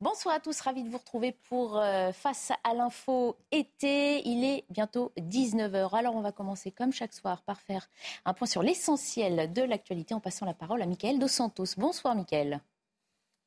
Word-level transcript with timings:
Bonsoir 0.00 0.34
à 0.34 0.40
tous, 0.40 0.60
ravi 0.60 0.82
de 0.82 0.88
vous 0.88 0.98
retrouver 0.98 1.32
pour 1.48 1.78
euh, 1.78 2.10
Face 2.12 2.50
à 2.64 2.74
l'info 2.74 3.36
été. 3.52 4.26
Il 4.28 4.44
est 4.44 4.64
bientôt 4.68 5.12
19h. 5.16 5.96
Alors 5.96 6.16
on 6.16 6.20
va 6.20 6.32
commencer 6.32 6.72
comme 6.72 6.92
chaque 6.92 7.12
soir 7.12 7.42
par 7.42 7.60
faire 7.60 7.88
un 8.24 8.34
point 8.34 8.48
sur 8.48 8.64
l'essentiel 8.64 9.52
de 9.52 9.62
l'actualité 9.62 10.12
en 10.12 10.20
passant 10.20 10.46
la 10.46 10.52
parole 10.52 10.82
à 10.82 10.86
Mickaël 10.86 11.20
Dos 11.20 11.28
Santos. 11.28 11.76
Bonsoir 11.78 12.16
Mickaël. 12.16 12.60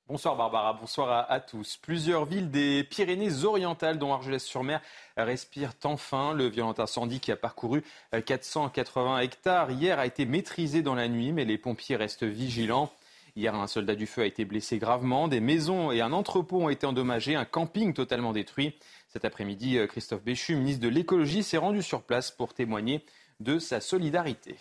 Bonsoir 0.08 0.38
Barbara, 0.38 0.72
bonsoir 0.72 1.30
à, 1.30 1.40
tous. 1.42 1.76
Plusieurs 1.76 2.24
villes 2.24 2.50
des 2.50 2.86
Pyrénées-Orientales, 2.86 4.00
dont 4.00 4.14
Argelès-sur-Mer, 4.14 4.82
respirent 5.18 5.74
enfin. 5.84 6.32
Le 6.32 6.48
violent 6.48 6.74
incendie 6.78 7.20
qui 7.20 7.34
a 7.34 7.36
parcouru 7.36 7.84
480 8.26 9.20
hectares 9.20 9.70
hier 9.72 10.00
a 10.00 10.06
été 10.06 10.26
maîtrisé 10.26 10.82
dans 10.82 10.96
la 10.96 11.10
nuit, 11.10 11.34
mais 11.34 11.44
les 11.44 11.58
pompiers 11.58 11.98
restent 11.98 12.24
vigilants. 12.24 12.90
Hier, 13.38 13.54
un 13.54 13.68
soldat 13.68 13.94
du 13.94 14.08
feu 14.08 14.24
a 14.24 14.26
été 14.26 14.46
blessé 14.46 14.80
gravement. 14.80 15.28
Des 15.28 15.42
maisons 15.42 15.92
et 15.92 16.02
un 16.02 16.12
entrepôt 16.12 16.64
ont 16.64 16.70
été 16.70 16.88
endommagés, 16.88 17.36
un 17.36 17.46
camping 17.46 17.94
totalement 17.94 18.34
détruit. 18.34 18.74
Cet 19.10 19.26
après-midi, 19.26 19.78
Christophe 19.88 20.24
Béchu, 20.24 20.56
ministre 20.56 20.82
de 20.82 20.90
l'écologie, 20.90 21.44
s'est 21.44 21.58
rendu 21.60 21.84
sur 21.84 22.02
place 22.02 22.32
pour 22.32 22.56
témoigner 22.56 23.06
de 23.40 23.60
sa 23.60 23.80
solidarité. 23.80 24.56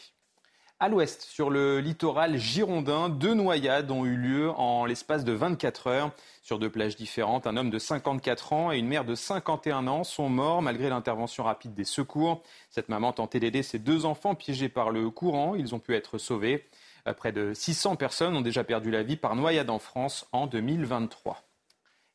À 0.79 0.91
l'ouest, 0.91 1.23
sur 1.23 1.49
le 1.49 1.81
littoral 1.81 2.37
girondin, 2.37 3.09
deux 3.09 3.33
noyades 3.33 3.91
ont 3.91 4.05
eu 4.05 4.15
lieu 4.15 4.51
en 4.51 4.85
l'espace 4.85 5.25
de 5.25 5.33
24 5.33 5.87
heures. 5.87 6.11
Sur 6.43 6.59
deux 6.59 6.69
plages 6.69 6.97
différentes, 6.97 7.47
un 7.47 7.57
homme 7.57 7.71
de 7.71 7.79
54 7.79 8.53
ans 8.53 8.73
et 8.73 8.79
une 8.79 8.89
mère 8.89 9.07
de 9.07 9.15
51 9.15 9.87
ans 9.87 10.05
sont 10.05 10.29
morts 10.29 10.61
malgré 10.61 10.91
l'intervention 10.91 11.45
rapide 11.45 11.73
des 11.73 11.85
secours. 11.85 12.43
Cette 12.69 12.91
maman 12.91 13.15
tentait 13.15 13.41
d'aider 13.41 13.63
ses 13.63 13.79
deux 13.79 14.05
enfants 14.05 14.35
piégés 14.35 14.69
par 14.69 14.91
le 14.91 15.09
courant. 15.09 15.55
Ils 15.55 15.75
ont 15.75 15.79
pu 15.79 15.95
être 15.95 16.19
sauvés. 16.19 16.67
Euh, 17.07 17.15
près 17.15 17.33
de 17.33 17.53
600 17.55 17.97
personnes 17.97 18.37
ont 18.37 18.41
déjà 18.41 18.65
perdu 18.65 18.91
la 18.91 19.03
vie 19.03 19.17
par 19.17 19.37
noyade 19.37 19.71
en 19.71 19.79
France 19.79 20.27
en 20.33 20.47
2023. 20.47 21.43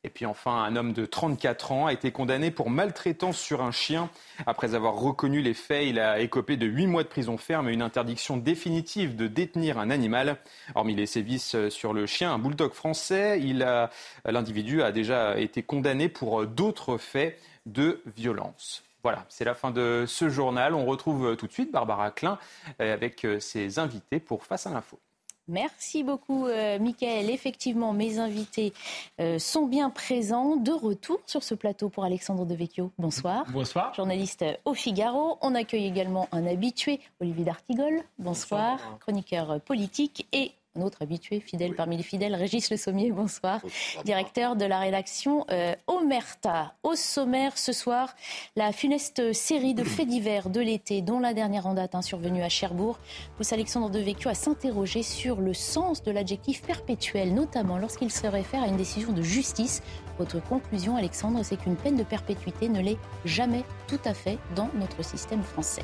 Et 0.04 0.10
puis 0.10 0.26
enfin, 0.26 0.64
un 0.64 0.74
homme 0.74 0.92
de 0.92 1.06
34 1.06 1.70
ans 1.70 1.86
a 1.86 1.92
été 1.92 2.10
condamné 2.10 2.50
pour 2.50 2.70
maltraitance 2.70 3.38
sur 3.38 3.62
un 3.62 3.70
chien. 3.70 4.10
Après 4.46 4.74
avoir 4.74 4.96
reconnu 4.96 5.42
les 5.42 5.54
faits, 5.54 5.86
il 5.86 6.00
a 6.00 6.18
écopé 6.18 6.56
de 6.56 6.66
8 6.66 6.88
mois 6.88 7.04
de 7.04 7.08
prison 7.08 7.38
ferme 7.38 7.68
et 7.68 7.72
une 7.72 7.82
interdiction 7.82 8.36
définitive 8.36 9.14
de 9.14 9.28
détenir 9.28 9.78
un 9.78 9.90
animal. 9.90 10.38
Hormis 10.74 10.96
les 10.96 11.06
sévices 11.06 11.68
sur 11.68 11.92
le 11.92 12.06
chien, 12.06 12.32
un 12.32 12.40
bulldog 12.40 12.72
français, 12.72 13.38
l'individu 14.24 14.82
a 14.82 14.90
déjà 14.90 15.38
été 15.38 15.62
condamné 15.62 16.08
pour 16.08 16.46
d'autres 16.46 16.98
faits 16.98 17.38
de 17.66 18.02
violence. 18.16 18.82
Voilà, 19.02 19.24
c'est 19.28 19.44
la 19.44 19.54
fin 19.54 19.72
de 19.72 20.04
ce 20.06 20.28
journal. 20.28 20.74
On 20.74 20.84
retrouve 20.84 21.36
tout 21.36 21.48
de 21.48 21.52
suite 21.52 21.72
Barbara 21.72 22.12
Klein 22.12 22.38
euh, 22.80 22.94
avec 22.94 23.24
euh, 23.24 23.40
ses 23.40 23.78
invités 23.78 24.20
pour 24.20 24.44
Face 24.44 24.66
à 24.66 24.70
l'info. 24.70 24.98
Merci 25.48 26.04
beaucoup, 26.04 26.46
euh, 26.46 26.78
Michael. 26.78 27.28
Effectivement, 27.28 27.92
mes 27.92 28.20
invités 28.20 28.72
sont 29.38 29.66
bien 29.66 29.90
présents. 29.90 30.56
De 30.56 30.70
retour 30.70 31.20
sur 31.26 31.42
ce 31.42 31.54
plateau 31.54 31.88
pour 31.88 32.04
Alexandre 32.04 32.46
Devecchio. 32.46 32.92
Bonsoir. 32.96 33.44
Bonsoir. 33.50 33.92
Journaliste 33.92 34.44
au 34.64 34.74
Figaro. 34.74 35.38
On 35.40 35.54
accueille 35.56 35.86
également 35.86 36.28
un 36.30 36.46
habitué, 36.46 37.00
Olivier 37.20 37.44
D'Artigol. 37.44 38.02
Bonsoir. 38.18 38.78
Chroniqueur 39.00 39.60
politique 39.60 40.28
et 40.32 40.52
un 40.74 40.82
autre 40.82 41.02
habitué, 41.02 41.40
fidèle 41.40 41.74
parmi 41.74 41.98
les 41.98 42.02
fidèles, 42.02 42.34
Régis 42.34 42.70
Le 42.70 42.76
Sommier, 42.78 43.10
bonsoir, 43.12 43.60
directeur 44.04 44.56
de 44.56 44.64
la 44.64 44.78
rédaction 44.78 45.44
euh, 45.50 45.74
Omerta. 45.86 46.74
Au 46.82 46.94
sommaire 46.94 47.58
ce 47.58 47.72
soir, 47.72 48.14
la 48.56 48.72
funeste 48.72 49.34
série 49.34 49.74
de 49.74 49.84
faits 49.84 50.08
divers 50.08 50.48
de 50.48 50.60
l'été, 50.60 51.02
dont 51.02 51.20
la 51.20 51.34
dernière 51.34 51.66
en 51.66 51.74
date 51.74 51.94
hein, 51.94 52.00
survenue 52.00 52.42
à 52.42 52.48
Cherbourg, 52.48 52.98
pousse 53.36 53.52
Alexandre 53.52 53.90
Devecchio 53.90 54.30
à 54.30 54.34
s'interroger 54.34 55.02
sur 55.02 55.40
le 55.40 55.52
sens 55.52 56.02
de 56.02 56.10
l'adjectif 56.10 56.62
perpétuel, 56.62 57.34
notamment 57.34 57.76
lorsqu'il 57.76 58.10
se 58.10 58.26
réfère 58.26 58.62
à 58.62 58.66
une 58.66 58.78
décision 58.78 59.12
de 59.12 59.22
justice. 59.22 59.82
Votre 60.18 60.42
conclusion, 60.42 60.96
Alexandre, 60.96 61.42
c'est 61.42 61.56
qu'une 61.56 61.76
peine 61.76 61.96
de 61.96 62.04
perpétuité 62.04 62.70
ne 62.70 62.80
l'est 62.80 62.98
jamais 63.26 63.64
tout 63.88 64.00
à 64.06 64.14
fait 64.14 64.38
dans 64.56 64.70
notre 64.78 65.04
système 65.04 65.42
français. 65.42 65.82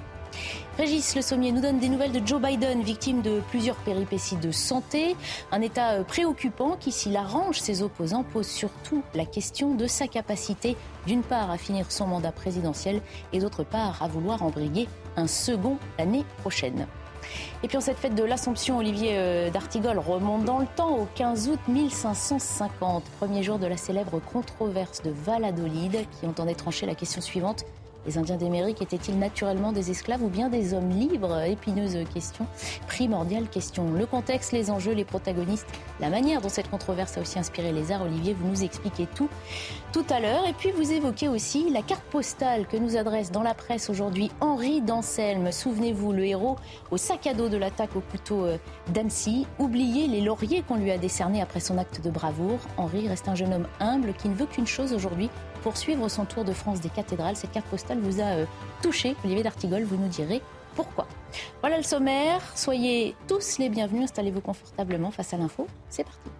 Régis 0.78 1.16
Le 1.16 1.22
Sommier 1.22 1.50
nous 1.50 1.60
donne 1.60 1.80
des 1.80 1.88
nouvelles 1.88 2.12
de 2.12 2.24
Joe 2.24 2.40
Biden, 2.40 2.82
victime 2.82 3.20
de 3.20 3.40
plusieurs 3.50 3.76
péripéties 3.76 4.36
de 4.36 4.52
santé. 4.52 5.16
Un 5.50 5.60
état 5.60 5.94
euh, 5.94 6.04
préoccupant 6.04 6.76
qui, 6.78 6.92
s'il 6.92 7.16
arrange 7.16 7.58
ses 7.58 7.82
opposants, 7.82 8.22
pose 8.22 8.46
surtout 8.46 9.02
la 9.14 9.26
question 9.26 9.74
de 9.74 9.86
sa 9.88 10.06
capacité, 10.06 10.76
d'une 11.06 11.22
part, 11.22 11.50
à 11.50 11.58
finir 11.58 11.90
son 11.90 12.06
mandat 12.06 12.30
présidentiel 12.30 13.00
et 13.32 13.40
d'autre 13.40 13.64
part, 13.64 14.02
à 14.02 14.08
vouloir 14.08 14.42
embriguer 14.44 14.86
un 15.16 15.26
second 15.26 15.78
l'année 15.98 16.24
prochaine. 16.38 16.86
Et 17.62 17.68
puis 17.68 17.76
en 17.76 17.80
cette 17.80 17.98
fête 17.98 18.14
de 18.14 18.22
l'Assomption, 18.22 18.78
Olivier 18.78 19.14
euh, 19.14 19.50
d'Artigol 19.50 19.98
remonte 19.98 20.44
dans 20.44 20.58
le 20.58 20.66
temps 20.76 20.96
au 20.96 21.08
15 21.16 21.48
août 21.48 21.58
1550, 21.66 23.04
premier 23.18 23.42
jour 23.42 23.58
de 23.58 23.66
la 23.66 23.76
célèbre 23.76 24.20
controverse 24.32 25.02
de 25.02 25.10
Valladolid, 25.10 26.06
qui 26.20 26.26
entendait 26.26 26.54
trancher 26.54 26.86
la 26.86 26.94
question 26.94 27.20
suivante 27.20 27.64
les 28.08 28.16
Indiens 28.16 28.38
d'Amérique 28.38 28.80
étaient-ils 28.80 29.18
naturellement 29.18 29.70
des 29.70 29.90
esclaves 29.90 30.22
ou 30.22 30.28
bien 30.28 30.48
des 30.48 30.72
hommes 30.72 30.88
libres 30.88 31.42
Épineuse 31.42 31.98
question, 32.14 32.46
primordiale 32.86 33.48
question. 33.48 33.92
Le 33.92 34.06
contexte, 34.06 34.52
les 34.52 34.70
enjeux, 34.70 34.92
les 34.92 35.04
protagonistes, 35.04 35.66
la 36.00 36.08
manière 36.08 36.40
dont 36.40 36.48
cette 36.48 36.70
controverse 36.70 37.18
a 37.18 37.20
aussi 37.20 37.38
inspiré 37.38 37.70
les 37.70 37.92
arts. 37.92 38.00
Olivier, 38.00 38.32
vous 38.32 38.48
nous 38.48 38.64
expliquez 38.64 39.06
tout 39.14 39.28
tout 39.92 40.06
à 40.08 40.20
l'heure. 40.20 40.46
Et 40.48 40.54
puis 40.54 40.70
vous 40.70 40.90
évoquez 40.90 41.28
aussi 41.28 41.68
la 41.68 41.82
carte 41.82 42.04
postale 42.04 42.66
que 42.66 42.78
nous 42.78 42.96
adresse 42.96 43.30
dans 43.30 43.42
la 43.42 43.52
presse 43.52 43.90
aujourd'hui 43.90 44.30
Henri 44.40 44.80
d'Anselme. 44.80 45.52
Souvenez-vous, 45.52 46.12
le 46.12 46.24
héros 46.24 46.56
au 46.90 46.96
sac 46.96 47.26
à 47.26 47.34
dos 47.34 47.50
de 47.50 47.58
l'attaque 47.58 47.94
au 47.94 48.00
couteau 48.00 48.46
euh, 48.46 48.56
d'Annecy. 48.94 49.46
Oubliez 49.58 50.06
les 50.06 50.22
lauriers 50.22 50.62
qu'on 50.62 50.76
lui 50.76 50.90
a 50.90 50.96
décernés 50.96 51.42
après 51.42 51.60
son 51.60 51.76
acte 51.76 52.02
de 52.02 52.08
bravoure. 52.08 52.60
Henri 52.78 53.06
reste 53.06 53.28
un 53.28 53.34
jeune 53.34 53.52
homme 53.52 53.66
humble 53.80 54.14
qui 54.14 54.30
ne 54.30 54.34
veut 54.34 54.46
qu'une 54.46 54.66
chose 54.66 54.94
aujourd'hui, 54.94 55.28
poursuivre 55.58 56.08
son 56.08 56.24
tour 56.24 56.44
de 56.44 56.52
France 56.52 56.80
des 56.80 56.88
cathédrales. 56.88 57.36
Cette 57.36 57.52
carte 57.52 57.66
postale 57.66 57.98
vous 58.00 58.20
a 58.20 58.24
euh, 58.24 58.46
touché, 58.82 59.14
Olivier 59.24 59.42
d'Artigol, 59.42 59.82
vous 59.82 59.96
nous 59.96 60.08
direz 60.08 60.42
pourquoi. 60.74 61.06
Voilà 61.60 61.76
le 61.76 61.82
sommaire, 61.82 62.40
soyez 62.56 63.16
tous 63.26 63.58
les 63.58 63.68
bienvenus, 63.68 64.04
installez-vous 64.04 64.40
confortablement 64.40 65.10
face 65.10 65.34
à 65.34 65.36
l'info, 65.36 65.66
c'est 65.88 66.04
parti. 66.04 66.30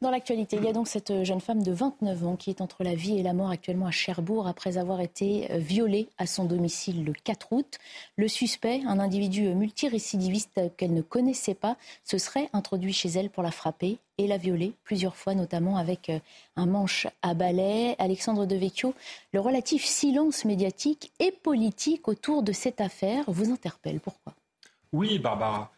Dans 0.00 0.12
l'actualité, 0.12 0.56
il 0.56 0.64
y 0.64 0.68
a 0.68 0.72
donc 0.72 0.86
cette 0.86 1.24
jeune 1.24 1.40
femme 1.40 1.60
de 1.60 1.72
29 1.72 2.24
ans 2.24 2.36
qui 2.36 2.50
est 2.50 2.60
entre 2.60 2.84
la 2.84 2.94
vie 2.94 3.18
et 3.18 3.22
la 3.24 3.32
mort 3.32 3.50
actuellement 3.50 3.88
à 3.88 3.90
Cherbourg 3.90 4.46
après 4.46 4.78
avoir 4.78 5.00
été 5.00 5.50
euh, 5.50 5.58
violée 5.58 6.08
à 6.18 6.26
son 6.26 6.44
domicile 6.44 7.04
le 7.04 7.12
4 7.12 7.52
août. 7.52 7.78
Le 8.16 8.28
suspect, 8.28 8.80
un 8.86 9.00
individu 9.00 9.48
multirécidiviste 9.56 10.60
qu'elle 10.76 10.94
ne 10.94 11.02
connaissait 11.02 11.54
pas, 11.54 11.76
se 12.04 12.16
serait 12.16 12.48
introduit 12.52 12.92
chez 12.92 13.08
elle 13.08 13.28
pour 13.28 13.42
la 13.42 13.50
frapper 13.50 13.98
et 14.18 14.28
la 14.28 14.36
violer 14.36 14.72
plusieurs 14.84 15.16
fois, 15.16 15.34
notamment 15.34 15.76
avec 15.76 16.10
euh, 16.10 16.20
un 16.54 16.66
manche 16.66 17.08
à 17.22 17.34
balai. 17.34 17.96
Alexandre 17.98 18.46
Devecchio, 18.46 18.94
le 19.32 19.40
relatif 19.40 19.84
silence 19.84 20.44
médiatique 20.44 21.10
et 21.18 21.32
politique 21.32 22.06
autour 22.06 22.44
de 22.44 22.52
cette 22.52 22.80
affaire 22.80 23.24
vous 23.26 23.50
interpelle. 23.50 23.98
Pourquoi? 23.98 24.32
Oui, 24.92 25.18
Barbara. 25.18 25.72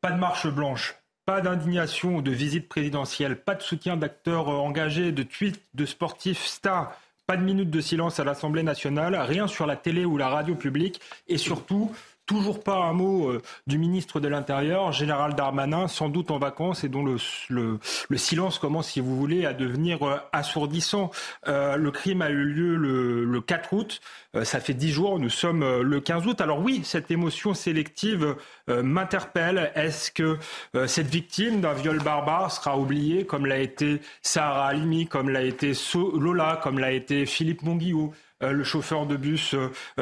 Pas 0.00 0.12
de 0.12 0.18
marche 0.18 0.46
blanche, 0.46 0.96
pas 1.26 1.40
d'indignation 1.40 2.16
ou 2.16 2.22
de 2.22 2.30
visite 2.30 2.68
présidentielle, 2.68 3.36
pas 3.40 3.54
de 3.54 3.62
soutien 3.62 3.96
d'acteurs 3.96 4.48
euh, 4.48 4.56
engagés, 4.56 5.12
de 5.12 5.22
tweets 5.22 5.62
de 5.74 5.86
sportifs 5.86 6.44
stars, 6.44 6.92
pas 7.26 7.36
de 7.36 7.42
minute 7.42 7.70
de 7.70 7.80
silence 7.80 8.20
à 8.20 8.24
l'Assemblée 8.24 8.62
nationale, 8.62 9.14
rien 9.16 9.46
sur 9.46 9.66
la 9.66 9.76
télé 9.76 10.04
ou 10.04 10.18
la 10.18 10.28
radio 10.28 10.54
publique. 10.54 11.00
Et 11.26 11.38
surtout 11.38 11.90
Toujours 12.26 12.64
pas 12.64 12.76
un 12.76 12.94
mot 12.94 13.28
euh, 13.28 13.42
du 13.66 13.76
ministre 13.76 14.18
de 14.18 14.28
l'Intérieur, 14.28 14.92
général 14.92 15.34
Darmanin, 15.34 15.88
sans 15.88 16.08
doute 16.08 16.30
en 16.30 16.38
vacances 16.38 16.82
et 16.82 16.88
dont 16.88 17.04
le, 17.04 17.16
le, 17.50 17.78
le 18.08 18.16
silence 18.16 18.58
commence, 18.58 18.88
si 18.88 19.00
vous 19.00 19.14
voulez, 19.14 19.44
à 19.44 19.52
devenir 19.52 20.02
euh, 20.02 20.16
assourdissant. 20.32 21.10
Euh, 21.48 21.76
le 21.76 21.90
crime 21.90 22.22
a 22.22 22.30
eu 22.30 22.44
lieu 22.44 22.76
le, 22.76 23.24
le 23.26 23.40
4 23.42 23.74
août. 23.74 24.00
ça 24.42 24.58
fait 24.60 24.72
dix 24.72 24.90
jours, 24.90 25.18
nous 25.18 25.28
sommes 25.28 25.80
le 25.82 26.00
15 26.00 26.26
août. 26.26 26.40
Alors 26.40 26.60
oui, 26.60 26.80
cette 26.82 27.10
émotion 27.10 27.52
sélective 27.52 28.36
m'interpelle. 28.68 29.70
Est-ce 29.74 30.10
que 30.10 30.38
cette 30.86 31.06
victime 31.06 31.60
d'un 31.60 31.74
viol 31.74 32.02
barbare 32.02 32.50
sera 32.50 32.78
oubliée 32.78 33.26
comme 33.26 33.46
l'a 33.46 33.58
été 33.58 34.00
Sarah 34.22 34.68
Halimi, 34.68 35.06
comme 35.06 35.28
l'a 35.28 35.42
été 35.42 35.72
Lola, 36.18 36.58
comme 36.62 36.78
l'a 36.78 36.92
été 36.92 37.26
Philippe 37.26 37.62
Monguillot, 37.62 38.12
le 38.40 38.64
chauffeur 38.64 39.06
de 39.06 39.16
bus 39.16 39.54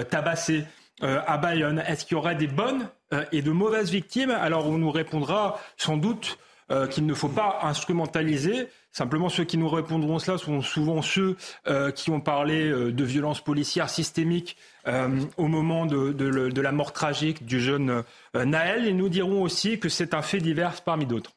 tabassé? 0.09 0.65
Euh, 1.03 1.21
à 1.27 1.37
Bayonne 1.37 1.83
Est-ce 1.87 2.05
qu'il 2.05 2.17
y 2.17 2.19
aurait 2.19 2.37
des 2.37 2.47
bonnes 2.47 2.89
euh, 3.13 3.25
et 3.33 3.43
de 3.43 3.51
mauvaises 3.51 3.91
victimes? 3.91 4.31
Alors 4.31 4.69
on 4.69 4.79
nous 4.79 4.91
répondra 4.91 5.59
sans 5.77 5.97
doute 5.97 6.39
euh, 6.71 6.87
qu'il 6.87 7.07
ne 7.07 7.15
faut 7.15 7.29
pas 7.29 7.59
instrumentaliser. 7.63 8.69
Simplement, 8.93 9.29
ceux 9.29 9.45
qui 9.45 9.59
nous 9.59 9.69
répondront 9.69 10.19
cela 10.19 10.39
sont 10.39 10.61
souvent 10.61 11.01
ceux 11.01 11.37
qui 11.95 12.11
ont 12.11 12.21
parlé 12.21 12.69
de 12.71 13.05
violences 13.05 13.43
policières 13.43 13.89
systémiques 13.89 14.59
au 15.39 15.49
moment 15.49 15.87
de, 15.87 16.61
la 16.61 16.73
mort 16.73 16.93
tragique 16.93 17.47
du 17.47 17.59
jeune 17.59 18.05
Naël. 18.35 18.87
Et 18.87 18.93
nous 18.93 19.09
dirons 19.09 19.41
aussi 19.41 19.79
que 19.79 19.89
c'est 19.89 20.13
un 20.13 20.21
fait 20.21 20.41
divers 20.41 20.83
parmi 20.83 21.07
d'autres. 21.07 21.33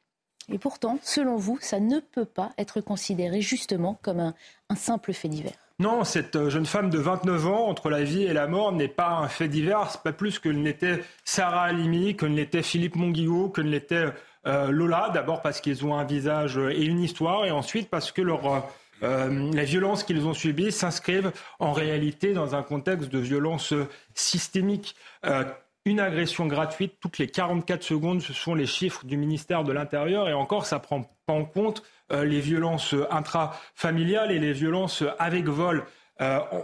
Et 0.52 0.58
pourtant, 0.58 1.00
selon 1.02 1.38
vous, 1.38 1.58
ça 1.62 1.80
ne 1.80 2.02
peut 2.02 2.26
pas 2.26 2.52
être 2.58 2.82
considéré 2.82 3.40
justement 3.40 3.98
comme 4.02 4.34
un 4.68 4.76
simple 4.76 5.14
fait 5.14 5.30
divers. 5.30 5.65
Non, 5.80 6.04
cette 6.06 6.50
jeune 6.50 6.66
femme 6.66 6.90
de 6.90 6.98
29 6.98 7.48
ans, 7.48 7.68
entre 7.68 7.90
la 7.90 8.04
vie 8.04 8.24
et 8.24 8.34
la 8.34 8.48
mort, 8.48 8.72
n'est 8.72 8.88
pas 8.88 9.10
un 9.10 9.28
fait 9.28 9.50
divers. 9.50 10.02
Pas 10.04 10.14
plus 10.14 10.40
que 10.40 10.50
ne 10.50 10.64
l'était 10.64 11.04
Sarah 11.26 11.64
Halimi, 11.64 12.16
que 12.16 12.26
ne 12.26 12.36
l'était 12.36 12.64
Philippe 12.64 12.96
Monguillot, 12.96 13.50
que 13.50 13.62
ne 13.62 13.70
l'était 13.70 14.06
Lola. 14.46 15.10
D'abord 15.14 15.42
parce 15.42 15.60
qu'ils 15.60 15.86
ont 15.86 15.98
un 15.98 16.06
visage 16.06 16.58
et 16.58 16.86
une 16.86 17.02
histoire, 17.02 17.46
et 17.46 17.52
ensuite 17.52 17.90
parce 17.90 18.14
que 18.14 18.22
leur 18.22 18.64
euh, 19.04 19.52
les 19.52 19.66
violences 19.66 20.04
qu'ils 20.04 20.26
ont 20.26 20.34
subies 20.34 20.72
s'inscrivent 20.72 21.32
en 21.60 21.74
réalité 21.74 22.34
dans 22.34 22.56
un 22.56 22.64
contexte 22.64 23.10
de 23.10 23.20
violence 23.20 23.74
systémique. 24.14 24.96
Euh, 25.26 25.44
une 25.86 26.00
agression 26.00 26.48
gratuite 26.48 26.96
toutes 27.00 27.18
les 27.18 27.28
44 27.28 27.84
secondes, 27.84 28.22
ce 28.22 28.34
sont 28.34 28.56
les 28.56 28.66
chiffres 28.66 29.06
du 29.06 29.18
ministère 29.18 29.64
de 29.64 29.72
l'Intérieur, 29.72 30.28
et 30.28 30.34
encore, 30.34 30.66
ça 30.66 30.78
ne 30.78 30.82
prend 30.82 31.02
pas 31.26 31.34
en 31.34 31.46
compte 31.46 31.84
euh, 32.12 32.26
les 32.26 32.40
violences 32.40 32.96
intrafamiliales 33.10 34.32
et 34.32 34.40
les 34.40 34.54
violences 34.54 35.04
avec 35.20 35.46
vol. 35.46 35.86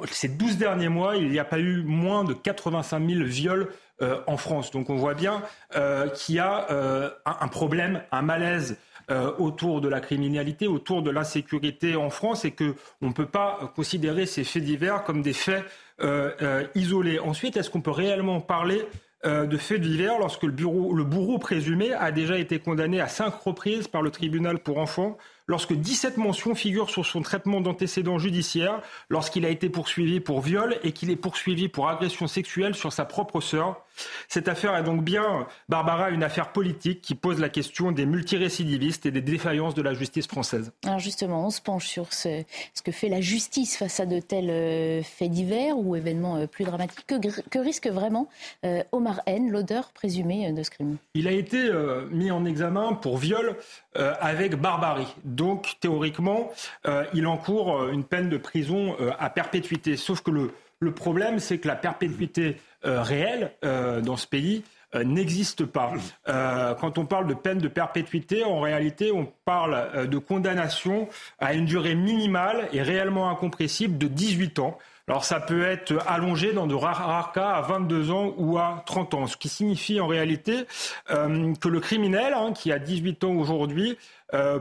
ces 0.09 0.29
12 0.29 0.57
derniers 0.57 0.89
mois, 0.89 1.17
il 1.17 1.29
n'y 1.29 1.39
a 1.39 1.45
pas 1.45 1.59
eu 1.59 1.83
moins 1.83 2.23
de 2.23 2.33
85 2.33 3.09
000 3.09 3.23
viols 3.23 3.69
en 4.25 4.37
France. 4.37 4.71
Donc 4.71 4.89
on 4.89 4.95
voit 4.95 5.13
bien 5.13 5.43
qu'il 6.15 6.35
y 6.35 6.39
a 6.39 6.65
un, 7.25 7.47
problème, 7.49 8.01
un 8.11 8.23
malaise 8.23 8.77
euh, 9.11 9.33
autour 9.39 9.81
de 9.81 9.89
la 9.89 9.99
criminalité, 9.99 10.67
autour 10.67 11.01
de 11.01 11.09
l'insécurité 11.09 11.97
en 11.97 12.09
France 12.09 12.45
et 12.45 12.51
qu'on 12.51 12.75
ne 13.01 13.11
peut 13.11 13.25
pas 13.25 13.73
considérer 13.75 14.25
ces 14.25 14.45
faits 14.45 14.63
divers 14.63 15.03
comme 15.03 15.21
des 15.21 15.33
faits 15.33 15.65
euh, 16.01 16.31
euh, 16.41 16.65
isolés. 16.75 17.19
Ensuite, 17.19 17.57
est-ce 17.57 17.69
qu'on 17.69 17.81
peut 17.81 17.91
réellement 17.91 18.39
parler 18.39 18.85
de 19.23 19.57
faits 19.57 19.81
divers 19.81 20.17
lorsque 20.17 20.43
le, 20.43 20.51
bureau, 20.51 20.93
le 20.93 21.03
bourreau 21.03 21.37
présumé 21.37 21.93
a 21.93 22.11
déjà 22.11 22.37
été 22.37 22.59
condamné 22.59 22.99
à 22.99 23.07
cinq 23.07 23.33
reprises 23.35 23.87
par 23.87 24.01
le 24.01 24.09
tribunal 24.09 24.59
pour 24.59 24.79
enfants 24.79 25.17
lorsque 25.51 25.73
17 25.73 26.17
mentions 26.17 26.55
figurent 26.55 26.89
sur 26.89 27.05
son 27.05 27.21
traitement 27.21 27.59
d'antécédents 27.59 28.17
judiciaires, 28.17 28.81
lorsqu'il 29.09 29.45
a 29.45 29.49
été 29.49 29.69
poursuivi 29.69 30.21
pour 30.21 30.39
viol 30.39 30.77
et 30.83 30.93
qu'il 30.93 31.09
est 31.09 31.17
poursuivi 31.17 31.67
pour 31.67 31.89
agression 31.89 32.27
sexuelle 32.27 32.73
sur 32.73 32.93
sa 32.93 33.03
propre 33.03 33.41
sœur. 33.41 33.85
Cette 34.27 34.47
affaire 34.47 34.75
est 34.75 34.83
donc 34.83 35.03
bien, 35.03 35.47
Barbara, 35.69 36.09
une 36.09 36.23
affaire 36.23 36.51
politique 36.51 37.01
qui 37.01 37.15
pose 37.15 37.39
la 37.39 37.49
question 37.49 37.91
des 37.91 38.05
multirécidivistes 38.05 39.05
et 39.05 39.11
des 39.11 39.21
défaillances 39.21 39.75
de 39.75 39.81
la 39.81 39.93
justice 39.93 40.27
française. 40.27 40.71
Alors 40.85 40.99
justement, 40.99 41.45
on 41.45 41.49
se 41.49 41.61
penche 41.61 41.87
sur 41.87 42.13
ce, 42.13 42.43
que 42.83 42.91
fait 42.91 43.09
la 43.09 43.21
justice 43.21 43.77
face 43.77 43.99
à 43.99 44.05
de 44.05 44.19
tels 44.19 44.49
euh, 44.49 45.03
faits 45.03 45.31
divers 45.31 45.77
ou 45.77 45.95
événements 45.95 46.37
euh, 46.37 46.47
plus 46.47 46.65
dramatiques. 46.65 47.05
Que, 47.07 47.59
risque 47.59 47.87
vraiment 47.87 48.27
euh, 48.65 48.83
Omar 48.91 49.21
N, 49.25 49.51
l'odeur 49.51 49.91
présumé 49.93 50.51
de 50.51 50.63
ce 50.63 50.71
crime? 50.71 50.97
Il 51.13 51.27
a 51.27 51.31
été 51.31 51.69
mis 52.11 52.31
en 52.31 52.45
examen 52.45 52.93
pour 52.93 53.17
viol 53.17 53.55
avec 53.95 54.55
barbarie. 54.55 55.13
Donc 55.23 55.75
théoriquement, 55.79 56.51
il 57.13 57.27
encourt 57.27 57.89
une 57.89 58.03
peine 58.03 58.29
de 58.29 58.37
prison 58.37 58.95
à 59.19 59.29
perpétuité. 59.29 59.97
Sauf 59.97 60.21
que 60.21 60.31
le, 60.31 60.51
le 60.79 60.93
problème, 60.93 61.39
c'est 61.39 61.59
que 61.59 61.67
la 61.67 61.75
perpétuité 61.75 62.57
réelle 62.83 63.51
euh, 63.63 64.01
dans 64.01 64.17
ce 64.17 64.27
pays 64.27 64.63
euh, 64.93 65.03
n'existe 65.03 65.65
pas. 65.65 65.93
quand 66.25 66.97
on 66.97 67.05
parle 67.05 67.27
de 67.27 67.33
peine 67.33 67.59
de 67.59 67.69
perpétuité, 67.69 68.43
en 68.43 68.59
réalité, 68.59 69.11
on 69.13 69.31
parle 69.45 70.07
de 70.09 70.17
condamnation 70.17 71.07
à 71.39 71.53
une 71.53 71.65
durée 71.65 71.95
minimale 71.95 72.67
et 72.73 72.81
réellement 72.81 73.29
incompressible 73.29 73.97
de 73.97 74.07
18 74.07 74.59
ans. 74.59 74.77
Alors 75.07 75.23
ça 75.23 75.39
peut 75.39 75.63
être 75.63 75.93
allongé 76.07 76.53
dans 76.53 76.67
de 76.67 76.75
rares, 76.75 77.31
cas 77.33 77.51
à 77.51 77.61
22 77.61 78.11
ans 78.11 78.33
ou 78.37 78.57
à 78.57 78.83
30 78.85 79.13
ans, 79.13 79.27
ce 79.27 79.37
qui 79.37 79.49
signifie 79.49 79.99
en 79.99 80.07
réalité 80.07 80.65
que 81.07 81.67
le 81.69 81.79
criminel, 81.79 82.33
hein, 82.33 82.53
qui 82.53 82.71
a 82.71 82.79
18 82.79 83.23
ans 83.23 83.33
aujourd'hui, 83.33 83.97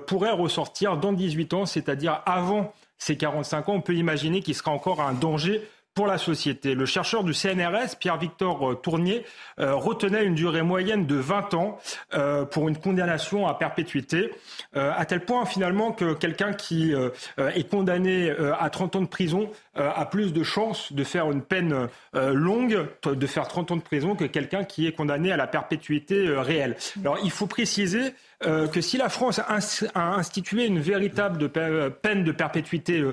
pourrait 0.06 0.32
ressortir 0.32 0.96
dans 0.96 1.12
18 1.12 1.54
ans, 1.54 1.66
c'est-à-dire 1.66 2.22
avant 2.24 2.72
ses 2.98 3.16
45 3.16 3.68
ans. 3.68 3.74
On 3.74 3.80
peut 3.80 3.94
imaginer 3.94 4.42
qu'il 4.42 4.54
sera 4.54 4.70
encore 4.70 5.00
un 5.00 5.14
danger 5.14 5.68
la 6.06 6.18
société. 6.18 6.74
Le 6.74 6.86
chercheur 6.86 7.24
du 7.24 7.34
CNRS, 7.34 7.96
Pierre-Victor 7.98 8.70
euh, 8.70 8.74
Tournier, 8.74 9.24
euh, 9.58 9.74
retenait 9.74 10.24
une 10.24 10.34
durée 10.34 10.62
moyenne 10.62 11.06
de 11.06 11.16
20 11.16 11.54
ans 11.54 11.78
euh, 12.14 12.44
pour 12.44 12.68
une 12.68 12.76
condamnation 12.76 13.46
à 13.46 13.54
perpétuité, 13.54 14.30
à 14.74 15.04
tel 15.04 15.24
point 15.24 15.44
finalement 15.44 15.92
que 15.92 16.14
quelqu'un 16.14 16.52
qui 16.52 16.92
est 17.38 17.70
condamné 17.70 18.30
à 18.58 18.70
30 18.70 18.96
ans 18.96 19.00
de 19.02 19.06
prison 19.06 19.50
a 19.74 20.04
plus 20.06 20.32
de 20.32 20.42
chances 20.42 20.92
de 20.92 21.04
faire 21.04 21.30
une 21.30 21.42
peine 21.42 21.88
longue, 22.14 22.86
de 23.04 23.26
faire 23.26 23.46
30 23.48 23.70
ans 23.70 23.76
de 23.76 23.82
prison, 23.82 24.16
que 24.16 24.24
quelqu'un 24.24 24.64
qui 24.64 24.86
est 24.86 24.92
condamné 24.92 25.32
à 25.32 25.36
la 25.36 25.46
perpétuité 25.46 26.28
réelle. 26.28 26.76
Alors 27.00 27.18
il 27.22 27.30
faut 27.30 27.46
préciser 27.46 28.12
euh, 28.46 28.66
que 28.66 28.80
si 28.80 28.96
la 28.96 29.10
France 29.10 29.38
a 29.38 30.14
institué 30.16 30.64
une 30.64 30.80
véritable 30.80 31.50
euh, 31.58 31.90
peine 31.90 32.24
de 32.24 32.32
perpétuité 32.32 33.00
euh, 33.00 33.12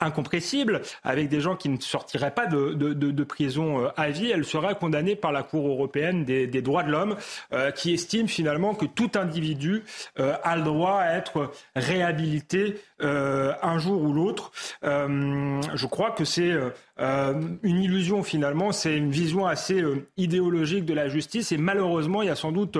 incompressible, 0.00 0.80
avec 1.04 1.28
des 1.28 1.40
gens 1.40 1.54
qui 1.54 1.68
ne 1.68 1.78
sortiraient 1.80 2.32
pas 2.32 2.46
de, 2.46 3.24
prison 3.24 3.90
à 3.96 4.08
vie, 4.10 4.30
elle 4.30 4.44
serait 4.44 4.74
condamnée 4.74 5.16
par 5.16 5.32
la 5.32 5.42
Cour 5.42 5.68
européenne 5.68 6.24
des, 6.24 6.62
droits 6.62 6.82
de 6.82 6.90
l'homme, 6.90 7.16
qui 7.74 7.94
estime 7.94 8.28
finalement 8.28 8.74
que 8.74 8.84
tout 8.84 9.10
individu 9.14 9.82
a 10.16 10.56
le 10.56 10.62
droit 10.62 10.98
à 10.98 11.16
être 11.16 11.50
réhabilité 11.74 12.76
un 13.04 13.78
jour 13.78 14.02
ou 14.02 14.12
l'autre. 14.12 14.50
je 14.82 15.86
crois 15.86 16.10
que 16.10 16.24
c'est 16.24 16.52
une 16.98 17.82
illusion 17.82 18.22
finalement, 18.22 18.72
c'est 18.72 18.96
une 18.96 19.10
vision 19.10 19.46
assez 19.46 19.82
idéologique 20.16 20.84
de 20.84 20.94
la 20.94 21.08
justice 21.08 21.52
et 21.52 21.56
malheureusement, 21.56 22.22
il 22.22 22.28
y 22.28 22.30
a 22.30 22.36
sans 22.36 22.52
doute 22.52 22.78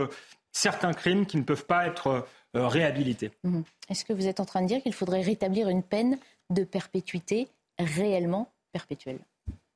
certains 0.54 0.92
crimes 0.92 1.26
qui 1.26 1.36
ne 1.36 1.42
peuvent 1.42 1.66
pas 1.66 1.86
être 1.86 2.26
euh, 2.56 2.66
réhabilités. 2.68 3.32
Mhm. 3.42 3.64
Est-ce 3.90 4.04
que 4.04 4.14
vous 4.14 4.26
êtes 4.26 4.40
en 4.40 4.46
train 4.46 4.62
de 4.62 4.68
dire 4.68 4.82
qu'il 4.82 4.94
faudrait 4.94 5.20
rétablir 5.20 5.68
une 5.68 5.82
peine 5.82 6.16
de 6.48 6.64
perpétuité 6.64 7.48
réellement 7.78 8.50
perpétuelle? 8.72 9.18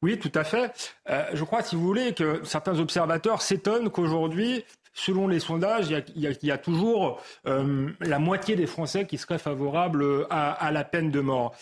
Oui, 0.01 0.19
tout 0.19 0.31
à 0.35 0.45
fait. 0.45 0.95
Euh, 1.11 1.25
je 1.35 1.43
crois, 1.43 1.63
si 1.63 1.75
vous 1.75 1.83
voulez, 1.83 2.15
que 2.15 2.41
certains 2.45 2.79
observateurs 2.79 3.43
s'étonnent 3.43 3.91
qu'aujourd'hui, 3.91 4.65
selon 4.99 5.29
les 5.29 5.41
sondages, 5.41 5.87
il 6.17 6.37
y 6.43 6.51
a, 6.51 6.59
toujours 6.59 7.21
euh, 7.47 7.89
la 8.01 8.19
moitié 8.19 8.57
des 8.57 8.67
Français 8.67 9.07
qui 9.07 9.17
seraient 9.19 9.39
favorables 9.39 10.27
à, 10.31 10.71
la 10.73 10.85
peine 10.85 11.11
de 11.11 11.21
mort. 11.21 11.55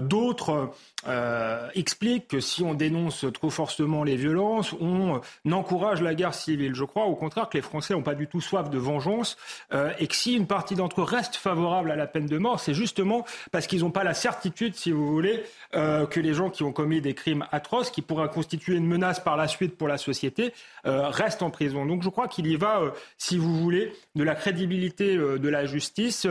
D'autres 0.00 0.70
euh, 1.06 1.68
explique 1.74 2.26
que 2.26 2.40
si 2.40 2.64
on 2.64 2.74
dénonce 2.74 3.24
trop 3.32 3.50
fortement 3.50 4.02
les 4.02 4.16
violences, 4.16 4.74
on 4.80 5.20
encourage 5.50 6.02
la 6.02 6.14
guerre 6.14 6.34
civile. 6.34 6.74
Je 6.74 6.84
crois 6.84 7.04
au 7.04 7.14
contraire 7.14 7.48
que 7.48 7.56
les 7.56 7.62
Français 7.62 7.94
n'ont 7.94 8.02
pas 8.02 8.16
du 8.16 8.26
tout 8.26 8.40
soif 8.40 8.68
de 8.68 8.78
vengeance 8.78 9.36
euh, 9.72 9.92
et 10.00 10.08
que 10.08 10.16
si 10.16 10.34
une 10.34 10.48
partie 10.48 10.74
d'entre 10.74 11.00
eux 11.00 11.04
reste 11.04 11.36
favorable 11.36 11.92
à 11.92 11.96
la 11.96 12.08
peine 12.08 12.26
de 12.26 12.36
mort, 12.36 12.58
c'est 12.58 12.74
justement 12.74 13.24
parce 13.52 13.68
qu'ils 13.68 13.80
n'ont 13.80 13.92
pas 13.92 14.02
la 14.02 14.12
certitude, 14.12 14.74
si 14.74 14.90
vous 14.90 15.06
voulez, 15.06 15.44
euh, 15.76 16.04
que 16.04 16.18
les 16.18 16.34
gens 16.34 16.50
qui 16.50 16.64
ont 16.64 16.72
commis 16.72 17.00
des 17.00 17.14
crimes 17.14 17.46
atroces, 17.52 17.90
qui 17.90 18.02
pourraient 18.02 18.28
constituer 18.28 18.74
une 18.74 18.86
menace 18.86 19.20
par 19.20 19.36
la 19.36 19.46
suite 19.46 19.76
pour 19.76 19.86
la 19.86 19.98
société, 19.98 20.52
restent 20.84 21.42
en 21.42 21.50
prison. 21.50 21.84
Donc 21.84 22.02
je 22.02 22.08
crois 22.08 22.28
qu'il 22.28 22.46
y 22.46 22.56
va, 22.56 22.67
si 23.16 23.38
vous 23.38 23.56
voulez, 23.58 23.92
de 24.14 24.24
la 24.24 24.34
crédibilité 24.34 25.16
de 25.16 25.48
la 25.48 25.66
justice 25.66 26.26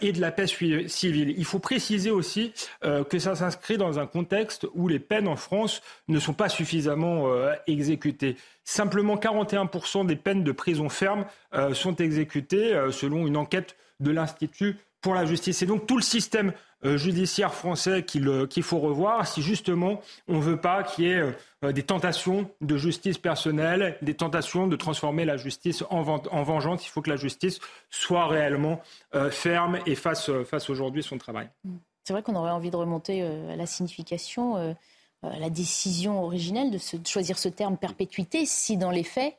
et 0.00 0.12
de 0.12 0.20
la 0.20 0.30
paix 0.30 0.46
civile. 0.46 1.34
Il 1.36 1.44
faut 1.44 1.58
préciser 1.58 2.10
aussi 2.10 2.52
que 2.82 3.18
ça 3.18 3.34
s'inscrit 3.34 3.76
dans 3.76 3.98
un 3.98 4.06
contexte 4.06 4.66
où 4.74 4.88
les 4.88 4.98
peines 4.98 5.28
en 5.28 5.36
France 5.36 5.82
ne 6.08 6.18
sont 6.18 6.34
pas 6.34 6.48
suffisamment 6.48 7.28
euh, 7.28 7.52
exécutées. 7.66 8.36
Simplement 8.64 9.16
41% 9.16 10.06
des 10.06 10.16
peines 10.16 10.44
de 10.44 10.52
prison 10.52 10.88
ferme 10.88 11.26
euh, 11.54 11.74
sont 11.74 11.96
exécutées 11.96 12.74
euh, 12.74 12.90
selon 12.90 13.26
une 13.26 13.36
enquête 13.36 13.76
de 14.00 14.10
l'Institut 14.10 14.76
pour 15.00 15.14
la 15.14 15.24
justice. 15.24 15.58
C'est 15.58 15.66
donc 15.66 15.86
tout 15.86 15.96
le 15.96 16.02
système 16.02 16.52
judiciaire 16.84 17.54
français 17.54 18.04
qu'il 18.04 18.62
faut 18.62 18.78
revoir 18.78 19.26
si 19.26 19.42
justement 19.42 20.00
on 20.28 20.36
ne 20.36 20.42
veut 20.42 20.60
pas 20.60 20.82
qu'il 20.82 21.04
y 21.04 21.10
ait 21.10 21.72
des 21.72 21.82
tentations 21.82 22.50
de 22.60 22.76
justice 22.76 23.18
personnelle, 23.18 23.96
des 24.02 24.14
tentations 24.14 24.66
de 24.66 24.76
transformer 24.76 25.24
la 25.24 25.36
justice 25.36 25.82
en, 25.90 26.02
en 26.06 26.42
vengeance. 26.42 26.86
Il 26.86 26.90
faut 26.90 27.02
que 27.02 27.10
la 27.10 27.16
justice 27.16 27.58
soit 27.90 28.26
réellement 28.26 28.80
ferme 29.30 29.78
et 29.86 29.94
fasse, 29.94 30.30
fasse 30.44 30.70
aujourd'hui 30.70 31.02
son 31.02 31.18
travail. 31.18 31.48
Mmh. 31.64 31.76
C'est 32.06 32.12
vrai 32.12 32.22
qu'on 32.22 32.36
aurait 32.36 32.52
envie 32.52 32.70
de 32.70 32.76
remonter 32.76 33.22
euh, 33.22 33.52
à 33.52 33.56
la 33.56 33.66
signification, 33.66 34.56
euh, 34.58 34.74
à 35.24 35.40
la 35.40 35.50
décision 35.50 36.22
originelle 36.22 36.70
de, 36.70 36.78
choisir 37.04 37.36
ce 37.36 37.48
terme 37.48 37.76
perpétuité, 37.76 38.46
si 38.46 38.76
dans 38.76 38.92
les 38.92 39.02
faits, 39.02 39.36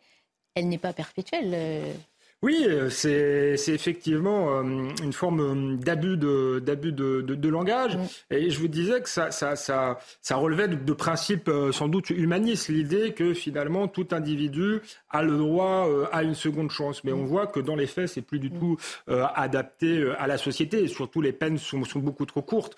elle 0.53 0.67
n'est 0.67 0.77
pas 0.77 0.91
perpétuelle. 0.91 1.95
Oui, 2.43 2.67
euh, 2.67 2.91
c'est 2.91 3.73
effectivement 3.73 4.59
euh, 4.59 4.61
une 5.01 5.11
forme 5.11 5.39
euh, 5.39 5.75
d'abus 5.75 6.17
de, 6.17 6.61
d'abus 6.63 6.91
de, 6.91 7.21
de, 7.21 7.49
langage. 7.49 7.97
Et 8.29 8.51
je 8.51 8.59
vous 8.59 8.67
disais 8.67 9.01
que 9.01 9.09
ça, 9.09 9.31
ça, 9.31 9.55
ça, 9.55 9.97
ça 10.21 10.35
relevait 10.35 10.67
de, 10.67 10.93
principes 10.93 11.49
sans 11.71 11.87
doute 11.87 12.11
humanistes, 12.11 12.69
l'idée 12.69 13.13
que 13.13 13.33
finalement 13.33 13.87
tout 13.87 14.09
individu 14.11 14.81
a 15.09 15.23
le 15.23 15.35
droit 15.35 15.87
à 16.11 16.21
une 16.21 16.35
seconde 16.35 16.69
chance. 16.69 17.03
Mais 17.03 17.11
on 17.11 17.25
voit 17.25 17.47
que 17.47 17.59
dans 17.59 17.75
les 17.75 17.87
faits, 17.87 18.09
c'est 18.09 18.21
plus 18.21 18.39
du 18.39 18.51
tout 18.51 18.77
adapté 19.07 20.11
à 20.19 20.27
la 20.27 20.37
société 20.37 20.83
et 20.83 20.87
surtout 20.87 21.21
les 21.21 21.31
peines 21.31 21.57
sont, 21.57 21.83
sont 21.85 21.99
beaucoup 21.99 22.25
trop 22.25 22.41
courtes. 22.41 22.75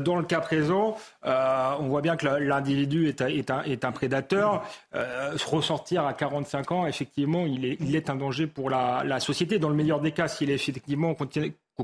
dans 0.00 0.16
le 0.16 0.24
cas 0.24 0.40
présent, 0.40 0.96
on 1.24 1.88
voit 1.88 2.02
bien 2.02 2.16
que 2.16 2.26
l'individu 2.26 3.08
est, 3.08 3.20
est, 3.20 3.50
un, 3.50 3.62
est 3.62 3.84
un 3.84 3.92
prédateur. 3.92 4.64
ressortir 5.46 6.06
à 6.06 6.12
45 6.12 6.72
ans, 6.72 6.86
effectivement, 6.86 7.46
il 7.46 7.64
est, 7.64 7.76
il 7.80 7.94
est 7.96 8.10
un 8.10 8.16
danger 8.16 8.46
pour 8.46 8.68
la 8.68 8.99
la, 9.04 9.20
société, 9.20 9.58
dans 9.58 9.68
le 9.68 9.74
meilleur 9.74 10.00
des 10.00 10.12
cas, 10.12 10.28
s'il 10.28 10.50
est 10.50 10.54
effectivement 10.54 11.14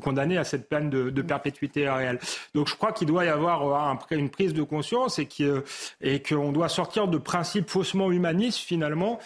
condamné 0.01 0.37
à 0.37 0.45
cette 0.45 0.69
peine 0.69 0.91
de, 0.91 1.23
perpétuité 1.23 1.89
réelle. 1.89 2.19
Donc 2.55 2.69
je 2.69 2.75
crois 2.75 2.93
qu'il 2.93 3.07
doit 3.07 3.25
y 3.25 3.29
avoir 3.29 3.99
une 4.11 4.31
prise 4.31 4.55
de 4.55 4.63
conscience 4.63 5.19
et 5.19 6.23
qu'on 6.23 6.53
doit 6.53 6.69
sortir 6.69 7.09
de 7.09 7.19
principes 7.19 7.69
faussement 7.71 8.11
humanistes 8.13 8.59
finalement 8.59 9.19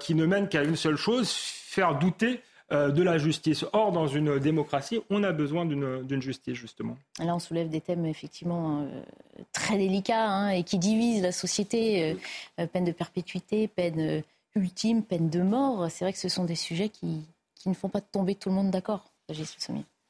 qui 0.00 0.14
ne 0.14 0.26
mènent 0.26 0.48
qu'à 0.48 0.64
une 0.64 0.76
seule 0.76 0.96
chose, 0.96 1.30
faire 1.30 1.98
douter 1.98 2.40
euh, 2.70 2.90
de 2.90 3.02
la 3.02 3.16
justice. 3.16 3.64
Or, 3.72 3.92
dans 3.92 4.08
une 4.08 4.38
démocratie, 4.38 5.00
on 5.08 5.22
a 5.22 5.32
besoin 5.32 5.64
d'une 5.64 6.20
justice, 6.20 6.52
justement. 6.52 6.98
Là, 7.18 7.34
on 7.34 7.38
soulève 7.38 7.70
des 7.70 7.80
thèmes 7.80 8.04
effectivement 8.04 8.82
euh, 8.82 9.00
très 9.54 9.78
délicats 9.78 10.28
hein, 10.28 10.50
et 10.50 10.64
qui 10.64 10.78
divisent 10.78 11.22
la 11.22 11.32
société. 11.32 12.18
Euh, 12.58 12.66
peine 12.66 12.84
de 12.84 12.92
perpétuité, 12.92 13.68
peine 13.68 14.22
ultime, 14.58 15.02
peine 15.02 15.30
de 15.30 15.42
mort. 15.42 15.90
C'est 15.90 16.04
vrai 16.04 16.12
que 16.12 16.18
ce 16.18 16.28
sont 16.28 16.44
des 16.44 16.54
sujets 16.54 16.88
qui, 16.88 17.24
ne 17.66 17.74
font 17.74 17.88
pas 17.88 18.00
tomber 18.00 18.34
tout 18.34 18.48
le 18.48 18.54
monde 18.54 18.70
d'accord, 18.70 19.12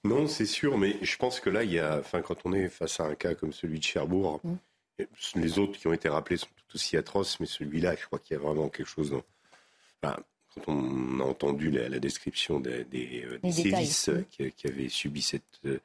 Non, 0.05 0.27
c'est 0.27 0.47
sûr, 0.47 0.79
mais 0.79 0.97
je 1.03 1.17
pense 1.17 1.41
que 1.41 1.51
là, 1.51 1.65
il 1.65 1.73
y 1.73 1.79
a, 1.79 1.99
enfin, 1.99 2.23
quand 2.23 2.37
on 2.45 2.53
est 2.53 2.69
face 2.69 3.01
à 3.01 3.05
un 3.05 3.15
cas 3.15 3.35
comme 3.35 3.53
celui 3.53 3.79
de 3.79 3.85
Cherbourg, 3.85 4.41
mm. 4.45 5.05
les 5.37 5.59
autres 5.59 5.79
qui 5.79 5.87
ont 5.87 5.93
été 5.93 6.09
rappelés 6.09 6.37
sont 6.37 6.49
tout 6.55 6.77
aussi 6.77 6.97
atroces, 6.97 7.41
mais 7.41 7.47
celui-là, 7.47 7.97
je 7.97 8.07
crois 8.07 8.19
qu'il 8.19 8.37
y 8.37 8.41
a 8.41 8.43
vraiment 8.43 8.69
quelque 8.69 8.89
chose 8.89 9.11
dans 9.11 9.23
on 10.67 11.21
a 11.21 11.25
entendu 11.25 11.71
la, 11.71 11.99
description 11.99 12.61
des, 12.61 12.85
des, 12.85 13.25
sévices 13.51 14.11
qui, 14.31 14.67
avaient 14.67 14.89
subi 14.89 15.23
cette. 15.23 15.45
Euh, 15.67 15.79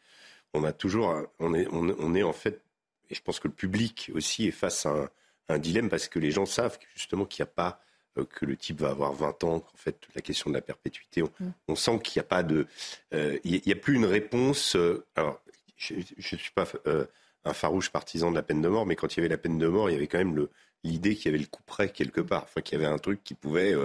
on 0.53 0.63
a 0.63 0.72
toujours. 0.72 1.15
On 1.39 1.53
est, 1.53 1.67
on, 1.72 2.15
est 2.15 2.24
en 2.24 2.34
fait. 2.34 2.62
Et 3.10 3.15
je 3.15 3.22
pense 3.22 3.39
que 3.39 3.48
le 3.48 3.53
public 3.53 4.12
aussi 4.13 4.48
est 4.48 4.51
face 4.51 4.86
à 4.86 5.10
un, 5.50 5.60
dilemme 5.60 5.89
parce 5.89 6.08
que 6.08 6.20
les 6.20 6.32
gens 6.32 6.46
savent 6.46 6.79
justement 6.96 7.25
qu'il 7.25 7.43
n'y 7.43 7.50
a 7.50 7.53
pas. 7.53 7.82
Euh, 8.17 8.25
que 8.25 8.46
le 8.46 8.55
type 8.55 8.82
va 8.82 8.89
avoir 8.89 9.13
20 9.13 9.43
ans, 9.43 9.60
qu'en 9.60 9.77
fait, 9.77 9.98
la 10.15 10.22
question 10.22 10.50
de 10.50 10.55
la 10.55 10.62
perpétuité, 10.62 11.24
on, 11.24 11.29
mm. 11.74 11.75
sent 11.75 12.00
qu'il 12.03 12.20
n'y 12.20 12.25
a 12.25 12.27
pas 12.27 12.43
de. 12.43 12.67
Il 13.12 13.62
n'y 13.65 13.72
a, 13.72 13.75
plus 13.75 13.96
une 13.96 14.05
réponse. 14.05 14.77
alors, 15.15 15.41
je 15.77 15.96
ne 15.96 16.22
suis 16.22 16.51
pas 16.53 16.67
un 17.46 17.53
farouche 17.53 17.89
partisan 17.89 18.29
de 18.32 18.36
la 18.36 18.43
peine 18.43 18.62
de 18.62 18.70
mort, 18.70 18.86
mais 18.86 18.96
quand 18.96 19.15
il 19.15 19.17
y 19.17 19.20
avait 19.22 19.29
la 19.29 19.38
peine 19.38 19.58
de 19.58 19.67
mort, 19.67 19.89
il 19.89 19.93
y 19.93 19.96
avait 19.96 20.08
quand 20.08 20.20
même 20.20 20.48
l'idée 20.84 21.15
qu'il 21.15 21.25
y 21.25 21.29
avait 21.29 21.43
le 21.43 21.48
coup 21.48 21.63
près 21.65 21.89
quelque 21.89 22.22
part, 22.22 22.43
enfin 22.43 22.62
qu'il 22.62 22.79
y 22.79 22.82
avait 22.84 22.93
un 22.93 23.00
truc 23.00 23.24
qui 23.24 23.34
pouvait, 23.34 23.75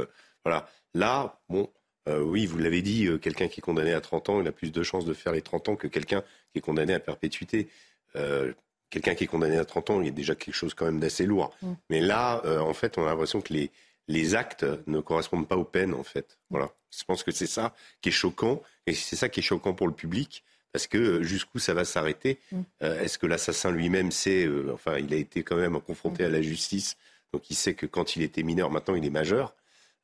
voilà, 0.44 0.68
Là, 0.94 1.40
bon, 1.48 1.68
euh, 2.08 2.20
oui, 2.20 2.46
vous 2.46 2.58
l'avez 2.58 2.82
dit, 2.82 3.06
euh, 3.06 3.18
quelqu'un 3.18 3.48
qui 3.48 3.60
est 3.60 3.62
condamné 3.62 3.92
à 3.92 4.00
30 4.00 4.30
ans, 4.30 4.40
il 4.40 4.48
a 4.48 4.52
plus 4.52 4.72
de 4.72 4.82
chances 4.82 5.04
de 5.04 5.14
faire 5.14 5.32
les 5.32 5.42
30 5.42 5.68
ans 5.70 5.76
que 5.76 5.86
quelqu'un 5.86 6.22
qui 6.52 6.58
est 6.58 6.60
condamné 6.60 6.94
à 6.94 7.00
perpétuité. 7.00 7.68
Euh, 8.16 8.52
quelqu'un 8.90 9.14
qui 9.14 9.24
est 9.24 9.28
condamné 9.28 9.58
à 9.58 9.64
30 9.64 9.90
ans, 9.90 10.00
il 10.00 10.06
y 10.06 10.08
a 10.08 10.12
déjà 10.12 10.34
quelque 10.34 10.54
chose 10.54 10.74
quand 10.74 10.86
même 10.86 11.00
d'assez 11.00 11.26
lourd. 11.26 11.54
Mm. 11.60 11.72
Mais 11.90 12.00
là, 12.00 12.42
en 12.60 12.72
fait, 12.72 12.96
on 12.96 13.04
a 13.04 13.10
l'impression 13.10 13.40
que 13.40 13.52
les, 13.52 13.70
les 14.08 14.34
actes 14.34 14.66
ne 14.86 15.00
correspondent 15.00 15.46
pas 15.46 15.56
aux 15.56 15.64
peines, 15.64 15.94
en 15.94 16.02
fait. 16.02 16.38
Voilà. 16.50 16.70
Je 16.96 17.04
pense 17.04 17.22
que 17.22 17.30
c'est 17.30 17.46
ça 17.46 17.74
qui 18.00 18.08
est 18.08 18.12
choquant, 18.12 18.62
et 18.86 18.94
c'est 18.94 19.16
ça 19.16 19.28
qui 19.28 19.40
est 19.40 19.42
choquant 19.42 19.74
pour 19.74 19.86
le 19.86 19.92
public, 19.92 20.42
parce 20.72 20.86
que 20.86 21.22
jusqu'où 21.22 21.58
ça 21.58 21.74
va 21.74 21.84
s'arrêter? 21.84 22.38
Mm. 22.50 22.62
Est-ce 22.80 23.18
que 23.18 23.26
l'assassin 23.26 23.70
lui-même 23.70 24.10
sait, 24.10 24.48
enfin, 24.72 24.98
il 24.98 25.12
a 25.12 25.16
été 25.16 25.42
quand 25.42 25.56
même 25.56 25.78
confronté 25.80 26.24
à 26.24 26.28
la 26.28 26.42
justice, 26.42 26.96
donc 27.32 27.50
il 27.50 27.54
sait 27.54 27.74
que 27.74 27.86
quand 27.86 28.16
il 28.16 28.22
était 28.22 28.42
mineur, 28.42 28.70
maintenant 28.70 28.94
il 28.94 29.04
est 29.04 29.10
majeur? 29.10 29.54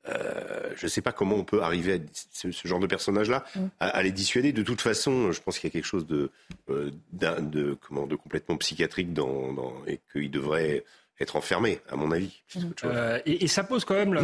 Euh, 0.09 0.71
je 0.77 0.85
ne 0.85 0.91
sais 0.91 1.01
pas 1.01 1.13
comment 1.13 1.37
on 1.37 1.45
peut 1.45 1.63
arriver 1.63 1.95
à 1.95 1.99
ce, 2.31 2.51
genre 2.65 2.79
de 2.81 2.87
personnage-là, 2.87 3.45
mm. 3.57 3.61
à, 3.81 4.03
les 4.03 4.13
dissuader. 4.13 4.53
De 4.53 4.63
toute 4.63 4.81
façon, 4.81 5.33
je 5.33 5.41
pense 5.41 5.59
qu'il 5.59 5.69
y 5.69 5.73
a 5.73 5.73
quelque 5.73 5.87
chose 5.87 6.07
de, 6.07 6.31
euh, 6.69 6.91
de, 7.13 7.79
comment, 7.81 8.07
de 8.07 8.17
complètement 8.17 8.57
psychiatrique 8.59 9.13
dans, 9.15 9.53
dans 9.53 9.75
et 9.87 10.01
qu'il 10.13 10.31
devrait 10.31 10.85
être 11.21 11.37
enfermé, 11.37 11.81
à 11.91 11.97
mon 11.97 12.11
avis. 12.11 12.43
Euh, 12.85 13.21
et, 13.25 13.47
ça 13.47 13.63
pose 13.63 13.85
quand 13.85 13.95
même, 13.95 14.19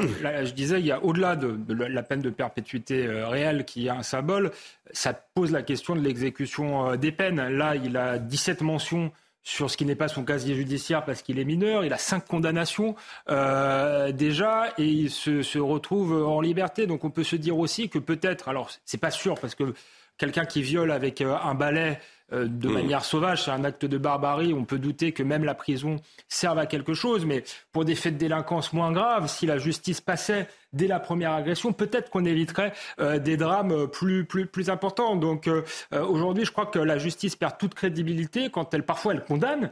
je 0.44 0.50
disais, 0.52 0.80
il 0.80 0.86
y 0.86 0.92
a 0.92 1.02
au-delà 1.04 1.36
de, 1.36 1.56
la 1.72 2.02
peine 2.02 2.20
de 2.20 2.30
perpétuité 2.30 3.06
réelle 3.06 3.64
qui 3.64 3.86
est 3.86 3.90
un 3.90 4.02
symbole, 4.02 4.50
ça 4.92 5.12
pose 5.12 5.52
la 5.52 5.62
question 5.62 5.94
de 5.94 6.00
l'exécution 6.00 6.96
des 6.96 7.12
peines. 7.12 7.40
Là, 7.48 7.76
il 7.76 7.96
a 7.96 8.18
17 8.18 8.62
mentions 8.62 9.12
sur 9.42 9.70
ce 9.70 9.76
qui 9.76 9.84
n'est 9.84 9.94
pas 9.94 10.08
son 10.08 10.24
casier 10.24 10.54
judiciaire 10.54 11.04
parce 11.04 11.22
qu'il 11.22 11.38
est 11.38 11.44
mineur. 11.44 11.84
Il 11.84 11.92
a 11.92 11.98
cinq 11.98 12.26
condamnations 12.26 12.94
euh, 13.28 14.12
déjà 14.12 14.72
et 14.78 14.84
il 14.84 15.10
se, 15.10 15.42
se, 15.42 15.58
retrouve 15.58 16.26
en 16.26 16.40
liberté. 16.40 16.86
Donc 16.86 17.04
on 17.04 17.10
peut 17.10 17.24
se 17.24 17.36
dire 17.36 17.58
aussi 17.58 17.88
que 17.88 17.98
peut-être, 17.98 18.48
alors 18.48 18.70
c'est 18.84 19.00
pas 19.00 19.10
sûr 19.10 19.38
parce 19.40 19.54
que 19.54 19.74
quelqu'un 20.18 20.44
qui 20.44 20.62
viole 20.62 20.90
avec 20.90 21.20
euh, 21.20 21.36
un 21.42 21.54
balai 21.54 21.98
euh, 22.32 22.46
de 22.46 22.68
mmh. 22.68 22.72
manière 22.72 23.04
sauvage, 23.04 23.44
c'est 23.44 23.50
un 23.50 23.64
acte 23.64 23.84
de 23.84 23.98
barbarie. 23.98 24.52
On 24.52 24.64
peut 24.64 24.78
douter 24.78 25.12
que 25.12 25.22
même 25.22 25.44
la 25.44 25.54
prison 25.54 25.96
serve 26.28 26.58
à 26.58 26.66
quelque 26.66 26.94
chose, 26.94 27.24
mais 27.26 27.44
pour 27.72 27.84
des 27.84 27.94
faits 27.94 28.14
de 28.14 28.18
délinquance 28.18 28.72
moins 28.72 28.92
graves, 28.92 29.28
si 29.28 29.46
la 29.46 29.58
justice 29.58 30.00
passait 30.00 30.48
dès 30.72 30.86
la 30.86 31.00
première 31.00 31.32
agression, 31.32 31.72
peut-être 31.72 32.10
qu'on 32.10 32.24
éviterait 32.24 32.72
euh, 33.00 33.18
des 33.18 33.36
drames 33.36 33.88
plus, 33.88 34.24
plus, 34.24 34.46
plus 34.46 34.70
importants. 34.70 35.16
Donc 35.16 35.48
euh, 35.48 35.62
euh, 35.92 36.04
aujourd'hui, 36.04 36.44
je 36.44 36.52
crois 36.52 36.66
que 36.66 36.78
la 36.78 36.98
justice 36.98 37.36
perd 37.36 37.58
toute 37.58 37.74
crédibilité 37.74 38.50
quand 38.50 38.72
elle 38.74 38.84
parfois 38.84 39.14
elle 39.14 39.24
condamne 39.24 39.70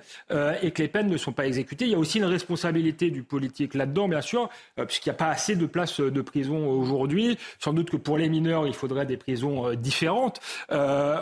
et 0.62 0.70
que 0.70 0.82
les 0.82 0.88
peines 0.88 1.08
ne 1.08 1.16
sont 1.16 1.32
pas 1.32 1.46
exécutées. 1.46 1.84
Il 1.86 1.92
y 1.92 1.94
a 1.94 1.98
aussi 1.98 2.18
une 2.18 2.24
responsabilité 2.24 3.10
du 3.10 3.22
politique 3.22 3.74
là-dedans, 3.74 4.08
bien 4.08 4.20
sûr, 4.20 4.48
puisqu'il 4.86 5.08
n'y 5.08 5.14
a 5.14 5.18
pas 5.18 5.28
assez 5.28 5.56
de 5.56 5.66
places 5.66 6.00
de 6.00 6.20
prison 6.22 6.68
aujourd'hui. 6.68 7.38
Sans 7.58 7.72
doute 7.72 7.90
que 7.90 7.96
pour 7.96 8.18
les 8.18 8.28
mineurs, 8.28 8.66
il 8.66 8.74
faudrait 8.74 9.06
des 9.06 9.16
prisons 9.16 9.74
différentes 9.74 10.40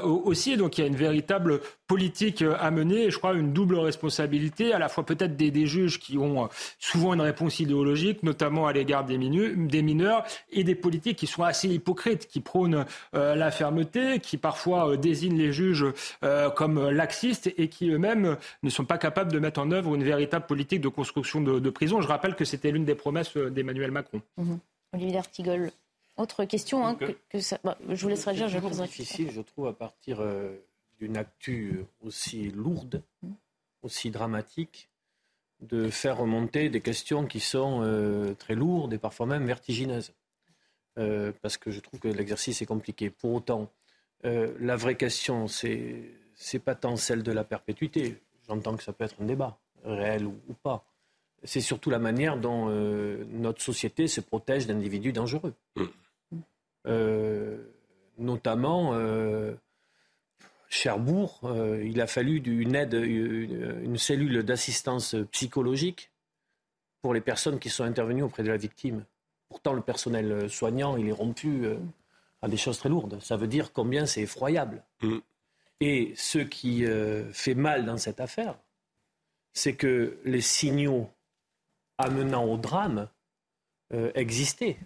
aussi. 0.02 0.56
Donc 0.56 0.78
il 0.78 0.80
y 0.82 0.84
a 0.84 0.86
une 0.86 0.96
véritable 0.96 1.25
politique 1.86 2.42
à 2.58 2.70
mener, 2.70 3.04
et 3.04 3.10
je 3.10 3.18
crois 3.18 3.34
une 3.34 3.52
double 3.52 3.76
responsabilité, 3.76 4.72
à 4.72 4.78
la 4.78 4.88
fois 4.88 5.04
peut-être 5.04 5.36
des, 5.36 5.50
des 5.50 5.66
juges 5.66 5.98
qui 5.98 6.18
ont 6.18 6.48
souvent 6.78 7.14
une 7.14 7.20
réponse 7.20 7.60
idéologique, 7.60 8.22
notamment 8.22 8.66
à 8.66 8.72
l'égard 8.72 9.04
des, 9.04 9.18
mineurs 9.18 9.52
des 9.56 9.82
mineurs 9.82 10.24
et 10.50 10.64
des 10.64 10.74
politiques 10.74 11.18
qui 11.18 11.26
sont 11.26 11.42
assez 11.42 11.68
hypocrites, 11.68 12.26
qui 12.26 12.40
prônent 12.40 12.84
euh, 13.14 13.34
la 13.34 13.50
fermeté, 13.50 14.20
qui 14.20 14.36
parfois 14.36 14.90
euh, 14.90 14.96
désignent 14.96 15.38
les 15.38 15.52
juges 15.52 15.86
euh, 16.22 16.50
comme 16.50 16.90
laxistes 16.90 17.52
et 17.56 17.68
qui 17.68 17.88
eux-mêmes 17.88 18.36
ne 18.62 18.70
sont 18.70 18.84
pas 18.84 18.98
capables 18.98 19.32
de 19.32 19.38
mettre 19.38 19.60
en 19.60 19.70
œuvre 19.70 19.94
une 19.94 20.04
véritable 20.04 20.46
politique 20.46 20.80
de 20.80 20.88
construction 20.88 21.40
de, 21.40 21.70
prison. 21.70 22.00
Je 22.00 22.08
rappelle 22.08 22.34
que 22.34 22.44
c'était 22.44 22.70
l'une 22.70 22.84
des 22.84 22.94
promesses 22.94 23.36
d'Emmanuel 23.36 23.90
Macron. 23.90 24.22
Mhm. 24.36 24.58
Olivier 24.94 25.12
D'Artigol. 25.12 25.70
Autre 26.16 26.44
question, 26.44 26.86
hein, 26.86 26.96
que, 27.28 27.40
ça... 27.40 27.58
Bah, 27.62 27.76
je 27.88 28.00
vous 28.00 28.08
laisserai 28.08 28.34
dire. 28.34 28.48
Je 28.48 28.58
poserai 28.58 28.86
difficile, 28.86 29.30
je 29.30 29.42
trouve, 29.42 29.66
à 29.66 29.72
partir 29.72 30.20
d'une 30.98 31.16
actu 31.16 31.84
aussi 32.00 32.50
lourde, 32.50 33.02
aussi 33.82 34.10
dramatique, 34.10 34.88
de 35.60 35.88
faire 35.88 36.18
remonter 36.18 36.68
des 36.68 36.80
questions 36.80 37.26
qui 37.26 37.40
sont 37.40 37.80
euh, 37.82 38.34
très 38.34 38.54
lourdes 38.54 38.92
et 38.92 38.98
parfois 38.98 39.26
même 39.26 39.46
vertigineuses. 39.46 40.12
Euh, 40.98 41.32
parce 41.42 41.56
que 41.58 41.70
je 41.70 41.80
trouve 41.80 42.00
que 42.00 42.08
l'exercice 42.08 42.62
est 42.62 42.66
compliqué. 42.66 43.10
Pour 43.10 43.34
autant, 43.34 43.70
euh, 44.24 44.54
la 44.60 44.76
vraie 44.76 44.96
question, 44.96 45.46
c'est 45.46 46.10
n'est 46.52 46.60
pas 46.60 46.74
tant 46.74 46.96
celle 46.96 47.22
de 47.22 47.32
la 47.32 47.44
perpétuité. 47.44 48.20
J'entends 48.48 48.76
que 48.76 48.82
ça 48.82 48.92
peut 48.92 49.04
être 49.04 49.20
un 49.20 49.26
débat, 49.26 49.58
réel 49.84 50.26
ou, 50.26 50.34
pas. 50.62 50.84
C'est 51.44 51.60
surtout 51.60 51.90
la 51.90 51.98
manière 51.98 52.36
dont 52.38 52.68
notre 53.30 53.60
société 53.60 54.08
se 54.08 54.20
protège 54.20 54.66
d'individus 54.66 55.12
dangereux. 55.12 55.54
Mmh. 55.76 57.56
notamment 58.18 58.94
Cherbourg, 60.68 61.40
euh, 61.44 61.82
il 61.84 62.00
a 62.00 62.06
fallu 62.06 62.38
une 62.38 62.74
aide, 62.74 62.94
une, 62.94 63.96
cellule 63.98 64.42
d'assistance 64.42 65.14
psychologique 65.30 66.10
pour 67.02 67.14
les 67.14 67.20
personnes 67.20 67.58
qui 67.58 67.70
sont 67.70 67.84
intervenues 67.84 68.22
auprès 68.22 68.42
de 68.42 68.48
la 68.48 68.56
victime. 68.56 69.04
Pourtant, 69.48 69.72
le 69.72 69.80
personnel 69.80 70.50
soignant, 70.50 70.96
il 70.96 71.08
est 71.08 71.12
rompu 71.12 71.64
euh, 71.64 71.76
à 72.42 72.48
des 72.48 72.56
choses 72.56 72.78
très 72.78 72.88
lourdes. 72.88 73.20
Ça 73.20 73.36
veut 73.36 73.46
dire 73.46 73.72
combien 73.72 74.06
c'est 74.06 74.22
effroyable. 74.22 74.82
Mm. 75.02 75.18
Et 75.80 76.12
ce 76.16 76.38
qui 76.38 76.84
euh, 76.84 77.30
fait 77.32 77.54
mal 77.54 77.84
dans 77.84 77.98
cette 77.98 78.20
affaire, 78.20 78.58
c'est 79.52 79.74
que 79.74 80.18
les 80.24 80.40
signaux 80.40 81.08
amenant 81.98 82.44
au 82.44 82.58
drame 82.58 83.08
existaient, 84.14 84.76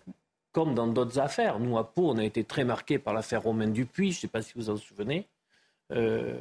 comme 0.52 0.74
dans 0.74 0.86
d'autres 0.86 1.18
affaires. 1.18 1.58
Nous, 1.58 1.78
à 1.78 1.90
Pau, 1.90 2.10
on 2.10 2.18
a 2.18 2.24
été 2.24 2.44
très 2.44 2.64
marqués 2.64 2.98
par 2.98 3.14
l'affaire 3.14 3.42
Romain 3.42 3.66
Dupuis, 3.66 4.12
je 4.12 4.18
ne 4.18 4.20
sais 4.20 4.28
pas 4.28 4.42
si 4.42 4.52
vous 4.54 4.68
en 4.68 4.76
souvenez. 4.76 5.26
Euh, 5.92 6.40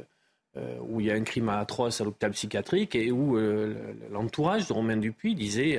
euh, 0.56 0.78
où 0.80 0.98
il 0.98 1.06
y 1.06 1.12
a 1.12 1.14
un 1.14 1.22
crime 1.22 1.48
atroce 1.48 2.00
à 2.00 2.04
l'hôpital 2.04 2.32
psychiatrique 2.32 2.96
et 2.96 3.12
où 3.12 3.36
euh, 3.36 3.72
l'entourage 4.10 4.66
de 4.66 4.72
Romain 4.72 4.96
Dupuis 4.96 5.36
disait, 5.36 5.78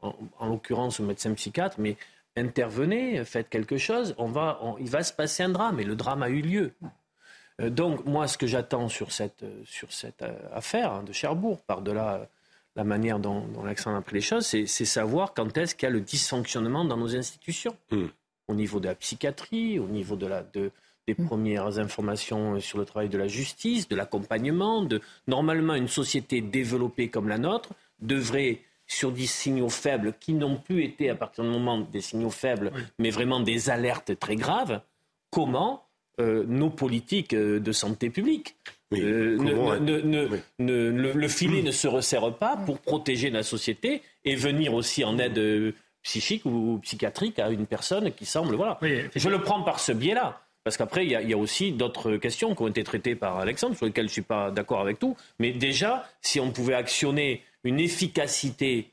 en, 0.00 0.46
l'occurrence 0.46 1.00
au 1.00 1.02
médecin 1.02 1.34
psychiatre, 1.34 1.80
mais 1.80 1.96
intervenez, 2.36 3.24
faites 3.24 3.48
quelque 3.48 3.78
chose, 3.78 4.14
on 4.18 4.28
va, 4.28 4.60
il 4.78 4.88
va 4.88 5.02
se 5.02 5.12
passer 5.12 5.42
un 5.42 5.48
drame 5.48 5.80
et 5.80 5.84
le 5.84 5.96
drame 5.96 6.22
a 6.22 6.28
eu 6.28 6.40
lieu. 6.40 6.72
donc 7.58 8.06
moi, 8.06 8.28
ce 8.28 8.38
que 8.38 8.46
j'attends 8.46 8.88
sur 8.88 9.10
cette, 9.10 9.44
sur 9.64 9.92
cette 9.92 10.24
affaire 10.52 10.92
hein, 10.92 11.02
de 11.02 11.12
Cherbourg, 11.12 11.60
par-delà 11.62 12.28
la 12.76 12.84
manière 12.84 13.18
dont, 13.18 13.40
dont 13.48 13.64
Alexandre 13.64 13.96
a 13.96 14.02
pris 14.02 14.14
les 14.14 14.20
choses, 14.20 14.46
c'est 14.46 14.84
savoir 14.84 15.34
quand 15.34 15.58
est-ce 15.58 15.74
qu'il 15.74 15.88
y 15.88 15.90
a 15.90 15.92
le 15.92 16.00
dysfonctionnement 16.00 16.84
dans 16.84 16.96
nos 16.96 17.16
institutions, 17.16 17.76
mmh. 17.90 18.04
au 18.46 18.54
niveau 18.54 18.78
de 18.78 18.86
la 18.86 18.94
psychiatrie, 18.94 19.80
au 19.80 19.88
niveau 19.88 20.14
de 20.14 20.28
la, 20.28 20.44
de, 20.44 20.70
des 21.06 21.14
mm. 21.16 21.26
premières 21.26 21.78
informations 21.78 22.60
sur 22.60 22.78
le 22.78 22.84
travail 22.84 23.08
de 23.08 23.18
la 23.18 23.28
justice, 23.28 23.88
de 23.88 23.96
l'accompagnement. 23.96 24.82
De... 24.82 25.00
Normalement, 25.26 25.74
une 25.74 25.88
société 25.88 26.40
développée 26.40 27.08
comme 27.08 27.28
la 27.28 27.38
nôtre 27.38 27.70
devrait 28.00 28.60
sur 28.86 29.10
des 29.10 29.26
signaux 29.26 29.68
faibles 29.68 30.14
qui 30.20 30.34
n'ont 30.34 30.56
plus 30.56 30.84
été 30.84 31.08
à 31.08 31.14
partir 31.14 31.44
du 31.44 31.50
moment 31.50 31.78
des 31.78 32.00
signaux 32.00 32.30
faibles, 32.30 32.72
mais 32.98 33.10
vraiment 33.10 33.40
des 33.40 33.70
alertes 33.70 34.18
très 34.18 34.36
graves, 34.36 34.82
comment 35.30 35.84
euh, 36.20 36.44
nos 36.46 36.68
politiques 36.68 37.32
euh, 37.32 37.58
de 37.58 37.72
santé 37.72 38.10
publique 38.10 38.56
euh, 38.92 39.38
le, 40.58 41.28
filet 41.28 41.62
ne 41.62 41.70
se 41.70 41.88
resserre 41.88 42.34
pas 42.34 42.58
pour 42.58 42.78
protéger 42.80 43.30
la 43.30 43.42
société 43.42 44.02
et 44.26 44.34
venir 44.36 44.74
aussi 44.74 45.02
en 45.04 45.18
aide 45.18 45.74
psychique 46.02 46.44
ou 46.44 46.78
psychiatrique 46.82 47.38
à 47.38 47.48
une 47.48 47.64
personne 47.64 48.12
qui 48.12 48.26
semble. 48.26 48.54
Voilà. 48.54 48.78
Je 48.82 49.28
le 49.30 49.40
prends 49.40 49.62
par 49.62 49.80
ce 49.80 49.92
biais-là. 49.92 50.42
Parce 50.64 50.76
qu'après, 50.76 51.04
il 51.04 51.10
y, 51.10 51.34
a 51.34 51.36
aussi 51.36 51.72
d'autres 51.72 52.16
questions 52.16 52.54
qui 52.54 52.62
ont 52.62 52.68
été 52.68 52.84
traitées 52.84 53.16
par 53.16 53.38
Alexandre, 53.38 53.76
sur 53.76 53.86
lesquelles 53.86 54.06
je 54.06 54.10
ne 54.10 54.12
suis 54.12 54.22
pas 54.22 54.52
d'accord 54.52 54.80
avec 54.80 54.98
tout. 54.98 55.16
Mais 55.40 55.50
déjà, 55.50 56.08
si 56.20 56.38
on 56.38 56.52
pouvait 56.52 56.74
actionner 56.74 57.42
une 57.64 57.80
efficacité 57.80 58.92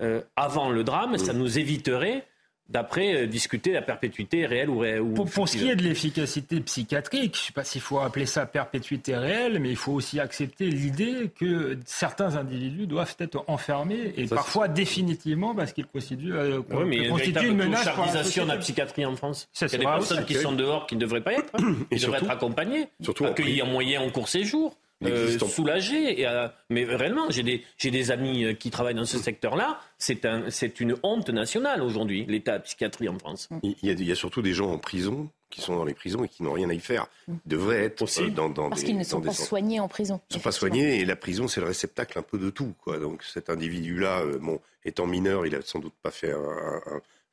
euh, 0.00 0.22
avant 0.34 0.70
le 0.70 0.82
drame, 0.82 1.16
ça 1.18 1.32
nous 1.32 1.58
éviterait 1.58 2.26
d'après 2.68 3.14
euh, 3.14 3.26
discuter 3.26 3.72
la 3.72 3.82
perpétuité 3.82 4.46
réelle 4.46 4.70
ou, 4.70 4.78
réelle, 4.78 5.02
pour, 5.14 5.28
pour, 5.28 5.48
ce 5.48 5.58
qui 5.58 5.68
est 5.68 5.76
de 5.76 5.82
l'efficacité 5.82 6.60
psychiatrique, 6.60 7.34
je 7.36 7.40
ne 7.40 7.46
sais 7.46 7.52
pas 7.52 7.64
s'il 7.64 7.82
faut 7.82 7.98
appeler 7.98 8.26
ça 8.26 8.46
perpétuité 8.46 9.16
réelle, 9.16 9.58
mais 9.60 9.70
il 9.70 9.76
faut 9.76 9.92
aussi 9.92 10.18
accepter 10.18 10.66
l'idée 10.66 11.30
que 11.38 11.78
certains 11.84 12.36
individus 12.36 12.86
doivent 12.86 13.16
être 13.18 13.44
enfermés 13.48 14.14
et 14.16 14.26
parfois 14.26 14.68
définitivement 14.68 15.54
parce 15.54 15.72
qu'ils 15.72 15.86
constituent, 15.86 16.32
euh, 16.32 16.62
une 16.70 17.56
menace 17.56 17.88
pour 17.90 18.06
la, 18.06 18.22
de 18.22 18.48
la 18.48 18.56
psychiatrie 18.56 19.04
en 19.04 19.16
France. 19.16 19.48
il 19.60 19.70
y 19.70 19.74
a 19.74 19.78
des 19.78 19.84
personnes 19.84 20.24
qui 20.24 20.34
sont 20.34 20.52
dehors 20.52 20.86
qui 20.86 20.96
ne 20.96 21.00
devraient 21.00 21.20
pas 21.20 21.34
être, 21.34 21.52
hein. 21.58 21.76
et 21.90 21.96
devraient 21.98 22.18
être 22.18 22.30
accompagnées, 22.30 22.88
surtout 23.02 23.26
accueillies 23.26 23.62
en 23.62 23.66
moyen 23.66 24.00
en 24.00 24.10
court 24.10 24.28
séjour. 24.28 24.76
Euh, 25.04 25.38
soulagé. 25.38 26.20
Et, 26.20 26.26
euh, 26.26 26.48
mais 26.70 26.84
réellement, 26.84 27.30
j'ai 27.30 27.42
des, 27.42 27.64
des 27.82 28.10
amis 28.10 28.44
euh, 28.44 28.54
qui 28.54 28.70
travaillent 28.70 28.94
dans 28.94 29.04
ce 29.04 29.18
secteur-là. 29.18 29.80
C'est 29.98 30.24
un, 30.24 30.44
une 30.80 30.96
honte 31.02 31.30
nationale 31.30 31.82
aujourd'hui, 31.82 32.24
l'état 32.26 32.58
de 32.58 32.64
psychiatrie 32.64 33.08
en 33.08 33.18
France. 33.18 33.48
Il 33.62 33.74
y, 33.82 33.90
a, 33.90 33.92
il 33.92 34.06
y, 34.06 34.12
a, 34.12 34.14
surtout 34.14 34.42
des 34.42 34.52
gens 34.52 34.70
en 34.70 34.78
prison 34.78 35.28
qui 35.50 35.60
sont 35.60 35.76
dans 35.76 35.84
les 35.84 35.94
prisons 35.94 36.24
et 36.24 36.28
qui 36.28 36.42
n'ont 36.42 36.52
rien 36.52 36.68
à 36.68 36.74
y 36.74 36.80
faire. 36.80 37.06
Ils 37.28 37.34
devraient 37.46 37.84
être 37.84 38.02
Aussi. 38.02 38.30
dans, 38.30 38.48
dans 38.48 38.68
Parce 38.68 38.82
qu'ils 38.82 38.98
ne 38.98 39.04
sont 39.04 39.20
pas 39.20 39.32
soignés 39.32 39.80
en 39.80 39.88
prison. 39.88 40.20
Ils 40.30 40.34
ne 40.34 40.38
sont 40.40 40.44
pas 40.44 40.52
soignés 40.52 41.00
et 41.00 41.04
la 41.04 41.16
prison, 41.16 41.46
c'est 41.46 41.60
le 41.60 41.66
réceptacle 41.66 42.18
un 42.18 42.22
peu 42.22 42.38
de 42.38 42.50
tout. 42.50 42.74
Quoi. 42.82 42.98
Donc 42.98 43.22
cet 43.22 43.50
individu-là, 43.50 44.24
bon, 44.40 44.60
étant 44.84 45.06
mineur, 45.06 45.46
il 45.46 45.54
a 45.54 45.62
sans 45.62 45.78
doute 45.78 45.94
pas 46.02 46.10
fait 46.10 46.32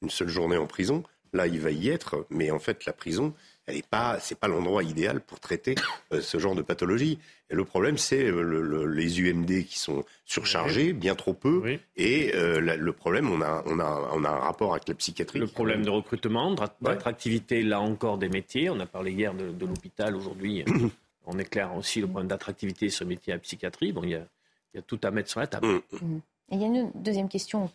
une 0.01 0.09
seule 0.09 0.29
journée 0.29 0.57
en 0.57 0.67
prison. 0.67 1.03
Là, 1.33 1.47
il 1.47 1.59
va 1.59 1.71
y 1.71 1.89
être, 1.89 2.25
mais 2.29 2.51
en 2.51 2.59
fait, 2.59 2.85
la 2.85 2.91
prison, 2.93 3.33
ce 3.67 3.73
n'est 3.73 3.83
pas, 3.83 4.19
c'est 4.19 4.37
pas 4.37 4.47
l'endroit 4.47 4.83
idéal 4.83 5.21
pour 5.21 5.39
traiter 5.39 5.75
euh, 6.11 6.21
ce 6.21 6.39
genre 6.39 6.55
de 6.55 6.61
pathologie. 6.61 7.19
Et 7.51 7.55
le 7.55 7.65
problème, 7.65 7.97
c'est 7.97 8.23
euh, 8.23 8.85
les 8.85 9.21
UMD 9.21 9.65
qui 9.65 9.77
sont 9.77 10.05
surchargés, 10.25 10.93
bien 10.93 11.15
trop 11.15 11.33
peu. 11.33 11.77
Et 11.97 12.31
euh, 12.33 12.61
le 12.61 12.93
problème, 12.93 13.29
on 13.29 13.41
a, 13.41 13.61
on, 13.65 13.77
a, 13.79 14.09
on 14.13 14.23
a 14.23 14.29
un 14.29 14.39
rapport 14.39 14.71
avec 14.71 14.87
la 14.87 14.93
psychiatrie. 14.95 15.39
Le 15.39 15.47
problème 15.47 15.83
de 15.83 15.89
recrutement, 15.89 16.55
d'attractivité, 16.81 17.61
là 17.61 17.81
encore, 17.81 18.17
des 18.17 18.29
métiers. 18.29 18.69
On 18.69 18.79
a 18.79 18.85
parlé 18.85 19.11
hier 19.11 19.33
de, 19.33 19.65
l'hôpital, 19.65 20.15
aujourd'hui, 20.15 20.63
on 21.25 21.37
éclaire 21.37 21.75
aussi 21.75 21.99
le 21.99 22.07
problème 22.07 22.29
d'attractivité 22.29 22.89
sur 22.89 23.03
le 23.03 23.09
métier 23.09 23.33
à 23.33 23.37
psychiatrie. 23.37 23.91
Bon, 23.91 24.03
il 24.03 24.11
y 24.11 24.15
a, 24.15 24.25
il 24.73 24.77
y 24.77 24.79
a 24.79 24.83
tout 24.83 24.99
à 25.03 25.11
mettre 25.11 25.29
sur 25.29 25.41
la 25.41 25.47
table. 25.47 25.67
Mm. 25.67 26.19
Il 26.51 26.61
y 26.61 26.63
a 26.63 26.67
une 26.67 26.91
deuxième 26.95 27.29
question 27.29 27.69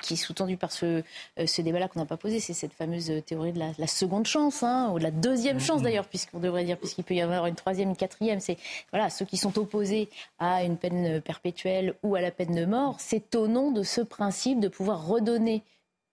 qui 0.00 0.14
est 0.14 0.16
sous-tendue 0.16 0.56
par 0.56 0.70
ce, 0.70 1.02
euh, 1.38 1.46
ce 1.46 1.62
débat-là 1.62 1.88
qu'on 1.88 1.98
n'a 1.98 2.06
pas 2.06 2.16
posé, 2.16 2.40
c'est 2.40 2.52
cette 2.52 2.72
fameuse 2.72 3.10
théorie 3.26 3.52
de 3.52 3.60
la, 3.78 3.86
seconde 3.86 4.26
chance, 4.26 4.62
hein, 4.62 4.90
ou 4.92 4.98
de 4.98 5.04
la 5.04 5.10
deuxième 5.10 5.60
chance 5.60 5.80
mm-hmm. 5.80 5.84
d'ailleurs, 5.84 6.06
puisqu'on 6.06 6.38
devrait 6.38 6.64
dire, 6.64 6.78
puisqu'il 6.78 7.04
peut 7.04 7.14
y 7.14 7.20
avoir 7.20 7.46
une 7.46 7.54
troisième, 7.54 7.90
une 7.90 7.96
quatrième. 7.96 8.40
C'est 8.40 8.56
voilà, 8.92 9.10
ceux 9.10 9.24
qui 9.24 9.36
sont 9.36 9.58
opposés 9.58 10.08
à 10.38 10.64
une 10.64 10.76
peine 10.76 11.20
perpétuelle 11.20 11.94
ou 12.02 12.14
à 12.14 12.20
la 12.20 12.30
peine 12.30 12.54
de 12.54 12.64
mort, 12.64 12.96
c'est 12.98 13.34
au 13.34 13.48
nom 13.48 13.70
de 13.70 13.82
ce 13.82 14.00
principe 14.00 14.60
de 14.60 14.68
pouvoir 14.68 15.06
redonner 15.06 15.62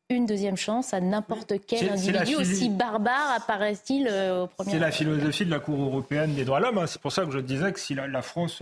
une 0.10 0.26
deuxième 0.26 0.58
chance 0.58 0.94
à 0.94 1.00
n'importe 1.00 1.54
quel 1.66 1.90
individu, 1.90 2.36
aussi 2.36 2.70
barbare 2.70 3.32
apparaît-il 3.36 4.08
euh, 4.10 4.44
au 4.44 4.48
premier 4.48 4.72
C'est 4.72 4.80
la 4.80 4.92
philosophie 4.92 5.46
de 5.46 5.52
la 5.52 5.60
Cour 5.60 5.82
européenne 5.82 6.34
des 6.34 6.44
droits 6.44 6.60
de 6.60 6.66
l'homme. 6.66 6.80
Hein. 6.80 6.88
C'est 6.88 7.02
pour 7.02 7.12
ça 7.12 7.26
que 7.26 7.32
je 7.32 7.40
disais 7.40 7.72
que 7.72 7.80
si 7.80 7.96
la 7.96 8.22
France 8.22 8.62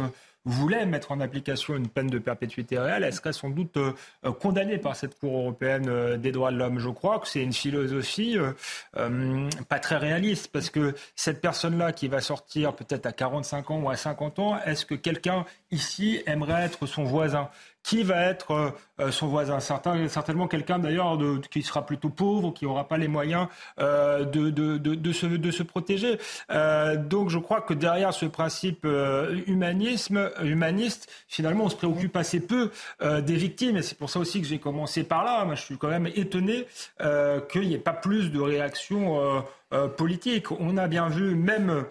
voulait 0.50 0.86
mettre 0.86 1.12
en 1.12 1.20
application 1.20 1.76
une 1.76 1.88
peine 1.88 2.08
de 2.08 2.20
perpétuité 2.20 2.78
réelle, 2.78 3.04
elle 3.04 3.14
serait 3.14 3.34
sans 3.34 3.50
doute 3.50 3.78
euh, 3.78 3.94
euh, 4.26 4.32
condamnée 4.32 4.78
par 4.78 4.96
cette 4.96 5.18
Cour 5.20 5.38
européenne 5.38 5.88
euh, 5.88 6.18
des 6.18 6.32
droits 6.32 6.52
de 6.52 6.58
l'homme. 6.58 6.80
Je 6.80 6.90
crois 6.90 7.20
que 7.20 7.28
c'est 7.28 7.42
une 7.42 7.54
philosophie 7.54 8.38
pas 8.94 9.80
très 9.80 9.98
réaliste 9.98 10.50
parce 10.52 10.70
que 10.70 10.96
cette 11.16 11.42
personne-là 11.42 11.92
qui 11.92 12.08
va 12.08 12.22
sortir 12.22 12.74
peut-être 12.74 13.06
à 13.06 13.12
45 13.12 13.72
ans 13.72 13.80
ou 13.82 13.90
à 13.90 13.96
50 13.96 14.40
ans, 14.40 14.60
est-ce 14.66 14.86
que 14.86 14.96
quelqu'un 14.96 15.46
ici 15.72 16.22
aimerait 16.26 16.64
être 16.64 16.86
son 16.86 17.04
voisin? 17.04 17.50
Qui 17.84 18.04
va 18.04 18.22
être 18.24 18.52
euh, 18.52 18.70
euh, 19.00 19.12
son 19.12 19.28
voisin 19.28 19.60
Certain, 19.60 20.08
Certainement 20.08 20.48
quelqu'un 20.48 20.80
d'ailleurs 20.80 21.18
qui 21.50 21.64
sera 21.64 21.86
plutôt 21.86 22.10
pauvre, 22.10 22.52
qui 22.54 22.66
n'aura 22.66 22.88
pas 22.88 22.98
les 22.98 23.08
moyens 23.08 23.48
euh, 23.80 24.26
de, 24.26 24.50
de, 24.50 24.78
de, 24.78 24.96
de, 24.96 25.12
se, 25.12 25.26
de 25.26 25.52
se 25.52 25.64
protéger. 25.64 26.18
donc 26.98 27.30
je 27.30 27.40
crois 27.40 27.62
que 27.62 27.74
derrière 27.74 28.14
ce 28.14 28.26
principe 28.26 28.86
humanisme, 29.48 30.32
humaniste, 30.44 31.10
finalement 31.28 31.66
on 31.66 31.70
se 31.70 31.76
préoccupe 31.76 32.16
assez 32.16 32.40
peu 32.40 32.72
des 33.02 33.36
victimes. 33.36 33.78
Et 33.78 33.82
c'est 33.82 33.98
pour 33.98 34.10
ça 34.10 34.20
aussi 34.20 34.42
que 34.42 34.48
j'ai 34.48 34.60
commencé 34.60 35.04
par 35.04 35.24
là. 35.24 35.46
Moi, 35.46 35.56
je 35.56 35.62
suis 35.62 35.78
quand 35.78 35.90
même 35.90 36.08
étonné 36.08 36.68
qu'il 37.52 37.68
n'y 37.68 37.74
ait 37.74 37.80
pas 37.80 37.94
plus 37.94 38.32
de 38.32 38.40
réactions 38.40 39.44
politiques. 39.98 40.52
On 40.52 40.78
a 40.78 40.88
bien 40.88 41.10
vu 41.10 41.36
même... 41.36 41.86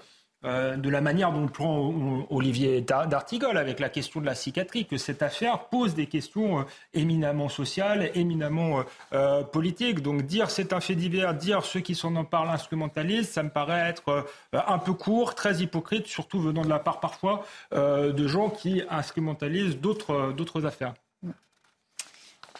Euh, 0.45 0.77
de 0.77 0.89
la 0.89 1.01
manière 1.01 1.33
dont 1.33 1.49
prend 1.49 2.27
Olivier 2.31 2.81
d'Artigol 2.81 3.57
avec 3.57 3.81
la 3.81 3.89
question 3.89 4.21
de 4.21 4.27
la 4.27 4.35
psychiatrie, 4.35 4.87
que 4.87 4.97
cette 4.97 5.21
affaire 5.21 5.65
pose 5.65 5.97
des 5.97 6.07
questions 6.07 6.61
euh, 6.61 6.63
éminemment 6.95 7.49
sociales, 7.49 8.13
éminemment 8.15 8.85
euh, 9.13 9.43
politiques. 9.43 10.01
Donc 10.01 10.23
dire 10.23 10.49
c'est 10.49 10.73
un 10.73 10.79
fait 10.79 10.95
divers, 10.95 11.35
dire 11.35 11.65
ceux 11.65 11.81
qui 11.81 11.97
s'en 11.97 12.15
en 12.15 12.25
parlent 12.25 12.51
instrumentalisent, 12.51 13.29
ça 13.29 13.43
me 13.43 13.51
paraît 13.51 13.89
être 13.89 14.27
un 14.53 14.79
peu 14.79 14.93
court, 14.93 15.35
très 15.35 15.57
hypocrite, 15.57 16.07
surtout 16.07 16.41
venant 16.41 16.63
de 16.63 16.69
la 16.69 16.79
part 16.79 17.01
parfois 17.01 17.45
de 17.73 18.27
gens 18.29 18.49
qui 18.51 18.83
instrumentalisent 18.91 19.79
d'autres 19.81 20.67
affaires. 20.67 20.95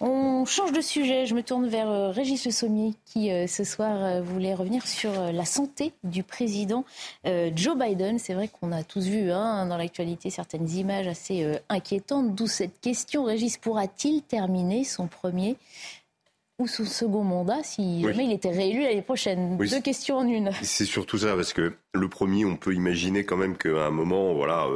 On 0.01 0.45
change 0.45 0.73
de 0.73 0.81
sujet. 0.81 1.27
Je 1.27 1.35
me 1.35 1.43
tourne 1.43 1.67
vers 1.67 1.91
euh, 1.91 2.11
Régis 2.11 2.45
Le 2.45 2.53
Sommier 2.53 2.95
qui, 3.05 3.33
euh, 3.33 3.47
ce 3.49 3.65
soir, 3.65 4.05
euh, 4.05 4.21
voulait 4.21 4.55
revenir 4.55 4.87
sur 4.87 5.11
la 5.33 5.45
santé 5.45 5.93
du 6.05 6.23
président 6.23 6.85
Joe 7.25 7.77
Biden. 7.77 8.19
C'est 8.19 8.35
vrai 8.35 8.49
qu'on 8.49 8.73
a 8.73 8.85
tous 8.85 9.07
vu 9.07 9.31
hein, 9.31 9.67
dans 9.67 9.77
l'actualité 9.77 10.31
certaines 10.31 10.69
images 10.71 11.07
assez 11.07 11.59
inquiétantes. 11.69 12.35
D'où 12.35 12.47
cette 12.47 12.81
question. 12.81 13.25
Régis 13.25 13.57
pourra-t-il 13.59 14.23
terminer 14.23 14.85
son 14.85 15.07
premier 15.09 15.57
ou 16.59 16.67
son 16.67 16.85
second 16.85 17.23
mandat 17.23 17.63
si 17.63 18.03
jamais 18.03 18.25
il 18.25 18.33
était 18.33 18.51
réélu 18.51 18.83
l'année 18.83 19.03
prochaine? 19.03 19.57
Deux 19.57 19.81
questions 19.81 20.19
en 20.19 20.27
une. 20.27 20.51
C'est 20.63 20.85
surtout 20.85 21.19
ça, 21.19 21.35
parce 21.35 21.53
que 21.53 21.75
le 21.93 22.09
premier, 22.09 22.45
on 22.45 22.57
peut 22.57 22.75
imaginer 22.75 23.25
quand 23.25 23.37
même 23.37 23.57
qu'à 23.57 23.87
un 23.87 23.91
moment, 23.91 24.33
voilà, 24.35 24.67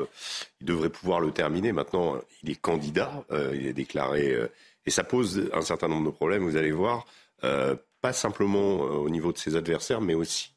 il 0.61 0.67
devrait 0.67 0.91
pouvoir 0.91 1.21
le 1.21 1.31
terminer. 1.31 1.73
Maintenant, 1.73 2.17
il 2.43 2.51
est 2.51 2.61
candidat, 2.61 3.25
il 3.55 3.67
est 3.67 3.73
déclaré 3.73 4.37
et 4.87 4.91
ça 4.91 5.05
pose 5.05 5.51
un 5.53 5.63
certain 5.63 5.89
nombre 5.89 6.11
de 6.11 6.15
problèmes, 6.15 6.43
vous 6.43 6.57
allez 6.57 6.73
voir, 6.73 7.07
euh, 7.45 7.77
pas 8.01 8.13
simplement 8.13 8.85
euh, 8.85 8.89
au 8.91 9.11
niveau 9.11 9.33
de 9.33 9.39
ses 9.39 9.57
adversaires, 9.57 10.01
mais 10.01 10.15
aussi 10.15 10.55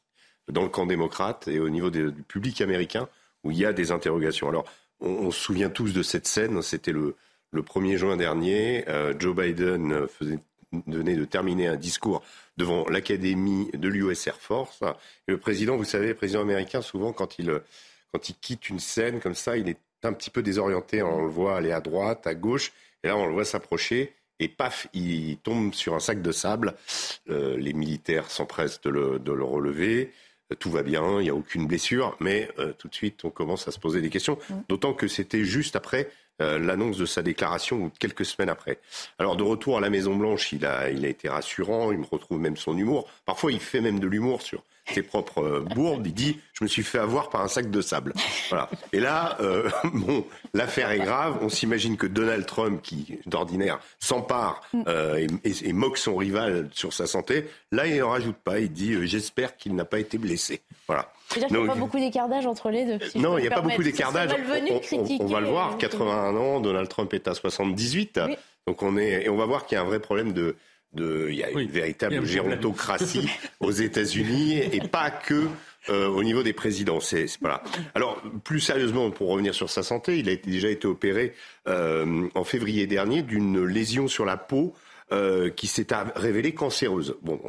dans 0.48 0.62
le 0.62 0.68
camp 0.68 0.86
démocrate 0.86 1.48
et 1.48 1.58
au 1.58 1.68
niveau 1.68 1.90
du 1.90 2.12
public 2.28 2.60
américain, 2.60 3.08
où 3.44 3.50
il 3.50 3.58
y 3.58 3.64
a 3.64 3.72
des 3.72 3.90
interrogations. 3.90 4.48
Alors, 4.48 4.64
on, 5.00 5.30
se 5.30 5.40
souvient 5.40 5.68
tous 5.68 5.92
de 5.92 6.02
cette 6.02 6.26
scène, 6.26 6.62
c'était 6.62 6.92
le, 6.92 7.16
le 7.52 7.62
1er 7.62 7.96
juin 7.96 8.16
dernier, 8.16 8.88
euh, 8.88 9.14
Joe 9.18 9.36
Biden 9.36 10.06
venait 10.86 11.16
de 11.16 11.24
terminer 11.24 11.68
un 11.68 11.76
discours 11.76 12.22
devant 12.56 12.88
l'Académie 12.88 13.70
de 13.72 13.88
l'US 13.88 14.26
Air 14.26 14.36
Force. 14.40 14.80
Et 15.28 15.32
le 15.32 15.38
président, 15.38 15.76
vous 15.76 15.84
savez, 15.84 16.08
le 16.08 16.14
président 16.14 16.40
américain, 16.40 16.82
souvent, 16.82 17.12
quand 17.12 17.38
il, 17.38 17.60
quand 18.12 18.28
il 18.28 18.34
quitte 18.36 18.68
une 18.68 18.80
scène 18.80 19.20
comme 19.20 19.34
ça, 19.34 19.56
il 19.56 19.68
est 19.68 19.78
un 20.02 20.12
petit 20.12 20.30
peu 20.30 20.42
désorienté. 20.42 21.02
On 21.02 21.22
le 21.22 21.28
voit 21.28 21.56
aller 21.56 21.72
à 21.72 21.80
droite, 21.80 22.26
à 22.26 22.34
gauche. 22.34 22.72
Et 23.02 23.08
là, 23.08 23.16
on 23.16 23.26
le 23.26 23.32
voit 23.32 23.44
s'approcher 23.44 24.14
et 24.40 24.48
paf, 24.48 24.86
il 24.92 25.38
tombe 25.38 25.74
sur 25.74 25.94
un 25.94 26.00
sac 26.00 26.22
de 26.22 26.32
sable. 26.32 26.74
Euh, 27.30 27.56
les 27.56 27.72
militaires 27.72 28.30
s'empressent 28.30 28.80
de 28.82 28.90
le, 28.90 29.18
de 29.18 29.32
le, 29.32 29.44
relever. 29.44 30.12
Euh, 30.52 30.56
tout 30.56 30.70
va 30.70 30.82
bien, 30.82 31.20
il 31.20 31.24
n'y 31.24 31.30
a 31.30 31.34
aucune 31.34 31.66
blessure, 31.66 32.16
mais 32.20 32.50
euh, 32.58 32.72
tout 32.72 32.88
de 32.88 32.94
suite, 32.94 33.24
on 33.24 33.30
commence 33.30 33.66
à 33.68 33.70
se 33.70 33.78
poser 33.78 34.00
des 34.00 34.10
questions. 34.10 34.38
Mm. 34.50 34.54
D'autant 34.68 34.94
que 34.94 35.08
c'était 35.08 35.44
juste 35.44 35.76
après 35.76 36.10
l'annonce 36.38 36.98
de 36.98 37.06
sa 37.06 37.22
déclaration 37.22 37.90
quelques 37.98 38.24
semaines 38.24 38.48
après. 38.48 38.78
Alors 39.18 39.36
de 39.36 39.42
retour 39.42 39.78
à 39.78 39.80
la 39.80 39.90
Maison 39.90 40.14
Blanche, 40.14 40.52
il 40.52 40.66
a, 40.66 40.90
il 40.90 41.04
a 41.04 41.08
été 41.08 41.28
rassurant, 41.28 41.92
il 41.92 41.98
me 41.98 42.06
retrouve 42.10 42.38
même 42.38 42.56
son 42.56 42.76
humour. 42.76 43.08
Parfois, 43.24 43.52
il 43.52 43.60
fait 43.60 43.80
même 43.80 44.00
de 44.00 44.06
l'humour 44.06 44.42
sur 44.42 44.62
ses 44.92 45.02
propres 45.02 45.42
euh, 45.42 45.60
bourdes. 45.60 46.06
Il 46.06 46.14
dit 46.14 46.38
Je 46.52 46.64
me 46.64 46.68
suis 46.68 46.82
fait 46.82 46.98
avoir 46.98 47.28
par 47.28 47.42
un 47.42 47.48
sac 47.48 47.70
de 47.70 47.80
sable. 47.80 48.14
Voilà. 48.48 48.70
Et 48.92 49.00
là, 49.00 49.36
euh, 49.40 49.68
bon, 49.84 50.26
l'affaire 50.54 50.90
est 50.90 50.98
grave. 50.98 51.38
On 51.40 51.48
s'imagine 51.48 51.96
que 51.96 52.06
Donald 52.06 52.46
Trump, 52.46 52.80
qui 52.82 53.18
d'ordinaire 53.26 53.80
s'empare 53.98 54.62
euh, 54.86 55.26
et, 55.44 55.72
moque 55.72 55.98
son 55.98 56.16
rival 56.16 56.68
sur 56.72 56.92
sa 56.92 57.06
santé, 57.06 57.46
là, 57.72 57.86
il 57.86 57.98
n'en 57.98 58.10
rajoute 58.10 58.36
pas. 58.36 58.60
Il 58.60 58.72
dit 58.72 59.06
J'espère 59.06 59.56
qu'il 59.56 59.74
n'a 59.74 59.84
pas 59.84 59.98
été 59.98 60.18
blessé. 60.18 60.62
Voilà. 60.86 61.12
C'est-à-dire 61.28 61.48
qu'il 61.48 61.58
n'y 61.58 61.64
a 61.64 61.72
pas 61.72 61.78
beaucoup 61.78 61.98
d'écartage 61.98 62.46
entre 62.46 62.70
les 62.70 62.84
deux. 62.84 62.98
non, 63.16 63.38
il 63.38 63.42
n'y 63.42 63.48
a 63.48 63.50
pas 63.50 63.60
beaucoup 63.60 63.82
d'écartage. 63.82 64.30
On, 64.70 65.24
on, 65.24 65.26
va 65.26 65.40
le 65.40 65.48
voir, 65.48 65.76
81 65.78 66.36
ans, 66.36 66.60
Donald 66.60 66.88
Trump 66.88 67.12
est 67.14 67.28
à 67.28 67.34
78. 67.34 68.20
Donc 68.66 68.82
on 68.82 68.96
est 68.96 69.24
et 69.24 69.28
on 69.28 69.36
va 69.36 69.46
voir 69.46 69.66
qu'il 69.66 69.76
y 69.76 69.78
a 69.78 69.82
un 69.82 69.86
vrai 69.86 70.00
problème 70.00 70.32
de 70.32 70.56
de, 70.92 71.28
il 71.30 71.36
y 71.36 71.44
a 71.44 71.50
une 71.50 71.70
véritable 71.70 72.24
gérontocratie 72.24 73.28
aux 73.60 73.70
États-Unis 73.70 74.58
et 74.58 74.80
pas 74.80 75.10
que 75.10 75.48
euh, 75.88 76.08
au 76.08 76.24
niveau 76.24 76.42
des 76.42 76.52
présidents. 76.52 77.00
C'est 77.00 77.26
voilà. 77.40 77.62
Alors 77.94 78.20
plus 78.42 78.60
sérieusement, 78.60 79.10
pour 79.10 79.28
revenir 79.28 79.54
sur 79.54 79.70
sa 79.70 79.82
santé, 79.82 80.18
il 80.18 80.28
a 80.28 80.36
déjà 80.36 80.68
été 80.68 80.88
opéré 80.88 81.34
euh, 81.68 82.28
en 82.34 82.44
février 82.44 82.86
dernier 82.86 83.22
d'une 83.22 83.64
lésion 83.64 84.08
sur 84.08 84.24
la 84.24 84.36
peau. 84.36 84.74
Euh, 85.12 85.50
qui 85.50 85.68
s'est 85.68 85.86
révélée 86.16 86.52
cancéreuse. 86.52 87.16
Bon, 87.22 87.40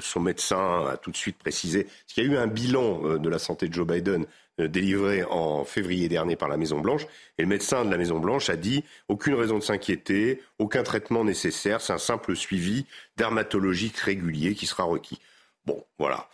son 0.00 0.18
médecin 0.18 0.86
a 0.90 0.96
tout 0.96 1.12
de 1.12 1.16
suite 1.16 1.38
précisé 1.38 1.86
qu'il 2.08 2.24
y 2.24 2.26
a 2.26 2.32
eu 2.32 2.36
un 2.36 2.48
bilan 2.48 3.18
de 3.18 3.28
la 3.28 3.38
santé 3.38 3.68
de 3.68 3.72
Joe 3.72 3.86
Biden 3.86 4.26
délivré 4.58 5.22
en 5.22 5.64
février 5.64 6.08
dernier 6.08 6.34
par 6.34 6.48
la 6.48 6.56
Maison 6.56 6.80
Blanche. 6.80 7.06
Et 7.38 7.42
le 7.42 7.48
médecin 7.48 7.84
de 7.84 7.90
la 7.92 7.98
Maison 7.98 8.18
Blanche 8.18 8.50
a 8.50 8.56
dit 8.56 8.82
aucune 9.08 9.34
raison 9.34 9.58
de 9.58 9.62
s'inquiéter, 9.62 10.42
aucun 10.58 10.82
traitement 10.82 11.22
nécessaire, 11.22 11.80
c'est 11.80 11.92
un 11.92 11.98
simple 11.98 12.34
suivi 12.34 12.84
dermatologique 13.16 13.96
régulier 13.98 14.56
qui 14.56 14.66
sera 14.66 14.82
requis. 14.82 15.20
Bon, 15.66 15.84
voilà. 16.00 16.28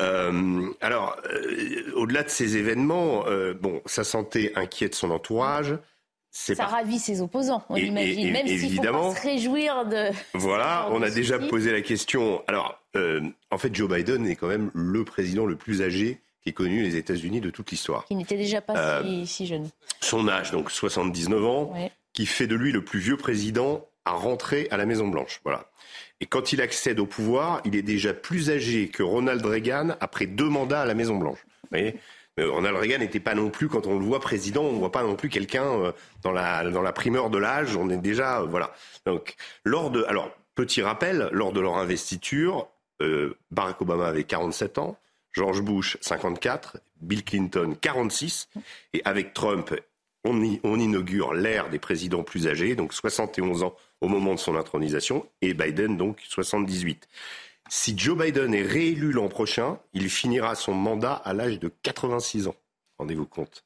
Euh, 0.00 0.70
alors, 0.80 1.16
euh, 1.26 1.92
au-delà 1.94 2.22
de 2.22 2.30
ces 2.30 2.56
événements, 2.56 3.26
euh, 3.26 3.52
bon, 3.54 3.82
sa 3.86 4.04
santé 4.04 4.52
inquiète 4.56 4.94
son 4.94 5.10
entourage. 5.10 5.76
Ça 6.32 6.66
ravit 6.66 6.98
ses 6.98 7.20
opposants, 7.20 7.64
on 7.68 7.76
imagine, 7.76 8.32
même 8.32 8.46
s'il 8.46 8.76
faut 8.76 8.82
pas 8.82 9.14
se 9.14 9.22
réjouir 9.22 9.84
de... 9.84 10.10
Voilà, 10.34 10.88
on 10.92 11.02
a 11.02 11.10
déjà 11.10 11.38
posé 11.38 11.72
la 11.72 11.80
question. 11.80 12.42
Alors, 12.46 12.80
en 13.50 13.58
fait, 13.58 13.74
Joe 13.74 13.90
Biden 13.90 14.26
est 14.26 14.36
quand 14.36 14.48
même 14.48 14.70
le 14.74 15.04
président 15.04 15.44
le 15.44 15.56
plus 15.56 15.82
âgé 15.82 16.20
qui 16.42 16.50
ait 16.50 16.52
connu 16.52 16.82
les 16.82 16.96
États-Unis 16.96 17.40
de 17.40 17.50
toute 17.50 17.70
l'histoire. 17.70 18.04
Qui 18.06 18.14
n'était 18.14 18.36
déjà 18.36 18.60
pas 18.60 19.02
si, 19.26 19.46
jeune. 19.46 19.68
Son 20.00 20.28
âge, 20.28 20.52
donc 20.52 20.70
79 20.70 21.44
ans, 21.44 21.74
qui 22.12 22.26
fait 22.26 22.46
de 22.46 22.54
lui 22.54 22.72
le 22.72 22.84
plus 22.84 23.00
vieux 23.00 23.16
président 23.16 23.86
à 24.04 24.12
rentrer 24.12 24.66
à 24.70 24.76
la 24.76 24.86
Maison-Blanche. 24.86 25.40
Voilà. 25.44 25.66
Et 26.20 26.26
quand 26.26 26.52
il 26.52 26.60
accède 26.60 27.00
au 27.00 27.06
pouvoir, 27.06 27.60
il 27.64 27.76
est 27.76 27.82
déjà 27.82 28.14
plus 28.14 28.50
âgé 28.50 28.88
que 28.88 29.02
Ronald 29.02 29.44
Reagan 29.44 29.96
après 30.00 30.26
deux 30.26 30.48
mandats 30.48 30.82
à 30.82 30.86
la 30.86 30.94
Maison-Blanche. 30.94 31.38
Vous 31.44 31.68
voyez 31.70 31.88
euh, 31.88 31.98
Ronald 32.48 32.76
Reagan 32.76 32.98
n'était 32.98 33.20
pas 33.20 33.34
non 33.34 33.50
plus, 33.50 33.68
quand 33.68 33.86
on 33.86 33.98
le 33.98 34.04
voit 34.04 34.20
président, 34.20 34.62
on 34.62 34.72
ne 34.72 34.78
voit 34.78 34.92
pas 34.92 35.02
non 35.02 35.16
plus 35.16 35.28
quelqu'un 35.28 35.64
euh, 35.64 35.92
dans 36.22 36.32
la, 36.32 36.68
dans 36.70 36.82
la 36.82 36.92
primeur 36.92 37.30
de 37.30 37.38
l'âge. 37.38 37.76
On 37.76 37.90
est 37.90 37.96
déjà. 37.96 38.40
Euh, 38.40 38.46
voilà. 38.46 38.72
Donc, 39.06 39.36
lors 39.64 39.90
de. 39.90 40.04
Alors, 40.04 40.30
petit 40.54 40.82
rappel, 40.82 41.28
lors 41.32 41.52
de 41.52 41.60
leur 41.60 41.78
investiture, 41.78 42.68
Barack 43.50 43.80
Obama 43.80 44.08
avait 44.08 44.24
47 44.24 44.76
ans, 44.76 44.98
George 45.32 45.62
Bush 45.62 45.96
54, 46.02 46.78
Bill 47.00 47.24
Clinton 47.24 47.74
46, 47.80 48.50
et 48.92 49.00
avec 49.06 49.32
Trump, 49.32 49.74
on, 50.24 50.58
on 50.64 50.78
inaugure 50.78 51.32
l'ère 51.32 51.70
des 51.70 51.78
présidents 51.78 52.22
plus 52.22 52.46
âgés, 52.46 52.74
donc 52.74 52.92
71 52.92 53.62
ans 53.62 53.74
au 54.02 54.08
moment 54.08 54.34
de 54.34 54.38
son 54.38 54.56
intronisation, 54.56 55.26
et 55.40 55.54
Biden 55.54 55.96
donc 55.96 56.20
78. 56.28 57.08
Si 57.72 57.96
Joe 57.96 58.18
Biden 58.18 58.52
est 58.52 58.62
réélu 58.66 59.12
l'an 59.12 59.28
prochain, 59.28 59.78
il 59.92 60.10
finira 60.10 60.56
son 60.56 60.74
mandat 60.74 61.14
à 61.14 61.32
l'âge 61.32 61.60
de 61.60 61.72
86 61.82 62.48
ans. 62.48 62.56
Rendez-vous 62.98 63.26
compte. 63.26 63.64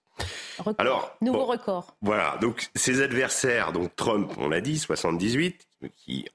Alors, 0.77 1.17
nouveau 1.23 1.47
record. 1.47 1.97
Voilà, 2.03 2.37
donc 2.43 2.69
ses 2.75 3.01
adversaires, 3.01 3.73
donc 3.73 3.97
Trump, 3.97 4.31
on 4.37 4.51
l'a 4.51 4.61
dit, 4.61 4.79
78, 4.79 5.67
qui 5.97 6.27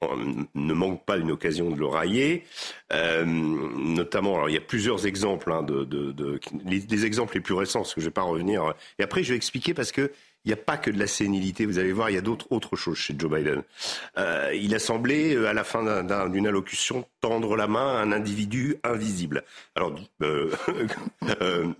ne 0.54 0.74
manque 0.74 1.04
pas 1.04 1.16
d'une 1.16 1.30
occasion 1.30 1.70
de 1.70 1.78
le 1.78 1.86
railler. 1.86 2.44
Euh, 2.92 3.24
notamment, 3.24 4.34
alors 4.34 4.48
il 4.50 4.54
y 4.54 4.58
a 4.58 4.62
plusieurs 4.62 5.06
exemples, 5.06 5.52
hein, 5.52 5.62
de, 5.62 5.84
de, 5.84 6.40
les, 6.64 7.06
exemples 7.06 7.34
les 7.34 7.40
plus 7.40 7.54
récents, 7.54 7.80
parce 7.80 7.94
que 7.94 8.00
je 8.00 8.06
ne 8.06 8.10
vais 8.10 8.14
pas 8.14 8.22
revenir. 8.22 8.74
Et 8.98 9.04
après, 9.04 9.22
je 9.22 9.30
vais 9.30 9.36
expliquer 9.36 9.74
parce 9.74 9.92
que 9.92 10.10
il 10.44 10.48
n'y 10.48 10.54
a 10.54 10.56
pas 10.56 10.78
que 10.78 10.90
de 10.90 10.98
la 10.98 11.06
sénilité, 11.06 11.66
vous 11.66 11.78
allez 11.78 11.92
voir, 11.92 12.08
il 12.08 12.14
y 12.14 12.18
a 12.18 12.22
d'autres 12.22 12.46
autres 12.50 12.74
choses 12.74 12.96
chez 12.96 13.14
Joe 13.16 13.30
Biden. 13.30 13.62
Euh, 14.16 14.50
il 14.54 14.74
a 14.74 14.78
semblé, 14.78 15.34
euh, 15.34 15.48
à 15.48 15.52
la 15.52 15.64
fin 15.64 16.02
d'une 16.28 16.46
allocution, 16.46 17.04
tendre 17.20 17.56
la 17.56 17.66
main 17.66 17.96
à 17.96 18.00
un 18.00 18.12
individu 18.12 18.76
invisible. 18.84 19.44
Alors, 19.74 19.94
euh, 20.22 20.50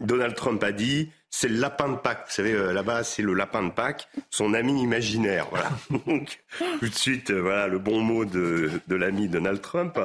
Donald 0.01 0.35
Trump 0.35 0.63
a 0.63 0.73
dit 0.73 1.11
c'est 1.31 1.49
le 1.49 1.57
lapin 1.59 1.89
de 1.89 1.97
Pâques. 1.97 2.25
Vous 2.27 2.35
savez, 2.35 2.53
euh, 2.53 2.73
là-bas, 2.73 3.05
c'est 3.05 3.23
le 3.23 3.35
lapin 3.35 3.63
de 3.63 3.71
Pâques, 3.71 4.09
son 4.31 4.53
ami 4.53 4.83
imaginaire. 4.83 5.47
Voilà. 5.51 5.71
Donc, 6.07 6.41
tout 6.81 6.89
de 6.89 6.95
suite, 6.95 7.31
euh, 7.31 7.41
voilà 7.41 7.69
le 7.69 7.79
bon 7.79 8.01
mot 8.01 8.25
de, 8.25 8.71
de 8.89 8.97
l'ami 8.97 9.29
Donald 9.29 9.61
Trump. 9.61 9.99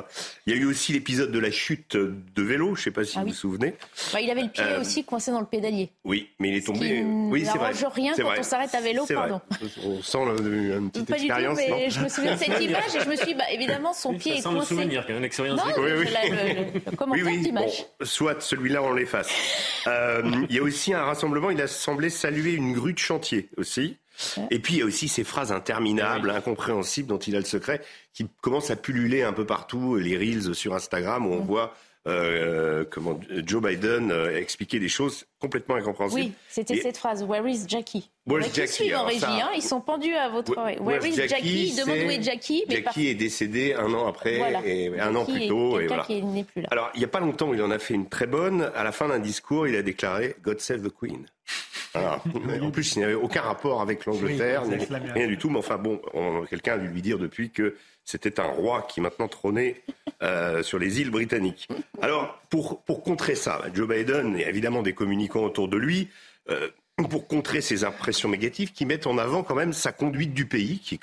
Il 0.46 0.54
y 0.54 0.58
a 0.58 0.60
eu 0.60 0.66
aussi 0.66 0.94
l'épisode 0.94 1.32
de 1.32 1.40
la 1.40 1.50
chute 1.50 1.98
de 1.98 2.44
vélo. 2.44 2.76
Je 2.76 2.82
ne 2.82 2.84
sais 2.84 2.92
pas 2.92 3.04
si 3.04 3.18
ah 3.18 3.22
vous 3.22 3.30
vous 3.30 3.34
souvenez. 3.34 3.74
Bah, 4.14 4.22
il 4.22 4.30
avait 4.30 4.44
le 4.44 4.50
pied 4.50 4.64
euh, 4.64 4.82
aussi 4.82 5.04
coincé 5.04 5.32
dans 5.32 5.40
le 5.40 5.48
pédalier. 5.48 5.90
Oui, 6.04 6.30
mais 6.40 6.50
il 6.50 6.56
est 6.58 6.66
tombé. 6.66 7.04
oui, 7.04 7.44
c'est 7.44 7.58
vrai. 7.58 7.72
rien 7.92 8.14
quand 8.16 8.34
on 8.38 8.44
s'arrête 8.44 8.76
à 8.76 8.82
vélo, 8.82 9.06
pardon. 9.12 9.42
On 9.84 10.02
sent 10.04 10.20
une 10.20 10.92
petite 10.92 11.10
pas 11.10 11.16
expérience. 11.16 11.58
Du 11.58 11.66
tout, 11.66 11.72
mais 11.76 11.90
je 11.90 12.00
me 12.02 12.10
souviens 12.10 12.36
de 12.36 12.40
cette 12.40 12.62
image 12.62 12.96
et 12.96 13.00
je 13.00 13.10
me 13.10 13.16
suis 13.16 13.26
dit, 13.26 13.34
bah, 13.34 13.52
évidemment, 13.52 13.94
son 13.94 14.14
pied 14.14 14.38
est 14.38 14.44
coincé. 14.44 14.76
souvenir 14.76 15.06
expérience. 15.26 15.60
Non, 15.60 15.84
oui, 15.84 15.92
oui. 15.98 16.06
Le, 16.06 16.96
commentaire 16.96 17.26
oui, 17.26 17.52
oui. 17.54 17.86
soit 18.06 18.42
celui-là, 18.42 18.82
on 18.82 18.94
l'efface. 18.94 19.30
il 19.86 20.56
y 20.56 20.60
a 20.60 20.64
aussi 20.64 20.94
un 20.94 21.06
il 21.52 21.62
a 21.62 21.68
semblé 21.68 22.10
saluer 22.10 22.54
une 22.54 22.74
grue 22.74 22.94
de 22.94 23.00
chantier 23.00 23.50
aussi. 23.58 23.98
Et 24.50 24.60
puis 24.60 24.76
il 24.76 24.80
y 24.80 24.82
a 24.82 24.86
aussi 24.86 25.08
ces 25.08 25.24
phrases 25.24 25.52
interminables, 25.52 26.30
incompréhensibles 26.30 27.10
dont 27.10 27.18
il 27.18 27.36
a 27.36 27.40
le 27.40 27.46
secret, 27.46 27.82
qui 28.14 28.28
commencent 28.42 28.72
à 28.72 28.76
pulluler 28.76 29.24
un 29.24 29.34
peu 29.34 29.46
partout, 29.46 29.96
les 29.98 30.18
reels 30.18 30.56
sur 30.56 30.74
Instagram 30.74 31.26
où 31.26 31.34
on 31.34 31.42
voit 31.42 31.74
euh, 32.08 32.86
comment 32.90 33.20
Joe 33.46 33.64
Biden 33.64 34.12
euh, 34.12 34.38
expliquer 34.38 34.80
des 34.80 34.90
choses 34.90 35.26
complètement 35.40 35.76
incompréhensibles. 35.76 36.22
Oui, 36.22 36.34
c'était 36.48 36.78
cette 36.78 36.98
phrase 36.98 37.24
Where 37.24 37.48
is 37.48 37.66
Jackie? 37.68 38.12
Where 38.28 38.46
is 38.46 38.54
Jackie 38.54 38.94
en 38.94 39.06
régie, 39.06 39.26
hein, 39.26 39.50
ils 39.56 39.64
sont 39.64 39.82
pendus 39.82 40.14
à 40.14 40.30
votre 40.30 40.56
Where, 40.56 41.04
is 41.06 41.16
Jackie, 41.16 41.70
Ils 41.70 41.76
demandent 41.76 42.08
où 42.08 42.12
est 42.12 42.22
Jackie. 42.22 42.64
Jackie 42.70 43.08
est 43.08 43.16
décédé 43.16 43.74
un 43.74 43.92
an 43.94 44.06
après 44.08 44.40
et 44.66 45.00
un 45.00 45.16
an 45.16 45.26
plus 45.26 45.48
tôt. 45.48 45.80
Et 45.80 45.88
voilà. 45.88 46.04
qui 46.04 46.22
n'est 46.22 46.44
plus 46.44 46.62
là. 46.62 46.68
Alors 46.72 46.92
il 46.94 47.00
n'y 47.00 47.06
a 47.06 47.10
pas 47.10 47.20
longtemps, 47.20 47.54
il 47.54 47.62
en 47.62 47.72
a 47.72 47.80
fait 47.80 47.96
une 47.96 48.08
très 48.08 48.28
bonne. 48.28 48.72
À 48.76 48.84
la 48.84 48.92
fin 48.92 49.08
d'un 49.08 49.20
discours, 49.20 49.68
il 49.68 49.76
a 49.76 49.82
déclaré 49.82 50.36
God 50.44 50.60
save 50.60 50.82
the 50.88 50.94
Queen. 50.94 51.26
en 51.96 52.72
plus, 52.72 52.96
il 52.96 53.00
n'y 53.00 53.06
avait 53.06 53.14
aucun 53.14 53.42
rapport 53.42 53.82
avec 53.82 54.06
l'Angleterre, 54.06 54.64
rien 55.14 55.28
du 55.28 55.38
tout. 55.38 55.50
Mais 55.50 55.60
enfin 55.60 55.78
bon, 55.78 56.02
quelqu'un 56.50 56.74
a 56.74 56.78
dû 56.78 56.88
lui 56.88 57.02
dire 57.02 57.18
depuis 57.18 57.50
que 57.50 57.76
c'était 58.06 58.40
un 58.40 58.48
roi 58.48 58.84
qui 58.84 59.02
maintenant 59.02 59.28
trônait 59.28 59.82
euh, 60.22 60.64
sur 60.64 60.78
les 60.80 61.02
îles 61.02 61.10
britanniques. 61.10 61.68
Alors, 62.02 62.40
pour, 62.50 62.84
pour 62.84 63.04
contrer 63.04 63.36
ça, 63.36 63.62
Joe 63.74 63.88
Biden 63.88 64.38
et 64.38 64.48
évidemment 64.48 64.84
des 64.84 64.94
communicants 64.94 65.44
autour 65.44 65.68
de 65.68 65.76
lui, 65.76 66.08
euh, 66.50 66.70
pour 67.10 67.28
contrer 67.28 67.60
ces 67.62 67.84
impressions 67.84 68.30
négatives 68.30 68.72
qui 68.72 68.86
mettent 68.86 69.08
en 69.08 69.18
avant 69.18 69.44
quand 69.44 69.56
même 69.56 69.74
sa 69.74 69.92
conduite 69.92 70.34
du 70.34 70.46
pays, 70.46 70.80
qui, 70.80 71.00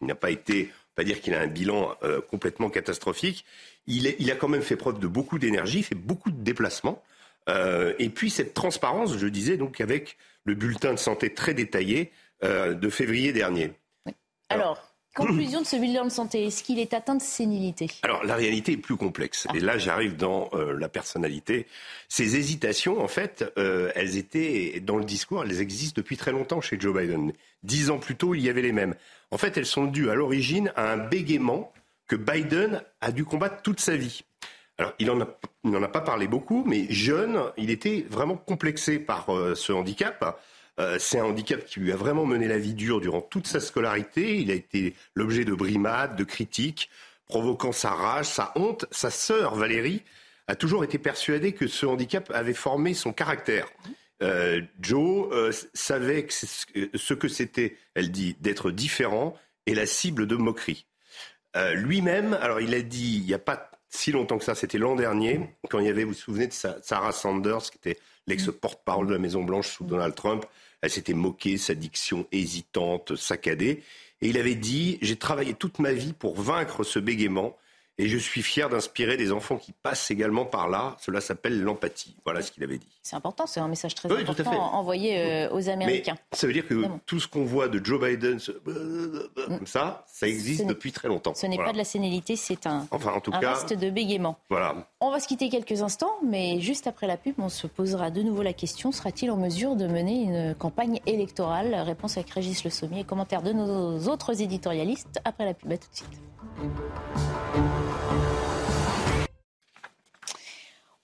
n'a 0.00 0.14
pas 0.14 0.30
été, 0.30 0.72
pas 0.96 1.04
dire 1.04 1.20
qu'il 1.20 1.34
a 1.34 1.40
un 1.40 1.46
bilan 1.46 1.94
euh, 2.02 2.20
complètement 2.22 2.70
catastrophique. 2.70 3.44
Il, 3.86 4.12
il, 4.18 4.30
a 4.32 4.34
quand 4.34 4.48
même 4.48 4.62
fait 4.62 4.76
preuve 4.76 4.98
de 4.98 5.06
beaucoup 5.06 5.38
d'énergie, 5.38 5.82
fait 5.82 5.94
beaucoup 5.94 6.30
de 6.30 6.42
déplacements. 6.42 7.02
et 7.48 8.08
puis 8.08 8.30
cette 8.30 8.54
transparence, 8.54 9.16
je 9.16 9.26
disais, 9.28 9.56
donc 9.56 9.80
avec 9.80 10.16
le 10.44 10.54
bulletin 10.54 10.92
de 10.92 10.98
santé 10.98 11.32
très 11.32 11.54
détaillé 11.54 12.10
de 12.42 12.88
février 12.90 13.32
dernier. 13.32 13.72
Alors 14.48 14.85
Conclusion 15.16 15.62
de 15.62 15.66
ce 15.66 15.76
bilan 15.76 16.04
de 16.04 16.10
santé, 16.10 16.46
est-ce 16.46 16.62
qu'il 16.62 16.78
est 16.78 16.92
atteint 16.92 17.14
de 17.14 17.22
sénilité? 17.22 17.88
Alors 18.02 18.22
la 18.24 18.36
réalité 18.36 18.72
est 18.72 18.76
plus 18.76 18.96
complexe. 18.96 19.46
Et 19.54 19.60
là 19.60 19.78
j'arrive 19.78 20.16
dans 20.16 20.50
euh, 20.52 20.78
la 20.78 20.88
personnalité. 20.88 21.66
Ces 22.08 22.36
hésitations, 22.36 23.02
en 23.02 23.08
fait, 23.08 23.44
euh, 23.56 23.90
elles 23.94 24.18
étaient 24.18 24.80
dans 24.80 24.96
le 24.96 25.04
discours, 25.04 25.42
elles 25.42 25.60
existent 25.60 25.94
depuis 25.96 26.16
très 26.16 26.32
longtemps 26.32 26.60
chez 26.60 26.78
Joe 26.78 26.94
Biden. 26.94 27.32
Dix 27.62 27.90
ans 27.90 27.98
plus 27.98 28.16
tôt, 28.16 28.34
il 28.34 28.42
y 28.42 28.50
avait 28.50 28.62
les 28.62 28.72
mêmes. 28.72 28.94
En 29.30 29.38
fait, 29.38 29.56
elles 29.56 29.66
sont 29.66 29.86
dues 29.86 30.10
à 30.10 30.14
l'origine 30.14 30.70
à 30.76 30.92
un 30.92 30.98
bégaiement 30.98 31.72
que 32.06 32.16
Biden 32.16 32.82
a 33.00 33.10
dû 33.10 33.24
combattre 33.24 33.62
toute 33.62 33.80
sa 33.80 33.96
vie. 33.96 34.22
Alors, 34.78 34.92
il 34.98 35.06
n'en 35.06 35.82
a, 35.82 35.88
pas 35.88 36.02
parlé 36.02 36.28
beaucoup, 36.28 36.62
mais 36.66 36.86
jeune, 36.90 37.40
il 37.56 37.70
était 37.70 38.04
vraiment 38.10 38.36
complexé 38.36 38.98
par 38.98 39.34
euh, 39.34 39.54
ce 39.54 39.72
handicap. 39.72 40.38
Euh, 40.78 40.98
c'est 40.98 41.18
un 41.18 41.24
handicap 41.24 41.64
qui 41.64 41.80
lui 41.80 41.92
a 41.92 41.96
vraiment 41.96 42.26
mené 42.26 42.48
la 42.48 42.58
vie 42.58 42.74
dure 42.74 43.00
durant 43.00 43.20
toute 43.20 43.46
sa 43.46 43.60
scolarité. 43.60 44.38
Il 44.38 44.50
a 44.50 44.54
été 44.54 44.94
l'objet 45.14 45.44
de 45.44 45.54
brimades, 45.54 46.16
de 46.16 46.24
critiques, 46.24 46.90
provoquant 47.26 47.72
sa 47.72 47.90
rage, 47.90 48.26
sa 48.26 48.52
honte. 48.56 48.86
Sa 48.90 49.10
sœur 49.10 49.54
Valérie 49.54 50.02
a 50.48 50.54
toujours 50.54 50.84
été 50.84 50.98
persuadée 50.98 51.52
que 51.52 51.66
ce 51.66 51.86
handicap 51.86 52.30
avait 52.34 52.54
formé 52.54 52.94
son 52.94 53.12
caractère. 53.12 53.68
Euh, 54.22 54.62
Joe 54.80 55.28
euh, 55.32 55.52
savait 55.74 56.26
ce 56.30 57.14
que 57.14 57.28
c'était, 57.28 57.76
elle 57.94 58.10
dit, 58.10 58.36
d'être 58.40 58.70
différent 58.70 59.36
et 59.66 59.74
la 59.74 59.86
cible 59.86 60.26
de 60.26 60.36
moquerie. 60.36 60.86
Lui-même, 61.72 62.34
alors 62.34 62.60
il 62.60 62.74
a 62.74 62.82
dit, 62.82 63.16
il 63.16 63.24
n'y 63.24 63.32
a 63.32 63.38
pas 63.38 63.70
si 63.88 64.12
longtemps 64.12 64.38
que 64.38 64.44
ça, 64.44 64.54
c'était 64.54 64.78
l'an 64.78 64.94
dernier, 64.94 65.40
quand 65.70 65.78
il 65.78 65.86
y 65.86 65.88
avait, 65.88 66.04
vous 66.04 66.10
vous 66.10 66.14
souvenez 66.14 66.46
de 66.46 66.52
Sarah 66.52 67.12
Sanders, 67.12 67.62
qui 67.62 67.78
était 67.78 67.98
l'ex-porte-parole 68.26 69.06
de 69.06 69.12
la 69.12 69.18
Maison-Blanche 69.18 69.68
sous 69.68 69.84
Donald 69.84 70.14
Trump, 70.14 70.44
elle 70.82 70.90
s'était 70.90 71.14
moquée, 71.14 71.58
sa 71.58 71.74
diction 71.74 72.26
hésitante, 72.32 73.16
saccadée. 73.16 73.82
Et 74.20 74.28
il 74.28 74.38
avait 74.38 74.54
dit 74.54 74.98
J'ai 75.02 75.16
travaillé 75.16 75.54
toute 75.54 75.78
ma 75.78 75.92
vie 75.92 76.12
pour 76.12 76.40
vaincre 76.40 76.84
ce 76.84 76.98
bégaiement. 76.98 77.56
Et 77.98 78.08
je 78.08 78.18
suis 78.18 78.42
fier 78.42 78.68
d'inspirer 78.68 79.16
des 79.16 79.32
enfants 79.32 79.56
qui 79.56 79.72
passent 79.72 80.10
également 80.10 80.44
par 80.44 80.68
là. 80.68 80.96
Cela 81.00 81.22
s'appelle 81.22 81.62
l'empathie. 81.62 82.14
Voilà 82.24 82.42
ce 82.42 82.52
qu'il 82.52 82.62
avait 82.62 82.76
dit. 82.76 82.86
C'est 83.02 83.16
important, 83.16 83.46
c'est 83.46 83.60
un 83.60 83.68
message 83.68 83.94
très 83.94 84.10
important 84.12 84.74
envoyé 84.74 85.18
euh, 85.18 85.50
aux 85.50 85.68
Américains. 85.68 86.16
ça 86.32 86.46
veut 86.46 86.52
dire 86.52 86.66
que 86.66 86.84
tout 87.06 87.20
ce 87.20 87.28
qu'on 87.28 87.44
voit 87.44 87.68
de 87.68 87.82
Joe 87.82 88.00
Biden, 88.00 88.38
comme 89.46 89.66
ça, 89.66 90.04
ça 90.06 90.28
existe 90.28 90.66
depuis 90.66 90.92
très 90.92 91.08
longtemps. 91.08 91.34
Ce 91.34 91.46
n'est 91.46 91.56
pas 91.56 91.72
de 91.72 91.78
la 91.78 91.84
sénilité, 91.84 92.36
c'est 92.36 92.66
un, 92.66 92.86
enfin, 92.90 93.12
en 93.12 93.20
tout 93.20 93.30
cas, 93.30 93.54
reste 93.54 93.72
de 93.72 93.90
bégaiement. 93.90 94.38
Voilà. 94.50 94.88
On 95.00 95.10
va 95.10 95.20
se 95.20 95.28
quitter 95.28 95.48
quelques 95.48 95.82
instants, 95.82 96.12
mais 96.24 96.60
juste 96.60 96.86
après 96.86 97.06
la 97.06 97.16
pub, 97.16 97.34
on 97.38 97.48
se 97.48 97.66
posera 97.66 98.10
de 98.10 98.22
nouveau 98.22 98.42
la 98.42 98.52
question 98.52 98.92
sera-t-il 98.92 99.30
en 99.30 99.36
mesure 99.36 99.76
de 99.76 99.86
mener 99.86 100.22
une 100.22 100.54
campagne 100.54 101.00
électorale? 101.06 101.74
Réponse 101.74 102.16
avec 102.16 102.30
Régis 102.30 102.64
Le 102.64 102.70
Sommier 102.70 103.00
et 103.00 103.04
commentaire 103.04 103.42
de 103.42 103.52
nos 103.52 104.08
autres 104.08 104.42
éditorialistes 104.42 105.20
après 105.24 105.44
la 105.44 105.54
pub. 105.54 105.72
À 105.72 105.76
tout 105.76 105.88
de 105.90 105.96
suite. 105.96 106.20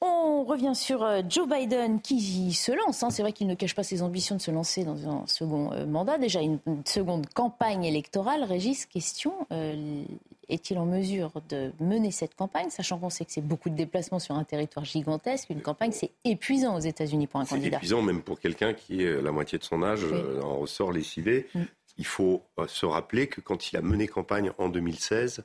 On 0.04 0.42
revient 0.42 0.74
sur 0.74 1.04
euh, 1.04 1.22
Joe 1.28 1.48
Biden 1.48 2.00
qui 2.00 2.52
se 2.52 2.72
lance. 2.72 3.04
Hein. 3.04 3.10
C'est 3.10 3.22
vrai 3.22 3.32
qu'il 3.32 3.46
ne 3.46 3.54
cache 3.54 3.76
pas 3.76 3.84
ses 3.84 4.02
ambitions 4.02 4.34
de 4.34 4.40
se 4.40 4.50
lancer 4.50 4.82
dans 4.82 5.08
un 5.08 5.24
second 5.28 5.72
euh, 5.72 5.86
mandat, 5.86 6.18
déjà 6.18 6.40
une, 6.40 6.58
seconde 6.84 7.28
campagne 7.32 7.84
électorale. 7.84 8.42
Régis, 8.42 8.86
question, 8.86 9.32
euh, 9.52 10.02
est-il 10.48 10.78
en 10.78 10.86
mesure 10.86 11.30
de 11.48 11.70
mener 11.78 12.10
cette 12.10 12.34
campagne, 12.34 12.68
sachant 12.70 12.98
qu'on 12.98 13.10
sait 13.10 13.24
que 13.24 13.30
c'est 13.30 13.46
beaucoup 13.46 13.70
de 13.70 13.76
déplacements 13.76 14.18
sur 14.18 14.34
un 14.34 14.42
territoire 14.42 14.84
gigantesque 14.84 15.50
Une 15.50 15.62
campagne, 15.62 15.92
c'est 15.92 16.10
épuisant 16.24 16.74
aux 16.76 16.80
États-Unis 16.80 17.28
pour 17.28 17.38
un 17.38 17.44
candidat. 17.44 17.70
C'est 17.70 17.76
épuisant 17.76 18.02
même 18.02 18.22
pour 18.22 18.40
quelqu'un 18.40 18.74
qui 18.74 19.04
est 19.04 19.22
la 19.22 19.30
moitié 19.30 19.56
de 19.58 19.64
son 19.64 19.84
âge, 19.84 20.04
en 20.42 20.56
ressort. 20.56 20.92
Mm. 20.92 21.62
Il 22.02 22.06
faut 22.06 22.44
se 22.66 22.84
rappeler 22.84 23.28
que 23.28 23.40
quand 23.40 23.70
il 23.70 23.76
a 23.76 23.80
mené 23.80 24.08
campagne 24.08 24.50
en 24.58 24.68
2016, 24.68 25.44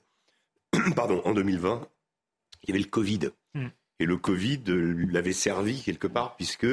pardon, 0.96 1.22
en 1.24 1.36
2020, 1.36 1.88
il 2.64 2.70
y 2.70 2.72
avait 2.72 2.80
le 2.80 2.90
Covid. 2.90 3.30
Mm. 3.54 3.68
Et 4.00 4.06
le 4.06 4.18
Covid 4.18 4.64
l'avait 5.12 5.34
servi 5.34 5.84
quelque 5.84 6.08
part, 6.08 6.36
puisque 6.36 6.66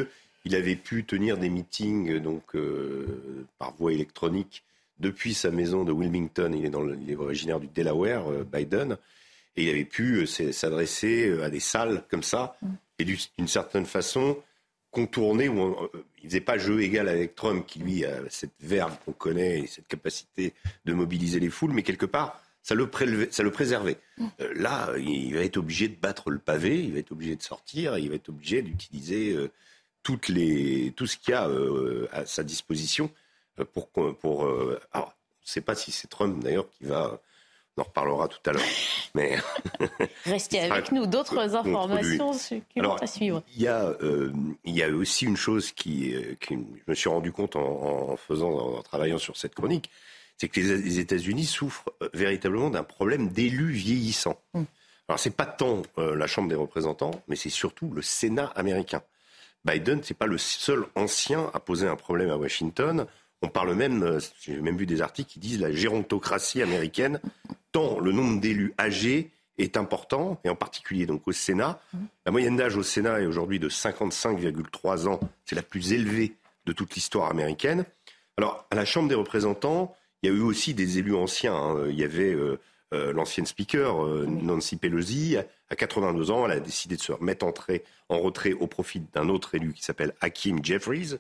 il 0.47 0.55
avait 0.55 0.77
pu 0.77 1.05
tenir 1.05 1.37
des 1.37 1.51
meetings 1.51 2.19
donc 2.19 2.57
euh, 2.57 3.45
par 3.59 3.75
voie 3.75 3.93
électronique 3.93 4.65
depuis 5.01 5.35
sa 5.35 5.51
maison 5.51 5.85
de 5.85 5.93
Wilmington. 5.93 6.55
Il 6.57 6.65
est, 6.65 6.71
dans 6.71 6.89
il 6.89 7.11
est 7.11 7.17
originaire 7.17 7.61
du 7.61 7.67
Delaware, 7.67 8.33
euh, 8.33 8.43
Biden, 8.43 8.97
et 9.55 9.65
il 9.65 9.69
avait 9.69 9.85
pu 9.85 10.23
euh, 10.23 10.25
s'adresser 10.25 11.31
à 11.43 11.51
des 11.51 11.61
salles 11.61 12.05
comme 12.11 12.23
ça, 12.23 12.57
mm. 12.63 12.69
et 13.01 13.05
d'une 13.05 13.49
certaine 13.49 13.85
façon 13.85 14.39
contourner. 14.95 15.49
Où 15.49 15.77
il 16.23 16.29
faisait 16.31 16.41
pas 16.41 16.57
jeu 16.57 16.81
égal 16.81 17.09
avec 17.09 17.35
Trump, 17.35 17.67
qui 17.67 17.81
lui 17.81 18.05
a 18.05 18.21
cette 18.31 18.55
verve 18.61 18.97
qu'on 19.05 19.13
connaît 19.13 19.61
et 19.61 19.67
cette 19.67 19.87
capacité 19.89 20.55
de 20.87 20.95
mobiliser 20.95 21.41
les 21.41 21.51
foules, 21.51 21.73
mais 21.73 21.83
quelque 21.83 22.07
part 22.07 22.41
ça 22.65 22.75
le, 22.75 22.89
ça 23.31 23.43
le 23.43 23.51
préservait. 23.51 23.99
Euh, 24.41 24.53
là, 24.57 24.91
il 24.97 25.35
va 25.35 25.43
être 25.43 25.59
obligé 25.59 25.87
de 25.87 25.97
battre 25.97 26.31
le 26.31 26.39
pavé, 26.39 26.83
il 26.83 26.95
va 26.95 26.99
être 26.99 27.13
obligé 27.13 27.37
de 27.37 27.43
sortir, 27.43 27.99
il 27.99 28.09
va 28.09 28.15
être 28.15 28.31
obligé 28.31 28.63
d'utiliser 28.63 29.35
euh, 29.35 29.51
tout 30.03 30.19
ce 30.23 31.17
qu'il 31.19 31.31
y 31.31 31.33
a 31.35 31.47
euh, 31.47 32.09
à 32.11 32.25
sa 32.25 32.43
disposition 32.43 33.11
pour. 33.75 33.91
pour 33.91 34.49
alors, 34.93 35.15
on 35.15 35.45
ne 35.45 35.51
sait 35.51 35.61
pas 35.61 35.75
si 35.75 35.93
c'est 35.93 36.09
Trump 36.09 36.43
d'ailleurs 36.43 36.69
qui 36.71 36.85
va. 36.85 37.21
On 37.77 37.83
en 37.83 37.85
reparlera 37.85 38.29
tout 38.29 38.39
à 38.47 38.53
l'heure. 38.53 38.63
Mais 39.15 39.37
Restez 40.27 40.61
avec 40.61 40.93
nous, 40.93 41.07
d'autres 41.07 41.57
informations 41.57 42.33
qui 42.71 42.81
vont 42.81 42.95
à 42.95 43.07
suivre. 43.07 43.43
Il 43.57 43.63
y, 43.63 43.69
a, 43.69 43.93
il 44.65 44.75
y 44.77 44.83
a 44.83 44.89
aussi 44.91 45.25
une 45.25 45.37
chose 45.37 45.73
qui, 45.73 46.15
qui, 46.41 46.55
je 46.55 46.83
me 46.87 46.95
suis 46.95 47.09
rendu 47.09 47.33
compte 47.33 47.57
en, 47.57 48.13
en 48.13 48.17
faisant, 48.17 48.51
en 48.51 48.83
travaillant 48.83 49.19
sur 49.19 49.37
cette 49.37 49.55
chronique, 49.55 49.91
c'est 50.37 50.49
que 50.49 50.61
les, 50.61 50.99
États-Unis 50.99 51.45
souffrent 51.45 51.91
euh, 52.03 52.09
véritablement 52.13 52.71
d'un 52.71 52.83
problème 52.83 53.29
d'élus 53.29 53.71
vieillissants. 53.71 54.41
Mm. 54.55 54.63
Alors 55.09 55.19
c'est 55.19 55.37
pas 55.37 55.47
tant 55.47 55.83
euh, 55.99 56.17
la 56.17 56.27
Chambre 56.27 56.49
des 56.49 56.55
représentants, 56.55 57.23
mais 57.29 57.37
c'est 57.37 57.51
surtout 57.51 57.91
le 57.91 58.03
Sénat 58.03 58.47
américain. 58.57 59.03
Biden, 59.65 60.03
c'est 60.03 60.17
pas 60.17 60.27
le 60.27 60.39
seul 60.39 60.87
ancien 60.95 61.51
à 61.55 61.61
poser 61.61 61.87
un 61.87 61.97
problème 61.97 62.31
à 62.31 62.37
Washington. 62.37 63.07
On 63.45 63.49
parle 63.49 63.75
même, 63.75 64.03
euh, 64.03 64.21
j'ai 64.41 64.59
même 64.59 64.79
vu 64.79 64.87
des 64.87 65.03
articles 65.03 65.31
qui 65.31 65.39
disent 65.39 65.61
la 65.61 65.71
gérontocratie 65.71 66.63
américaine, 66.63 67.21
tant 67.73 68.01
le 68.01 68.11
nombre 68.11 68.41
d'élus 68.41 68.73
âgés 68.79 69.33
est 69.59 69.77
important, 69.77 70.41
et 70.45 70.49
en 70.49 70.57
particulier 70.57 71.05
donc 71.05 71.29
au 71.29 71.33
Sénat. 71.33 71.79
La 72.25 72.33
moyenne 72.33 72.57
d'âge 72.57 72.77
au 72.77 72.83
Sénat 72.83 73.21
est 73.21 73.27
aujourd'hui 73.27 73.59
de 73.59 73.69
55,3 73.69 75.09
ans. 75.09 75.21
C'est 75.45 75.55
la 75.55 75.63
plus 75.63 75.93
élevée 75.93 76.37
de 76.65 76.73
toute 76.73 76.95
l'histoire 76.95 77.31
américaine. 77.31 77.85
Alors, 78.39 78.67
à 78.71 78.75
la 78.75 78.87
Chambre 78.87 79.11
des 79.11 79.15
représentants, 79.15 79.95
il 80.23 80.31
y 80.31 80.33
a 80.33 80.35
eu 80.35 80.41
aussi 80.41 80.73
des 80.73 80.99
élus 80.99 81.15
anciens. 81.15 81.55
Hein. 81.55 81.87
Il 81.91 81.97
y 81.97 82.03
avait 82.03 82.33
euh, 82.33 82.59
euh, 82.95 83.13
l'ancienne 83.13 83.45
speaker, 83.45 84.03
euh, 84.05 84.27
Nancy 84.27 84.77
Pelosi. 84.77 85.37
À 85.75 85.77
82 85.77 86.31
ans, 86.31 86.47
elle 86.47 86.53
a 86.53 86.61
décidé 86.61 86.95
de 86.95 87.01
se 87.01 87.11
remettre 87.11 87.45
en 87.45 88.19
retrait 88.21 88.53
au 88.53 88.69
profit 88.69 89.03
d'un 89.13 89.29
autre 89.29 89.57
élu 89.57 89.73
qui 89.73 89.83
s'appelle 89.83 90.15
Hakim 90.21 90.65
Jeffries. 90.65 91.15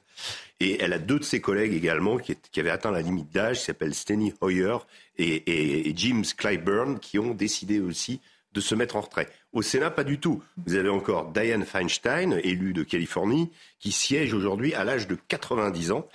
Et 0.60 0.80
elle 0.80 0.92
a 0.92 1.00
deux 1.00 1.18
de 1.18 1.24
ses 1.24 1.40
collègues 1.40 1.74
également 1.74 2.18
qui, 2.18 2.36
avaient 2.60 2.70
atteint 2.70 2.92
la 2.92 3.02
limite 3.02 3.32
d'âge, 3.32 3.58
qui 3.58 3.64
s'appellent 3.64 3.96
Steny 3.96 4.32
Hoyer 4.40 4.76
et, 5.18 5.88
et, 5.88 5.92
James 5.96 6.22
Clyburn, 6.36 7.00
qui 7.00 7.18
ont 7.18 7.34
décidé 7.34 7.80
aussi 7.80 8.20
de 8.52 8.60
se 8.60 8.76
mettre 8.76 8.94
en 8.94 9.00
retrait. 9.00 9.28
Au 9.52 9.60
Sénat, 9.60 9.90
pas 9.90 10.04
du 10.04 10.20
tout. 10.20 10.40
Vous 10.68 10.76
avez 10.76 10.88
encore 10.88 11.32
Diane 11.32 11.64
Feinstein, 11.64 12.38
élue 12.44 12.74
de 12.74 12.84
Californie, 12.84 13.50
qui 13.80 13.90
siège 13.90 14.34
aujourd'hui 14.34 14.72
à 14.74 14.84
l'âge 14.84 15.08
de 15.08 15.18
90 15.26 15.90
ans. 15.90 16.08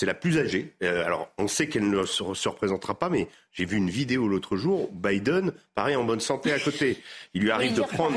C'est 0.00 0.06
la 0.06 0.14
plus 0.14 0.38
âgée. 0.38 0.72
Euh, 0.82 1.04
alors, 1.04 1.30
on 1.36 1.46
sait 1.46 1.68
qu'elle 1.68 1.90
ne 1.90 2.06
se, 2.06 2.22
représentera 2.22 2.98
pas, 2.98 3.10
mais 3.10 3.28
j'ai 3.52 3.66
vu 3.66 3.76
une 3.76 3.90
vidéo 3.90 4.28
l'autre 4.28 4.56
jour. 4.56 4.88
Biden, 4.94 5.52
pareil, 5.74 5.94
en 5.94 6.04
bonne 6.04 6.20
santé 6.20 6.54
à 6.54 6.58
côté. 6.58 7.02
Il 7.34 7.42
lui 7.42 7.50
arrive 7.50 7.74
de 7.74 7.82
prendre. 7.82 8.16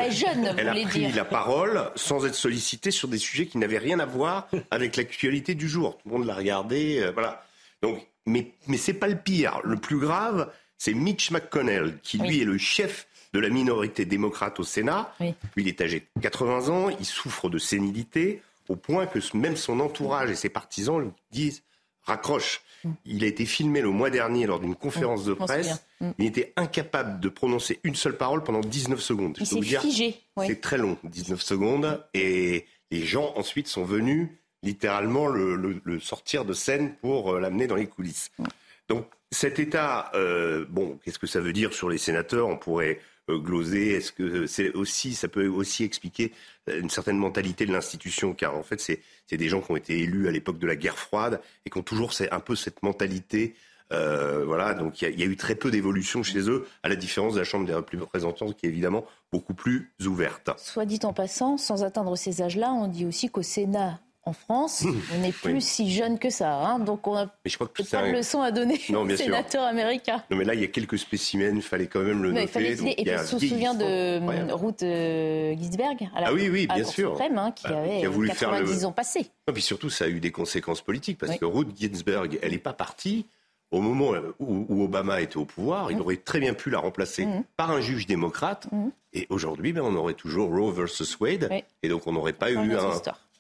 elle 0.58 0.70
a 0.70 0.76
pris 0.86 1.12
la 1.12 1.26
parole 1.26 1.92
sans 1.98 2.26
être 2.26 2.36
sollicitée 2.36 2.90
sur 2.90 3.10
des 3.10 3.18
sujets 3.18 3.48
qui 3.48 3.58
n'avaient 3.58 3.80
rien 3.80 4.00
à 4.00 4.06
voir 4.06 4.48
avec 4.72 4.96
l'actualité 4.96 5.56
du 5.56 5.68
jour. 5.68 5.98
Tout 5.98 6.08
le 6.08 6.20
monde 6.20 6.26
l'a 6.26 6.36
regardé. 6.36 7.02
Euh, 7.02 7.12
voilà. 7.12 7.46
Donc, 7.82 8.08
mais, 8.26 8.54
mais 8.68 8.78
c'est 8.78 8.94
pas 8.94 9.10
le 9.10 9.18
pire. 9.18 9.60
Le 9.66 9.76
plus 9.76 9.98
grave, 9.98 10.54
c'est 10.78 10.94
Mitch 10.94 11.32
McConnell, 11.32 11.98
qui 12.02 12.18
lui 12.18 12.40
est 12.40 12.46
le 12.46 12.58
chef 12.58 13.08
de 13.34 13.42
la 13.42 13.50
minorité 13.50 14.06
démocrate 14.06 14.58
au 14.58 14.64
Sénat. 14.64 15.14
Lui, 15.20 15.34
il 15.58 15.68
est 15.68 15.82
âgé 15.82 16.08
de 16.16 16.22
80 16.22 16.70
ans, 16.70 16.90
il 16.98 17.06
souffre 17.06 17.50
de 17.50 17.58
sénilité, 17.58 18.42
au 18.70 18.78
point 18.78 19.06
que 19.06 19.20
même 19.36 19.58
son 19.58 19.82
entourage 19.82 20.30
et 20.30 20.36
ses 20.36 20.48
partisans 20.48 21.02
lui 21.02 21.10
disent 21.30 21.62
raccroche. 22.06 22.62
Il 23.06 23.24
a 23.24 23.28
été 23.28 23.46
filmé 23.46 23.82
le 23.82 23.90
mois 23.90 24.10
dernier 24.10 24.46
lors 24.46 24.60
d'une 24.60 24.76
conférence 24.76 25.24
de 25.26 25.34
presse. 25.34 25.86
Mm. 26.02 26.10
Il 26.20 26.26
était 26.26 26.54
incapable 26.58 27.20
de 27.20 27.30
prononcer 27.30 27.80
une 27.84 27.96
seule 27.96 28.18
parole 28.18 28.44
pendant 28.44 28.60
19 28.60 29.00
secondes. 29.00 29.38
Il 29.40 29.46
s'est 29.46 29.62
figé. 29.62 30.22
C'est 30.46 30.62
très 30.62 30.78
long, 30.78 30.98
19 31.04 31.42
secondes. 31.42 32.04
Et 32.14 32.66
les 32.92 33.06
gens 33.06 33.34
ensuite 33.36 33.68
sont 33.68 33.86
venus 33.86 34.30
littéralement 34.64 35.28
le, 35.28 36.00
sortir 36.00 36.46
de 36.46 36.54
scène 36.54 36.96
pour 37.02 37.34
euh, 37.34 37.40
l'amener 37.40 37.68
dans 37.68 37.76
les 37.76 37.88
coulisses. 37.88 38.32
Mm. 38.38 38.46
Donc 38.90 39.08
cet 39.32 39.60
état, 39.60 40.12
euh, 40.14 40.66
bon, 40.70 41.00
qu'est-ce 41.04 41.20
que 41.20 41.28
ça 41.28 41.40
veut 41.40 41.54
dire 41.54 41.74
sur 41.74 41.90
les 41.90 41.98
sénateurs? 41.98 42.48
On 42.48 42.58
pourrait 42.58 43.00
euh, 43.30 43.38
gloser 43.38 43.94
Est-ce 43.94 44.12
que 44.12 44.48
c'est 44.48 44.72
aussi, 44.72 45.14
ça 45.14 45.28
peut 45.28 45.48
aussi 45.48 45.84
expliquer 45.84 46.32
euh, 46.70 46.80
une 46.80 46.90
certaine 46.90 47.18
mentalité 47.18 47.66
de 47.66 47.72
l'institution 47.72 48.34
Car 48.34 48.56
en 48.58 48.64
fait, 48.64 48.80
c'est 48.80 49.38
des 49.38 49.50
gens 49.50 49.62
qui 49.62 49.72
ont 49.72 49.76
été 49.76 50.00
élus 50.00 50.28
à 50.28 50.32
l'époque 50.32 50.60
de 50.60 50.68
la 50.68 50.76
guerre 50.76 50.98
froide 50.98 51.42
et 51.66 51.70
qui 51.70 51.78
ont 51.78 51.84
toujours 51.84 52.12
un 52.32 52.40
peu 52.40 52.56
cette 52.56 52.84
mentalité. 52.84 53.56
Euh, 53.92 54.44
voilà, 54.46 54.74
donc 54.74 55.02
il 55.02 55.10
y, 55.10 55.22
y, 55.22 55.24
a 55.24 55.26
eu 55.26 55.38
très 55.38 55.56
peu 55.56 55.70
d'évolution 55.70 56.24
chez 56.24 56.50
eux, 56.50 56.68
à 56.82 56.90
la 56.90 56.96
différence 56.96 57.36
de 57.36 57.40
la 57.40 57.44
Chambre 57.46 57.66
des 57.66 57.74
représentants, 57.74 58.52
qui 58.52 58.66
est 58.66 58.70
évidemment 58.70 59.06
beaucoup 59.32 59.54
plus 59.54 59.94
ouverte. 60.06 60.50
Soit 60.58 60.86
dit 60.86 61.00
en 61.04 61.14
passant, 61.14 61.58
sans 61.58 61.84
atteindre 61.84 62.16
ces 62.16 62.42
âges-là, 62.42 62.72
on 62.72 62.88
dit 62.88 63.06
aussi 63.06 63.30
qu'au 63.30 63.44
Sénat 63.44 64.00
en 64.26 64.34
France. 64.34 64.86
On 65.16 65.20
n'est 65.20 65.32
plus 65.32 65.62
si 65.62 65.92
jeune 65.92 66.20
que 66.20 66.30
ça. 66.30 66.54
Hein. 66.54 66.80
donc 66.80 67.08
on 67.08 67.16
a 67.16 67.28
pas 67.28 68.08
de 68.08 68.12
leçon 68.12 68.42
à 68.42 68.52
donner 68.52 68.80
non, 68.90 69.02
aux 69.10 69.16
sénateurs 69.16 69.64
américains. 69.64 70.24
Non, 70.30 70.38
mais 70.38 70.46
là, 70.46 70.54
il 70.54 70.62
y 70.62 70.64
a 70.64 70.68
quelques 70.68 70.98
spécimens, 70.98 71.56
il 71.56 71.62
fallait 71.62 71.88
quand 71.88 72.02
même 72.02 72.24
le 72.24 72.32
noter. 72.32 72.72
et 72.72 73.04
puis, 73.04 73.14
on 73.16 73.26
se 73.26 73.40
souvient 73.40 73.74
de 73.74 74.52
Ruth 74.54 74.84
euh, 74.84 75.56
Ginsberg 75.58 76.10
à 76.16 76.22
la, 76.22 76.28
ah 76.28 76.34
oui, 76.34 76.50
oui, 76.50 76.68
bien 76.68 76.84
sûr. 76.84 77.12
Suprême, 77.12 77.38
hein, 77.38 77.52
qui, 77.52 77.68
bah, 77.68 77.80
avait 77.80 78.00
qui 78.00 78.06
a 78.06 78.10
voulu 78.10 78.30
90 78.30 78.68
faire 78.68 78.80
le... 78.80 78.86
ans 78.86 78.92
passés. 78.92 79.32
Et 79.48 79.52
puis 79.52 79.62
surtout, 79.62 79.90
ça 79.90 80.06
a 80.06 80.08
eu 80.08 80.20
des 80.20 80.32
conséquences 80.32 80.82
politiques, 80.82 81.18
parce 81.18 81.38
que 81.38 81.46
Ruth 81.46 81.70
Ginsberg, 81.78 82.40
elle 82.42 82.52
n'est 82.52 82.58
pas 82.58 82.74
partie 82.74 83.26
au 83.74 83.82
moment 83.82 84.14
où, 84.40 84.84
Obama 84.84 85.20
était 85.20 85.38
au 85.38 85.46
pouvoir, 85.46 85.92
il 85.92 85.98
mm. 85.98 86.02
aurait 86.02 86.18
très 86.18 86.40
bien 86.40 86.54
pu 86.54 86.70
la 86.70 86.80
remplacer 86.80 87.26
mm. 87.26 87.44
par 87.58 87.72
un 87.72 87.82
juge 87.82 88.06
démocrate. 88.06 88.68
Mm. 88.72 88.90
Et 89.14 89.28
aujourd'hui, 89.30 89.74
ben, 89.74 89.82
on 89.82 89.96
aurait 89.96 90.14
toujours 90.14 90.50
Roe 90.50 90.72
versus 90.72 91.20
Wade. 91.20 91.50
Et 91.82 91.90
donc, 91.90 92.06
on 92.06 92.12
n'aurait 92.12 92.34
pas 92.34 92.52
eu 92.52 92.76
un, 92.76 92.92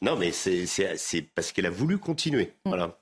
non, 0.04 0.18
mais 0.18 0.32
c'est 0.32 1.22
parce 1.34 1.52
qu'elle 1.52 1.66
a 1.66 1.72
voulu 1.72 1.98
continuer. 1.98 2.54
Mm. 2.66 2.70
Voilà. 2.70 2.98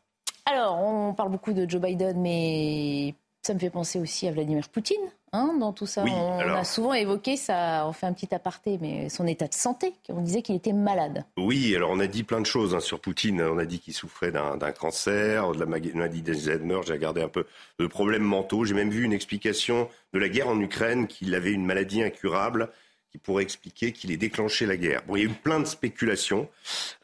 Alors, 0.45 0.79
on 0.79 1.13
parle 1.13 1.31
beaucoup 1.31 1.51
de 1.51 1.69
Joe 1.69 1.81
Biden, 1.81 2.21
mais 2.21 3.15
Ça 3.41 3.55
me 3.55 3.59
fait 3.59 3.71
penser 3.71 3.99
aussi 3.99 4.27
à 4.27 4.31
Vladimir 4.31 4.69
Poutine, 4.69 5.01
hein, 5.33 5.55
dans 5.59 5.73
tout 5.73 5.87
ça. 5.87 6.03
on, 6.03 6.39
a 6.39 6.63
souvent 6.63 6.93
évoqué 6.93 7.37
ça, 7.37 7.85
on 7.87 7.91
fait 7.91 8.05
un 8.05 8.13
petit 8.13 8.33
aparté, 8.35 8.77
mais 8.79 9.09
son 9.09 9.25
état 9.25 9.47
de 9.47 9.53
santé, 9.55 9.93
on 10.09 10.21
disait 10.21 10.43
qu'il 10.43 10.55
était 10.55 10.73
malade. 10.73 11.25
Oui, 11.37 11.75
alors 11.75 11.89
on 11.89 11.99
a 11.99 12.05
dit 12.05 12.21
plein 12.21 12.39
de 12.39 12.45
choses 12.45 12.75
hein, 12.75 12.79
sur 12.79 12.99
Poutine. 12.99 13.41
On 13.41 13.57
a 13.57 13.65
dit 13.65 13.79
qu'il 13.79 13.95
souffrait 13.95 14.31
d'un 14.31 14.71
cancer, 14.71 15.53
de 15.53 15.59
la 15.59 15.65
maladie 15.65 16.21
d'Alzheimer, 16.21 16.81
j'ai 16.85 16.93
regardé 16.93 17.23
un 17.23 17.29
peu 17.29 17.47
de 17.79 17.87
problèmes 17.87 18.21
mentaux. 18.21 18.63
J'ai 18.63 18.75
même 18.75 18.91
vu 18.91 19.03
une 19.03 19.13
explication 19.13 19.89
de 20.13 20.19
la 20.19 20.29
guerre 20.29 20.49
en 20.49 20.59
Ukraine, 20.59 21.07
qu'il 21.07 21.33
avait 21.33 21.51
une 21.51 21.65
maladie 21.65 22.03
incurable 22.03 22.69
qui 23.12 23.17
pourrait 23.17 23.43
expliquer 23.43 23.91
qu'il 23.91 24.12
ait 24.12 24.17
déclenché 24.17 24.65
la 24.65 24.78
guerre. 24.78 25.04
Bon, 25.06 25.15
il 25.17 25.24
y 25.24 25.28
a 25.28 25.30
eu 25.30 25.34
plein 25.34 25.60
de 25.60 25.65
spéculations. 25.65 26.50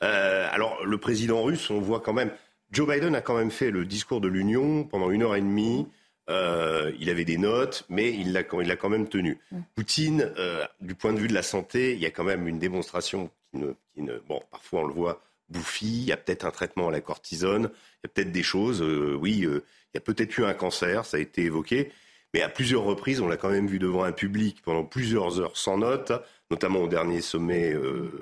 Euh, 0.04 0.48
alors, 0.52 0.84
le 0.86 0.98
président 0.98 1.44
russe, 1.44 1.70
on 1.70 1.80
voit 1.80 2.00
quand 2.00 2.14
même... 2.14 2.32
Joe 2.72 2.88
Biden 2.88 3.16
a 3.16 3.22
quand 3.22 3.38
même 3.38 3.52
fait 3.52 3.72
le 3.72 3.86
discours 3.86 4.22
de 4.22 4.28
l'Union 4.28 4.84
pendant 4.84 5.12
une 5.12 5.24
heure 5.24 5.36
et 5.36 5.42
demie. 5.42 5.88
Euh, 6.30 6.92
il 7.00 7.10
avait 7.10 7.26
des 7.26 7.38
notes, 7.38 7.86
mais 7.90 8.14
il 8.14 8.34
l'a 8.34 8.44
quand 8.44 8.90
même 8.90 9.08
tenu. 9.08 9.40
Mm. 9.52 9.60
Poutine, 9.76 10.32
euh, 10.38 10.66
du 10.82 10.96
point 10.96 11.14
de 11.14 11.20
vue 11.20 11.28
de 11.28 11.34
la 11.34 11.44
santé, 11.44 11.94
il 11.94 12.00
y 12.00 12.06
a 12.06 12.12
quand 12.12 12.26
même 12.26 12.48
une 12.48 12.60
démonstration 12.60 13.30
qui 13.54 14.02
ne, 14.02 14.18
bon, 14.28 14.42
parfois 14.52 14.82
on 14.82 14.88
le 14.88 14.94
voit 14.94 15.22
bouffi. 15.50 15.86
Il 15.86 16.06
y 16.06 16.12
a 16.12 16.18
peut-être 16.18 16.46
un 16.46 16.52
traitement 16.52 16.90
à 16.90 16.92
la 16.92 17.02
cortisone. 17.02 17.70
Il 18.04 18.08
y 18.08 18.08
a 18.08 18.10
peut-être 18.14 18.32
des 18.32 18.44
choses. 18.44 18.82
Oui, 18.82 19.38
il 19.38 19.62
y 19.94 19.98
a 19.98 20.02
peut-être 20.02 20.38
eu 20.38 20.44
un 20.44 20.54
cancer, 20.54 21.06
ça 21.06 21.18
a 21.18 21.20
été 21.22 21.44
évoqué. 21.44 21.92
Mais 22.38 22.44
à 22.44 22.50
plusieurs 22.50 22.84
reprises, 22.84 23.20
on 23.20 23.28
l'a 23.28 23.36
quand 23.36 23.50
même 23.50 23.66
vu 23.66 23.80
devant 23.80 24.04
un 24.04 24.12
public 24.12 24.62
pendant 24.64 24.84
plusieurs 24.84 25.40
heures 25.40 25.58
sans 25.58 25.80
notes, 25.80 26.12
notamment 26.52 26.82
au 26.82 26.88
dernier 26.88 27.22
sommet 27.22 27.76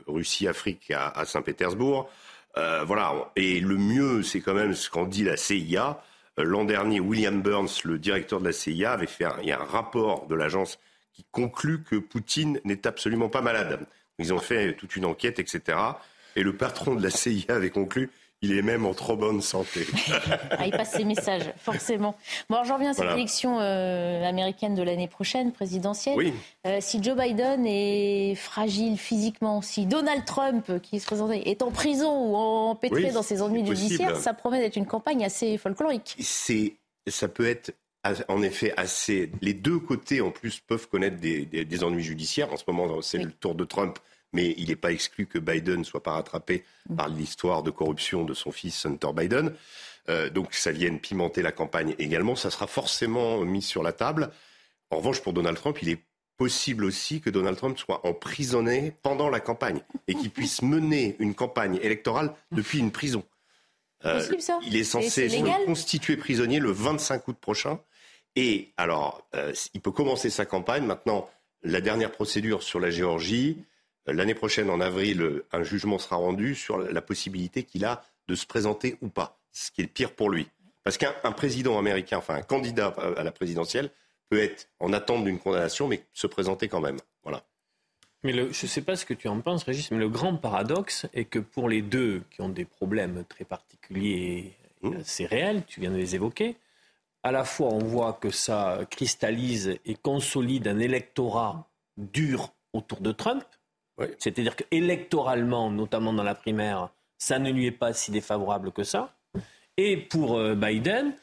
Russie-Afrique 0.08 0.90
à, 0.96 1.26
Saint-Pétersbourg. 1.26 2.10
voilà. 2.56 3.30
Et 3.36 3.60
le 3.60 3.76
mieux, 3.76 4.24
c'est 4.24 4.40
quand 4.40 4.54
même 4.54 4.74
ce 4.74 4.90
qu'en 4.90 5.04
dit 5.04 5.26
la 5.26 5.36
CIA 5.36 6.02
L'an 6.38 6.64
dernier, 6.64 7.02
William 7.02 7.42
Burns, 7.42 7.82
le 7.84 8.00
directeur 8.00 8.40
de 8.40 8.46
la 8.46 8.54
CIA, 8.54 8.94
avait 8.94 9.06
fait 9.06 9.26
un, 9.26 9.36
un 9.46 9.64
rapport 9.66 10.28
de 10.28 10.36
l'agence 10.36 10.80
qui 11.12 11.26
conclut 11.32 11.84
que 11.84 11.98
Poutine 11.98 12.62
n'est 12.64 12.88
absolument 12.88 13.28
pas 13.28 13.42
malade. 13.42 13.86
Ils 14.18 14.34
ont 14.34 14.40
fait 14.40 14.76
toute 14.78 14.96
une 14.96 15.04
enquête, 15.04 15.40
etc. 15.40 15.78
Et 16.38 16.44
le 16.44 16.56
patron 16.56 16.96
de 16.96 17.04
la 17.04 17.10
CIA 17.10 17.56
avait 17.56 17.70
conclu 17.70 18.12
il 18.42 18.58
est 18.58 18.62
même 18.62 18.86
en 18.86 18.94
trop 18.94 19.16
bonne 19.16 19.42
santé. 19.42 19.86
ah, 20.52 20.66
il 20.66 20.72
passe 20.72 20.92
ses 20.92 21.04
messages, 21.04 21.54
forcément. 21.58 22.16
Bon, 22.50 22.56
alors 22.56 22.66
j'en 22.66 22.76
reviens 22.76 22.92
à 22.92 22.94
cette 22.94 23.12
élection 23.12 23.60
euh, 23.60 24.24
américaine 24.24 24.76
de 24.76 24.84
l'année 24.84 25.08
prochaine, 25.08 25.52
présidentielle. 25.52 26.16
Oui. 26.18 26.34
Euh, 26.68 26.78
si 26.82 27.02
Joe 27.02 27.18
Biden 27.18 27.66
est 27.66 28.36
fragile 28.36 28.98
physiquement, 28.98 29.62
si 29.62 29.86
Donald 29.86 30.26
Trump, 30.26 30.80
qui 30.82 31.00
se 31.00 31.06
présentait, 31.06 31.50
est 31.50 31.62
en 31.62 31.72
prison 31.72 32.30
ou 32.30 32.36
empêtré 32.36 33.12
dans 33.12 33.24
ses 33.24 33.42
ennuis 33.42 33.66
judiciaires, 33.66 34.18
ça 34.18 34.34
promet 34.34 34.60
d'être 34.60 34.76
une 34.76 34.86
campagne 34.86 35.26
assez 35.26 35.58
folklorique. 35.58 36.16
C'est, 36.20 36.76
ça 37.08 37.28
peut 37.28 37.48
être 37.48 37.74
en 38.28 38.42
effet 38.42 38.74
assez. 38.78 39.32
Les 39.42 39.54
deux 39.54 39.80
côtés, 39.80 40.22
en 40.22 40.32
plus, 40.32 40.60
peuvent 40.60 40.88
connaître 40.88 41.18
des, 41.18 41.46
des, 41.46 41.84
ennuis 41.84 42.04
judiciaires. 42.04 42.52
En 42.54 42.58
ce 42.58 42.64
moment, 42.68 43.02
c'est 43.02 43.18
le 43.18 43.32
tour 43.32 43.56
de 43.56 43.66
Trump 43.66 43.98
mais 44.36 44.54
il 44.58 44.68
n'est 44.68 44.76
pas 44.76 44.92
exclu 44.92 45.28
que 45.28 45.40
Biden 45.40 45.80
ne 45.80 45.84
soit 45.84 46.04
pas 46.04 46.12
rattrapé 46.12 46.66
par 46.98 47.08
l'histoire 47.08 47.64
de 47.64 47.72
corruption 47.72 48.26
de 48.26 48.34
son 48.34 48.52
fils 48.52 48.86
Hunter 48.86 49.14
Biden. 49.16 49.54
Euh, 50.10 50.30
donc 50.30 50.54
ça 50.54 50.74
vienne 50.74 51.00
pimenter 51.00 51.42
la 51.42 51.54
campagne 51.54 51.96
également. 52.00 52.36
Ça 52.36 52.52
sera 52.52 52.68
forcément 52.68 53.40
mis 53.46 53.62
sur 53.62 53.82
la 53.82 53.94
table. 53.94 54.32
En 54.92 54.98
revanche, 54.98 55.22
pour 55.22 55.32
Donald 55.32 55.58
Trump, 55.58 55.82
il 55.82 55.90
est 55.90 56.00
possible 56.38 56.84
aussi 56.84 57.22
que 57.22 57.30
Donald 57.30 57.58
Trump 57.58 57.78
soit 57.78 58.06
emprisonné 58.06 58.94
pendant 59.04 59.30
la 59.30 59.40
campagne 59.40 59.80
et 60.10 60.16
qu'il 60.16 60.30
puisse 60.30 60.62
mener 60.62 61.16
une 61.20 61.34
campagne 61.34 61.80
électorale 61.82 62.34
depuis 62.52 62.80
une 62.80 62.92
prison. 62.92 63.24
Euh, 64.04 64.22
il 64.64 64.76
est 64.76 64.84
censé 64.84 65.30
se 65.30 65.66
constituer 65.66 66.18
prisonnier 66.18 66.60
le 66.60 66.72
25 66.72 67.26
août 67.30 67.38
prochain. 67.40 67.80
Et 68.36 68.74
alors, 68.76 69.26
euh, 69.34 69.54
il 69.74 69.80
peut 69.80 69.94
commencer 69.94 70.30
sa 70.30 70.46
campagne. 70.46 70.86
Maintenant, 70.86 71.30
la 71.64 71.80
dernière 71.80 72.12
procédure 72.12 72.64
sur 72.64 72.82
la 72.82 72.92
Géorgie, 72.92 73.64
L'année 74.08 74.36
prochaine, 74.36 74.70
en 74.70 74.80
avril, 74.80 75.42
un 75.52 75.64
jugement 75.64 75.98
sera 75.98 76.18
rendu 76.18 76.56
sur 76.56 76.78
la 76.78 77.02
possibilité 77.02 77.64
qu'il 77.64 77.86
a 77.86 78.04
de 78.28 78.36
se 78.36 78.46
présenter 78.46 78.98
ou 79.02 79.10
pas, 79.10 79.40
ce 79.52 79.72
qui 79.72 79.82
est 79.82 79.88
pire 79.88 80.12
pour 80.12 80.30
lui. 80.30 80.48
Parce 80.84 80.98
qu'un 80.98 81.32
président 81.32 81.80
américain, 81.80 82.18
enfin 82.18 82.36
un 82.36 82.44
candidat 82.44 82.88
à 83.18 83.24
la 83.24 83.32
présidentielle, 83.32 83.90
peut 84.30 84.40
être 84.40 84.70
en 84.80 84.94
attente 84.94 85.24
d'une 85.24 85.40
condamnation, 85.40 85.88
mais 85.88 86.04
se 86.14 86.28
présenter 86.28 86.68
quand 86.68 86.82
même. 86.82 86.98
Voilà. 87.24 87.44
Mais 88.24 88.34
je 88.34 88.42
ne 88.42 88.52
sais 88.52 88.82
pas 88.82 88.96
ce 88.96 89.06
que 89.06 89.14
tu 89.14 89.28
en 89.28 89.40
penses, 89.42 89.64
Régis, 89.64 89.92
mais 89.92 89.98
le 89.98 90.10
grand 90.10 90.36
paradoxe 90.36 91.08
est 91.14 91.26
que 91.26 91.40
pour 91.40 91.70
les 91.70 91.82
deux 91.82 92.24
qui 92.32 92.42
ont 92.42 92.50
des 92.50 92.66
problèmes 92.66 93.24
très 93.28 93.46
particuliers 93.46 94.56
et 94.82 94.88
mmh. 94.88 94.98
assez 94.98 95.26
réels, 95.26 95.64
tu 95.66 95.80
viens 95.80 95.92
de 95.92 95.98
les 95.98 96.16
évoquer, 96.16 96.58
à 97.24 97.32
la 97.32 97.44
fois 97.44 97.70
on 97.72 97.84
voit 97.84 98.14
que 98.14 98.30
ça 98.32 98.82
cristallise 98.90 99.78
et 99.86 99.96
consolide 99.96 100.68
un 100.68 100.80
électorat 100.80 101.68
dur 101.98 102.54
autour 102.74 103.02
de 103.02 103.12
Trump, 103.12 103.44
c'est-à-dire 104.20 104.56
qu'électoralement, 104.56 105.72
notamment 105.72 106.14
dans 106.14 106.24
la 106.24 106.36
primaire, 106.36 106.90
ça 107.18 107.40
ne 107.40 107.52
lui 107.52 107.68
est 107.68 107.72
pas 107.72 107.94
si 107.94 108.12
défavorable 108.12 108.72
que 108.72 108.84
ça. 108.84 109.14
Et 109.78 109.98
pour 109.98 110.38
euh, 110.38 110.56
Biden, 110.56 111.14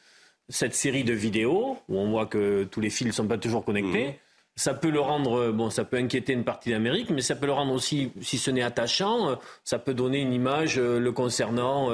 cette 0.49 0.75
série 0.75 1.05
de 1.05 1.13
vidéos, 1.13 1.79
où 1.89 1.99
on 1.99 2.11
voit 2.11 2.27
que 2.27 2.65
tous 2.65 2.81
les 2.81 2.91
fils 2.91 3.07
ne 3.07 3.13
sont 3.13 3.27
pas 3.27 3.39
toujours 3.39 3.65
connectés, 3.65 4.07
mhm. 4.07 4.15
ça 4.57 4.75
peut 4.75 4.91
le 4.91 5.01
rendre, 5.01 5.53
bon, 5.53 5.71
ça 5.71 5.85
peut 5.85 5.97
inquiéter 5.97 6.33
une 6.33 6.45
partie 6.45 6.71
d'Amérique, 6.71 7.11
mais 7.11 7.23
ça 7.23 7.37
peut 7.37 7.47
le 7.47 7.53
rendre 7.53 7.73
aussi, 7.73 8.13
si 8.21 8.39
ce 8.39 8.51
n'est 8.51 8.63
attachant, 8.63 9.31
euh, 9.31 9.37
ça 9.65 9.79
peut 9.79 9.95
donner 9.95 10.21
une 10.21 10.33
image 10.33 10.79
euh, 10.79 10.99
le 10.99 11.13
concernant 11.13 11.91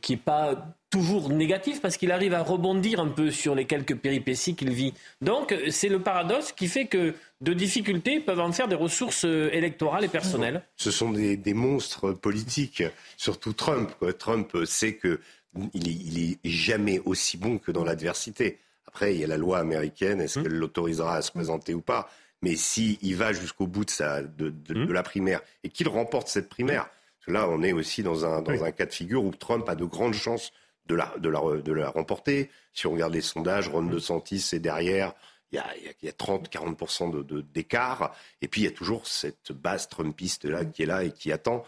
qui 0.00 0.12
n'est 0.12 0.18
pas 0.18 0.56
toujours 0.96 1.28
négatif 1.28 1.82
parce 1.82 1.98
qu'il 1.98 2.10
arrive 2.10 2.32
à 2.32 2.42
rebondir 2.42 3.00
un 3.00 3.08
peu 3.08 3.30
sur 3.30 3.54
les 3.54 3.66
quelques 3.66 3.94
péripéties 3.94 4.54
qu'il 4.54 4.70
vit. 4.70 4.94
Donc 5.20 5.54
c'est 5.68 5.90
le 5.90 6.00
paradoxe 6.00 6.52
qui 6.52 6.68
fait 6.68 6.86
que 6.86 7.14
de 7.42 7.52
difficultés 7.52 8.18
peuvent 8.18 8.40
en 8.40 8.50
faire 8.50 8.66
des 8.66 8.76
ressources 8.76 9.26
euh, 9.26 9.50
électorales 9.52 10.04
et 10.04 10.08
personnelles. 10.08 10.62
Ce 10.76 10.90
sont 10.90 11.10
des, 11.10 11.54
monstres 11.54 12.12
politiques, 12.12 12.82
surtout 13.18 13.52
Trump. 13.52 13.90
Trump 14.18 14.56
sait 14.64 14.94
que 14.94 15.20
il 15.74 16.18
est, 16.18 16.38
jamais 16.44 16.98
aussi 17.04 17.36
bon 17.36 17.58
que 17.58 17.72
dans 17.72 17.84
l'adversité. 17.84 18.58
Après, 18.86 19.14
il 19.14 19.20
y 19.20 19.24
a 19.24 19.26
la 19.26 19.36
loi 19.36 19.58
américaine, 19.58 20.22
est-ce 20.22 20.40
qu'elle 20.40 20.54
l'autorisera 20.54 21.16
à 21.16 21.22
se 21.22 21.30
présenter 21.30 21.74
ou 21.74 21.82
pas? 21.82 22.10
Mais 22.40 22.56
s'il 22.56 22.96
il 23.02 23.16
va 23.16 23.34
jusqu'au 23.34 23.66
bout 23.66 23.84
de, 23.84 23.90
sa, 23.90 24.22
de, 24.22 24.54
hum. 24.70 24.92
la 24.92 25.02
primaire 25.02 25.42
et 25.62 25.68
qu'il 25.68 25.88
remporte 25.88 26.28
cette 26.28 26.48
primaire, 26.48 26.88
là, 27.26 27.48
on 27.50 27.62
est 27.62 27.72
aussi 27.72 28.02
dans 28.02 28.24
un, 28.24 28.40
dans 28.40 28.64
un 28.64 28.70
cas 28.70 28.86
de 28.86 28.92
figure 28.92 29.24
où 29.24 29.32
Trump 29.32 29.68
a 29.68 29.74
de 29.74 29.84
grandes 29.84 30.14
chances 30.14 30.52
de 30.86 30.94
la, 30.94 31.12
de 31.18 31.28
la, 31.28 31.40
de 31.40 31.72
la 31.72 31.90
remporter. 31.90 32.50
Si 32.72 32.86
on 32.86 32.92
regarde 32.92 33.14
les 33.14 33.20
sondages, 33.20 33.68
Ron 33.68 33.78
hum. 33.78 33.90
DeSantis 33.90 34.50
est 34.52 34.60
derrière 34.60 35.14
il 35.52 35.60
y 36.02 36.08
a, 36.08 36.12
30-40% 36.12 37.24
d'écart. 37.52 38.14
et 38.42 38.48
puis 38.48 38.62
il 38.62 38.64
y 38.64 38.68
a 38.68 38.72
toujours 38.72 39.06
cette 39.06 39.52
base 39.52 39.88
Trumpiste 39.88 40.44
là 40.44 40.64
qui 40.64 40.82
est 40.82 40.86
là 40.86 41.04
et 41.04 41.12
qui 41.12 41.32
attend. 41.32 41.64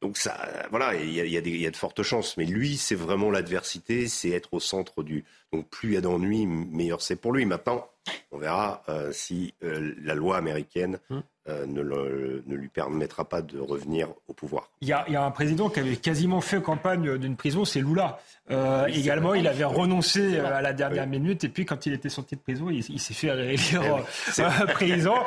Donc 0.00 0.16
ça, 0.16 0.48
voilà, 0.70 0.94
il 0.94 1.12
y, 1.12 1.20
a, 1.20 1.24
il 1.24 1.60
y 1.60 1.66
a 1.66 1.70
de 1.70 1.76
fortes 1.76 2.04
chances. 2.04 2.36
Mais 2.36 2.44
lui, 2.44 2.76
c'est 2.76 2.94
vraiment 2.94 3.30
l'adversité, 3.30 4.06
c'est 4.06 4.30
être 4.30 4.54
au 4.54 4.60
centre 4.60 5.02
du. 5.02 5.24
Donc 5.52 5.68
plus 5.68 5.90
il 5.90 5.94
y 5.94 5.96
a 5.96 6.00
d'ennuis, 6.00 6.46
meilleur 6.46 7.00
c'est 7.00 7.16
pour 7.16 7.32
lui. 7.32 7.46
Maintenant, 7.46 7.88
on 8.30 8.38
verra 8.38 8.82
euh, 8.88 9.12
si 9.12 9.54
euh, 9.62 9.94
la 10.02 10.14
loi 10.14 10.36
américaine 10.36 10.98
hum. 11.10 11.22
Euh, 11.48 11.64
ne, 11.66 11.82
ne, 11.82 12.56
lui 12.56 12.68
permettra 12.68 13.24
pas 13.24 13.40
de 13.40 13.58
revenir 13.58 14.08
au 14.26 14.34
pouvoir. 14.34 14.68
Il 14.82 14.88
y, 14.88 14.92
a, 14.92 15.04
il 15.06 15.14
y, 15.14 15.16
a, 15.16 15.24
un 15.24 15.30
président 15.30 15.70
qui 15.70 15.80
avait 15.80 15.96
quasiment 15.96 16.42
fait 16.42 16.60
campagne 16.60 17.16
d'une 17.16 17.36
prison, 17.36 17.64
c'est 17.64 17.80
Lula. 17.80 18.18
Euh, 18.50 18.84
également, 18.86 19.32
il 19.32 19.46
avait 19.46 19.64
renoncé 19.64 20.38
à 20.40 20.60
la 20.60 20.74
dernière 20.74 21.06
minute 21.06 21.44
et 21.44 21.48
puis 21.48 21.64
quand 21.64 21.86
il 21.86 21.94
était 21.94 22.10
sorti 22.10 22.36
de 22.36 22.40
prison, 22.40 22.68
il, 22.70 23.00
s'est 23.00 23.14
fait 23.14 23.28
élire 23.28 23.82
eh 23.82 24.40
euh, 24.42 24.66
président, 24.74 25.24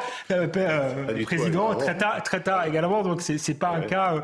président 1.23 1.73
très 1.75 1.97
tard, 1.97 2.21
très 2.21 2.41
tard 2.41 2.65
également. 2.67 3.01
Donc 3.01 3.21
c'est, 3.21 3.39
c'est 3.39 3.55
pas 3.55 3.69
un 3.69 3.81
cas 3.81 4.21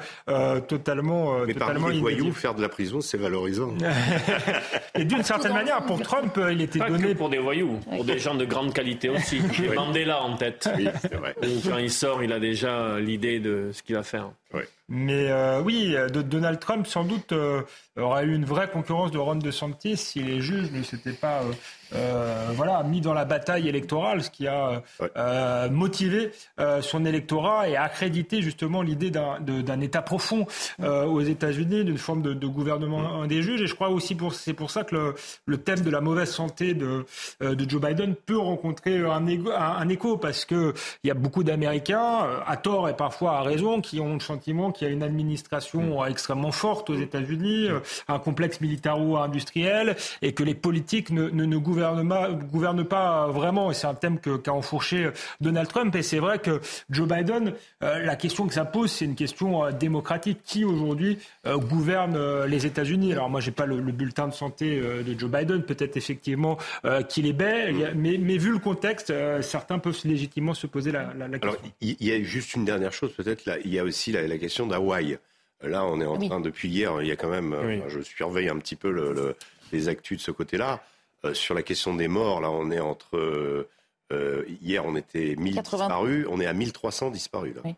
totalement, 0.67 1.39
Mais 1.47 1.53
totalement 1.53 1.87
les 1.87 1.99
voyous, 1.99 2.31
faire 2.31 2.53
de 2.53 2.61
la 2.61 2.69
prison, 2.69 3.01
c'est 3.01 3.17
valorisant. 3.17 3.73
et 4.95 5.05
d'une 5.05 5.23
certaine 5.23 5.53
manière, 5.53 5.83
pour 5.87 6.01
Trump, 6.01 6.39
il 6.51 6.61
était 6.61 6.79
donné 6.79 7.15
pour 7.15 7.29
des 7.29 7.39
voyous, 7.39 7.79
pour 7.89 8.03
des 8.03 8.19
gens 8.19 8.35
de 8.35 8.45
grande 8.45 8.73
qualité 8.73 9.09
aussi. 9.09 9.41
Mandela 9.75 10.21
en 10.21 10.35
tête. 10.35 10.69
Oui, 10.77 10.87
c'est 11.01 11.15
vrai 11.15 11.35
il 11.79 11.91
sort, 11.91 12.23
il 12.23 12.31
a 12.33 12.39
déjà 12.39 12.99
l'idée 12.99 13.39
de 13.39 13.71
ce 13.73 13.81
qu'il 13.81 13.95
va 13.95 14.03
faire. 14.03 14.29
Mais 14.89 15.29
euh, 15.29 15.61
oui, 15.61 15.95
de 16.13 16.21
Donald 16.21 16.59
Trump, 16.59 16.87
sans 16.87 17.03
doute, 17.03 17.33
euh, 17.33 17.61
aurait 17.97 18.23
eu 18.23 18.33
une 18.33 18.45
vraie 18.45 18.69
concurrence 18.69 19.11
de 19.11 19.17
Ron 19.17 19.35
DeSantis 19.35 19.97
si 19.97 20.23
les 20.23 20.39
juges 20.39 20.71
ne 20.71 20.81
s'étaient 20.81 21.11
pas 21.11 21.41
euh, 21.93 22.37
euh, 22.47 22.53
voilà, 22.53 22.83
mis 22.83 23.01
dans 23.01 23.13
la 23.13 23.25
bataille 23.25 23.67
électorale, 23.67 24.23
ce 24.23 24.29
qui 24.29 24.47
a 24.47 24.83
euh, 25.17 25.69
motivé 25.69 26.31
euh, 26.59 26.81
son 26.81 27.05
électorat 27.05 27.69
et 27.69 27.75
accrédité 27.75 28.41
justement 28.41 28.81
l'idée 28.81 29.11
d'un 29.11 29.81
État 29.81 30.01
profond 30.01 30.45
aux 30.79 31.21
États-Unis, 31.21 31.83
d'une 31.85 31.97
forme 31.97 32.21
de, 32.21 32.33
de, 32.33 32.47
gouvernement 32.47 33.25
des 33.25 33.41
juges. 33.41 33.61
Et 33.61 33.67
je 33.67 33.75
crois 33.75 33.89
aussi 33.89 34.15
pour 34.15 34.33
c'est 34.33 34.53
pour 34.53 34.71
ça 34.71 34.83
que 34.83 34.95
le, 34.95 35.15
le, 35.45 35.57
thème 35.57 35.81
de 35.81 35.89
la 35.89 36.01
mauvaise 36.01 36.31
santé 36.31 36.73
de, 36.73 37.05
de 37.41 37.69
Joe 37.69 37.81
Biden 37.81 38.15
peut 38.15 38.37
rencontrer 38.37 38.99
un, 38.99 39.25
égo, 39.27 39.51
un, 39.51 39.87
écho 39.89 40.17
parce 40.17 40.45
que 40.45 40.73
il 41.03 41.07
y 41.07 41.11
a 41.11 41.13
beaucoup 41.13 41.43
d'Américains, 41.43 42.25
à 42.45 42.57
tort 42.57 42.89
et 42.89 42.95
parfois 42.95 43.37
à 43.37 43.41
raison, 43.41 43.81
qui 43.81 43.99
ont 43.99 44.19
sentiment 44.19 44.71
qu'il 44.71 44.87
y 44.87 44.89
a 44.89 44.93
une 44.93 45.03
administration 45.03 46.03
mm. 46.03 46.09
extrêmement 46.09 46.51
forte 46.51 46.89
aux 46.89 46.97
mm. 46.97 47.03
États-Unis, 47.03 47.67
un 48.07 48.19
complexe 48.19 48.61
militaro-industriel, 48.61 49.95
et 50.21 50.33
que 50.33 50.43
les 50.43 50.55
politiques 50.55 51.11
ne, 51.11 51.29
ne, 51.29 51.45
ne 51.45 51.57
gouvernent, 51.57 51.76
pas, 51.81 52.31
gouvernent, 52.31 52.85
pas, 52.85 53.27
vraiment. 53.27 53.71
Et 53.71 53.73
c'est 53.73 53.87
un 53.87 53.93
thème 53.93 54.19
qu'a 54.19 54.53
enfourché 54.53 55.09
Donald 55.41 55.67
Trump. 55.67 55.95
Et 55.95 56.01
c'est 56.01 56.19
vrai 56.19 56.39
que 56.39 56.61
Joe 56.89 57.07
Biden, 57.07 57.53
la 57.81 58.15
question 58.15 58.47
que 58.47 58.53
ça 58.53 58.65
pose, 58.65 58.91
c'est 58.91 59.05
une 59.05 59.15
question 59.15 59.71
démocratique. 59.71 60.39
Qui 60.43 60.63
aujourd'hui 60.63 61.19
gouverne 61.45 62.45
les 62.45 62.65
États-Unis? 62.65 63.13
Alors 63.13 63.29
moi, 63.29 63.41
j'ai 63.41 63.51
pas 63.51 63.65
le, 63.65 63.79
bulletin 63.91 64.27
de 64.27 64.33
santé 64.33 64.79
de 64.79 65.19
Joe 65.19 65.29
Biden. 65.29 65.63
Peut-être 65.63 65.97
effectivement 65.97 66.57
qu'il 67.09 67.25
est 67.25 67.33
bel, 67.33 67.93
mais, 67.95 68.17
mais, 68.17 68.37
vu 68.37 68.51
le 68.51 68.59
contexte, 68.59 69.13
certains 69.41 69.79
peuvent 69.79 69.99
légitimement 70.05 70.53
se 70.53 70.67
poser 70.67 70.91
la, 70.91 71.13
la, 71.17 71.27
la 71.27 71.39
question. 71.39 71.49
Alors, 71.49 71.61
il 71.81 72.03
y 72.05 72.11
a 72.11 72.21
juste 72.23 72.55
une 72.55 72.65
dernière 72.65 72.93
chose, 72.93 73.13
peut-être. 73.13 73.43
Il 73.65 73.73
y 73.73 73.79
a 73.79 73.83
aussi 73.83 74.11
la, 74.11 74.37
question 74.37 74.67
d'Hawaï. 74.67 75.17
Là, 75.63 75.85
on 75.85 75.99
est 75.99 76.05
en 76.05 76.17
train, 76.17 76.39
depuis 76.39 76.69
hier, 76.69 77.01
il 77.01 77.07
y 77.07 77.11
a 77.11 77.15
quand 77.15 77.29
même, 77.29 77.55
je 77.87 77.99
surveille 78.01 78.49
un 78.49 78.57
petit 78.57 78.75
peu 78.75 78.91
le, 78.91 79.35
les 79.71 79.87
actus 79.87 80.17
de 80.17 80.23
ce 80.23 80.31
côté-là. 80.31 80.83
Euh, 81.27 81.33
sur 81.33 81.53
la 81.53 81.63
question 81.63 81.95
des 81.95 82.07
morts, 82.07 82.41
là, 82.41 82.51
on 82.51 82.71
est 82.71 82.79
entre. 82.79 83.17
Euh, 84.13 84.45
hier, 84.61 84.85
on 84.85 84.95
était 84.95 85.35
1000 85.35 85.61
disparus, 85.61 86.25
on 86.29 86.39
est 86.39 86.45
à 86.45 86.53
1300 86.53 87.11
disparus. 87.11 87.55
Là. 87.55 87.73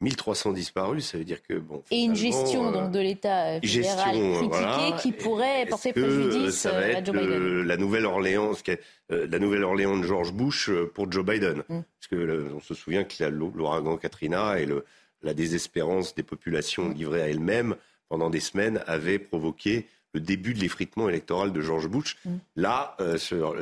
1300 0.00 0.52
disparus, 0.52 1.04
ça 1.04 1.18
veut 1.18 1.24
dire 1.24 1.42
que 1.42 1.54
bon. 1.54 1.82
Et 1.90 1.98
une 1.98 2.14
gestion 2.14 2.70
donc 2.70 2.92
de 2.92 3.00
l'État 3.00 3.48
euh, 3.48 3.60
fédéral 3.60 4.14
critiquée 4.14 5.02
qui 5.02 5.12
pourrait 5.12 5.66
porter 5.66 5.92
préjudice 5.92 6.54
ça 6.54 6.70
va 6.70 6.86
être 6.86 6.98
à 6.98 7.04
Joe 7.04 7.16
Biden. 7.16 7.62
la 7.64 7.76
Nouvelle-Orléans, 7.76 8.52
la 9.10 9.38
Nouvelle-Orléans 9.40 9.98
de 9.98 10.04
George 10.04 10.32
Bush 10.32 10.70
pour 10.94 11.10
Joe 11.10 11.26
Biden, 11.26 11.64
mm. 11.68 11.80
parce 11.80 12.06
que 12.08 12.52
on 12.54 12.60
se 12.60 12.74
souvient 12.74 13.02
que 13.02 13.24
l'ouragan 13.24 13.96
Katrina 13.96 14.60
et 14.60 14.66
le, 14.66 14.84
la 15.22 15.34
désespérance 15.34 16.14
des 16.14 16.22
populations 16.22 16.90
livrées 16.90 17.22
à 17.22 17.28
elles-mêmes 17.28 17.74
pendant 18.08 18.30
des 18.30 18.40
semaines 18.40 18.80
avait 18.86 19.18
provoqué 19.18 19.86
le 20.18 20.24
début 20.24 20.52
de 20.52 20.58
l'effritement 20.58 21.08
électoral 21.08 21.52
de 21.52 21.60
George 21.60 21.88
Bush. 21.88 22.16
Mm. 22.24 22.36
Là, 22.56 22.96
euh, 23.00 23.18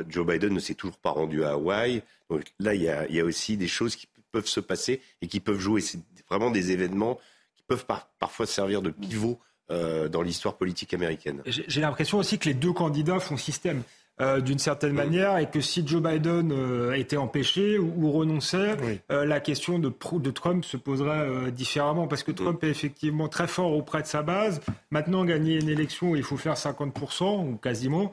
Joe 0.09 0.25
Biden 0.25 0.53
ne 0.53 0.59
s'est 0.59 0.73
toujours 0.73 0.97
pas 0.97 1.11
rendu 1.11 1.43
à 1.43 1.51
Hawaï. 1.51 2.01
Donc 2.29 2.43
là, 2.59 2.73
il 2.73 2.81
y, 2.81 2.89
a, 2.89 3.07
il 3.07 3.15
y 3.15 3.19
a 3.19 3.23
aussi 3.23 3.57
des 3.57 3.67
choses 3.67 3.95
qui 3.95 4.07
peuvent 4.31 4.47
se 4.47 4.59
passer 4.59 5.01
et 5.21 5.27
qui 5.27 5.39
peuvent 5.39 5.59
jouer. 5.59 5.81
C'est 5.81 5.99
vraiment 6.29 6.51
des 6.51 6.71
événements 6.71 7.19
qui 7.55 7.63
peuvent 7.67 7.85
parfois 8.19 8.45
servir 8.45 8.81
de 8.81 8.89
pivot 8.89 9.39
euh, 9.71 10.09
dans 10.09 10.21
l'histoire 10.21 10.55
politique 10.55 10.93
américaine. 10.93 11.41
J'ai 11.45 11.81
l'impression 11.81 12.17
aussi 12.17 12.37
que 12.39 12.49
les 12.49 12.53
deux 12.53 12.73
candidats 12.73 13.19
font 13.19 13.37
système. 13.37 13.83
Euh, 14.19 14.41
d'une 14.41 14.57
certaine 14.57 14.93
manière 14.93 15.37
et 15.37 15.47
que 15.47 15.61
si 15.61 15.87
Joe 15.87 16.01
Biden 16.01 16.51
euh, 16.51 16.93
était 16.93 17.17
empêché 17.17 17.77
ou, 17.77 18.11
renonçait, 18.11 18.75
euh, 19.11 19.25
la 19.25 19.39
question 19.39 19.77
de, 19.77 19.93
de, 20.13 20.31
Trump 20.31 20.65
se 20.65 20.75
poserait 20.75 21.51
différemment. 21.51 22.07
Parce 22.07 22.23
que 22.23 22.31
Trump 22.31 22.63
est 22.63 22.69
effectivement 22.69 23.27
très 23.27 23.45
fort 23.45 23.73
auprès 23.73 24.01
de 24.01 24.07
sa 24.07 24.23
base. 24.23 24.59
Maintenant, 24.89 25.23
gagner 25.23 25.59
une 25.61 25.69
élection, 25.69 26.15
il 26.15 26.23
faut 26.23 26.37
faire 26.37 26.55
50% 26.55 27.47
ou 27.47 27.57
quasiment. 27.57 28.11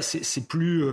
c'est 0.00 0.46
plus, 0.46 0.84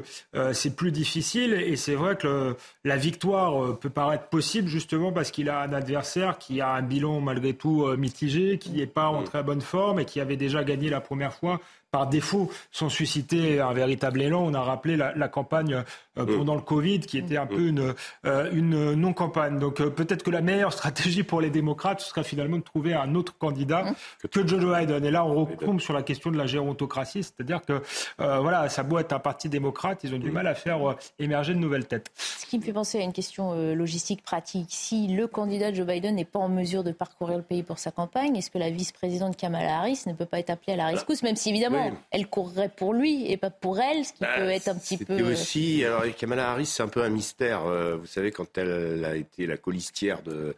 c'est 0.53 0.75
plus 0.75 0.91
difficile. 0.91 1.53
Et 1.53 1.75
c'est 1.75 1.95
vrai 1.95 2.15
que 2.15 2.55
la 2.83 2.97
victoire 2.97 3.77
peut 3.77 3.91
paraître 3.91 4.29
possible 4.29 4.67
justement 4.67 5.11
parce 5.11 5.29
qu'il 5.29 5.49
a 5.49 5.61
un 5.61 5.73
adversaire 5.73 6.39
qui 6.39 6.61
a 6.61 6.71
un 6.71 6.81
bilan 6.81 7.21
malgré 7.21 7.53
tout 7.53 7.85
mitigé, 7.95 8.57
qui 8.57 8.71
n'est 8.71 8.87
pas 8.87 9.07
en 9.07 9.23
très 9.23 9.43
bonne 9.43 9.61
forme 9.61 9.99
et 9.99 10.05
qui 10.05 10.19
avait 10.19 10.37
déjà 10.37 10.63
gagné 10.63 10.89
la 10.89 11.01
première 11.01 11.33
fois 11.33 11.59
par 11.91 12.07
défaut, 12.07 12.49
sans 12.71 12.87
susciter 12.87 13.59
un 13.59 13.73
véritable 13.73 14.21
élan. 14.21 14.41
On 14.45 14.53
a 14.53 14.61
rappelé 14.61 14.95
la, 14.95 15.27
campagne 15.27 15.83
euh, 16.17 16.23
mm. 16.23 16.37
pendant 16.37 16.55
le 16.55 16.61
Covid, 16.61 17.01
qui 17.01 17.17
était 17.17 17.35
un 17.35 17.43
mm. 17.43 17.49
peu 17.49 17.67
une, 17.67 17.93
euh, 18.25 18.49
une 18.53 18.93
non-campagne. 18.93 19.59
Donc 19.59 19.81
euh, 19.81 19.89
peut-être 19.89 20.23
que 20.23 20.31
la 20.31 20.39
meilleure 20.39 20.71
stratégie 20.71 21.23
pour 21.23 21.41
les 21.41 21.49
démocrates, 21.49 21.99
ce 21.99 22.07
serait 22.07 22.23
finalement 22.23 22.57
de 22.57 22.63
trouver 22.63 22.93
un 22.93 23.13
autre 23.15 23.37
candidat 23.37 23.83
mm. 23.83 24.27
que 24.29 24.47
Joe 24.47 24.79
Biden. 24.79 25.03
Et 25.03 25.11
là, 25.11 25.25
on 25.25 25.43
recombe 25.43 25.81
sur 25.81 25.93
la 25.93 26.01
question 26.01 26.31
de 26.31 26.37
la 26.37 26.45
gérontocratie, 26.45 27.23
c'est-à-dire 27.23 27.61
que 27.61 27.81
voilà, 28.17 28.69
ça 28.69 28.83
doit 28.83 29.01
être 29.01 29.13
un 29.13 29.19
parti 29.19 29.49
démocrate, 29.49 29.99
ils 30.03 30.15
ont 30.15 30.19
du 30.19 30.31
mal 30.31 30.47
à 30.47 30.55
faire 30.55 30.95
émerger 31.19 31.53
de 31.53 31.59
nouvelles 31.59 31.87
têtes. 31.87 32.11
Ce 32.15 32.45
qui 32.45 32.57
me 32.57 32.63
fait 32.63 32.73
penser 32.73 32.99
à 32.99 33.03
une 33.03 33.13
question 33.13 33.73
logistique 33.73 34.23
pratique. 34.23 34.67
Si 34.69 35.07
le 35.07 35.27
candidat 35.27 35.73
Joe 35.73 35.85
Biden 35.85 36.15
n'est 36.15 36.25
pas 36.25 36.39
en 36.39 36.49
mesure 36.49 36.83
de 36.83 36.91
parcourir 36.91 37.37
le 37.37 37.43
pays 37.43 37.63
pour 37.63 37.79
sa 37.79 37.91
campagne, 37.91 38.35
est-ce 38.35 38.49
que 38.49 38.57
la 38.57 38.69
vice-présidente 38.69 39.35
Kamala 39.35 39.79
Harris 39.79 40.03
ne 40.07 40.13
peut 40.13 40.25
pas 40.25 40.39
être 40.39 40.51
appelée 40.51 40.73
à 40.73 40.77
la 40.77 40.85
rescousse, 40.87 41.23
même 41.23 41.35
si 41.35 41.49
évidemment 41.49 41.80
elle 42.11 42.27
courrait 42.27 42.71
pour 42.75 42.93
lui 42.93 43.31
et 43.31 43.37
pas 43.37 43.49
pour 43.49 43.79
elle, 43.79 44.05
ce 44.05 44.13
qui 44.13 44.21
bah, 44.21 44.35
peut 44.37 44.49
être 44.49 44.67
un 44.67 44.75
petit 44.75 44.97
peu. 44.97 45.21
aussi, 45.21 45.83
alors 45.85 46.03
Kamala 46.15 46.51
Harris, 46.51 46.65
c'est 46.65 46.83
un 46.83 46.87
peu 46.87 47.03
un 47.03 47.09
mystère. 47.09 47.65
Euh, 47.65 47.95
vous 47.95 48.07
savez, 48.07 48.31
quand 48.31 48.57
elle 48.57 49.05
a 49.05 49.15
été 49.15 49.45
la 49.47 49.57
colistière 49.57 50.21
de, 50.23 50.55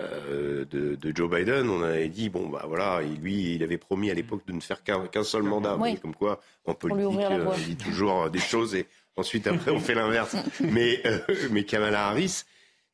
euh, 0.00 0.64
de, 0.70 1.12
Joe 1.14 1.30
Biden, 1.30 1.68
on 1.68 1.82
avait 1.82 2.08
dit 2.08 2.28
bon 2.28 2.48
bah 2.48 2.64
voilà, 2.66 3.00
lui, 3.02 3.54
il 3.54 3.62
avait 3.62 3.78
promis 3.78 4.10
à 4.10 4.14
l'époque 4.14 4.42
de 4.46 4.52
ne 4.52 4.60
faire 4.60 4.82
qu'un 4.82 5.24
seul 5.24 5.42
mandat. 5.42 5.78
Comme 6.02 6.14
quoi, 6.14 6.40
en 6.66 6.74
politique, 6.74 7.20
euh, 7.20 7.46
on 7.46 7.56
dit 7.56 7.76
toujours 7.76 8.30
des 8.30 8.38
choses 8.38 8.74
et 8.74 8.86
ensuite 9.16 9.46
après 9.46 9.70
on 9.70 9.80
fait 9.80 9.94
l'inverse. 9.94 10.36
mais 10.60 11.02
mais 11.50 11.64
Kamala 11.64 12.08
Harris 12.08 12.44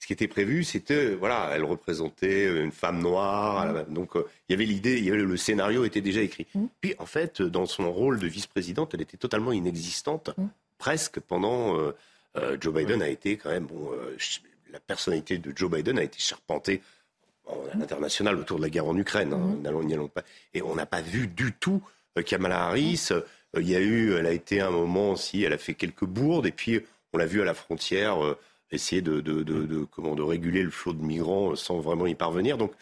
ce 0.03 0.07
qui 0.09 0.12
était 0.14 0.26
prévu, 0.26 0.64
c'était, 0.64 1.14
voilà, 1.14 1.53
elle 1.55 1.62
représentait 1.62 2.46
une 2.61 2.72
femme 2.72 3.00
noire. 3.00 3.66
Mm. 3.66 3.94
Donc, 3.94 4.16
euh, 4.16 4.26
il 4.48 4.53
y 4.53 4.55
avait 4.57 4.64
l'idée, 4.64 5.00
le 5.00 5.36
scénario 5.36 5.84
était 5.84 6.00
déjà 6.00 6.20
écrit. 6.20 6.44
Mm. 6.57 6.64
Puis, 6.80 6.96
en 6.98 7.07
fait, 7.07 7.40
dans 7.40 7.66
son 7.66 7.92
rôle 7.92 8.18
de 8.18 8.26
vice-présidente, 8.26 8.94
elle 8.94 9.03
était 9.03 9.16
totalement 9.16 9.53
inexistante, 9.53 10.30
mm. 10.36 10.46
presque 10.76 11.20
pendant. 11.20 11.78
Euh, 11.78 11.94
euh, 12.36 12.57
Joe 12.61 12.74
Biden 12.74 13.00
a 13.00 13.09
été 13.09 13.36
quand 13.36 13.50
même, 13.50 13.66
bon, 13.66 13.92
la 14.72 14.80
personnalité 14.80 15.38
de 15.38 15.53
Joe 15.55 15.70
Biden 15.70 16.00
a 16.00 16.03
été 16.03 16.18
charpentée 16.18 16.82
à 17.46 17.76
l'international 17.78 18.36
autour 18.38 18.57
de 18.57 18.62
la 18.62 18.70
guerre 18.70 18.86
en 18.86 18.96
Ukraine. 18.96 19.32
Hein, 19.34 20.09
pas. 20.09 20.22
Et 20.53 20.62
on 20.62 20.74
n'a 20.74 20.86
pas 20.86 21.03
vu 21.03 21.28
du 21.28 21.53
tout 21.53 21.80
Kamala 22.26 22.64
Harris. 22.64 23.11
Il 23.57 23.68
y 23.68 23.76
a 23.76 23.80
eu, 23.80 24.14
elle 24.14 24.26
a 24.26 24.32
été 24.32 24.62
un 24.62 24.70
moment 24.70 25.12
aussi, 25.12 25.44
elle 25.44 25.53
a 25.53 25.59
fait 25.59 25.74
quelques 25.74 26.07
bourdes, 26.07 26.46
et 26.46 26.53
puis 26.53 26.80
on 27.12 27.18
l'a 27.18 27.26
vu 27.26 27.40
à 27.42 27.44
la 27.44 27.55
frontière 27.55 28.16
essayer 28.72 29.02
de, 29.02 29.20
de, 29.20 29.42
de, 29.42 29.86
comment, 29.90 30.14
de 30.14 30.22
réguler 30.22 30.62
le 30.62 30.70
flot 30.70 30.94
de 30.94 31.02
migrants 31.02 31.54
sans 31.54 31.78
vraiment 31.78 32.06
y 32.06 32.14
parvenir. 32.14 32.58
Donc, 32.58 32.72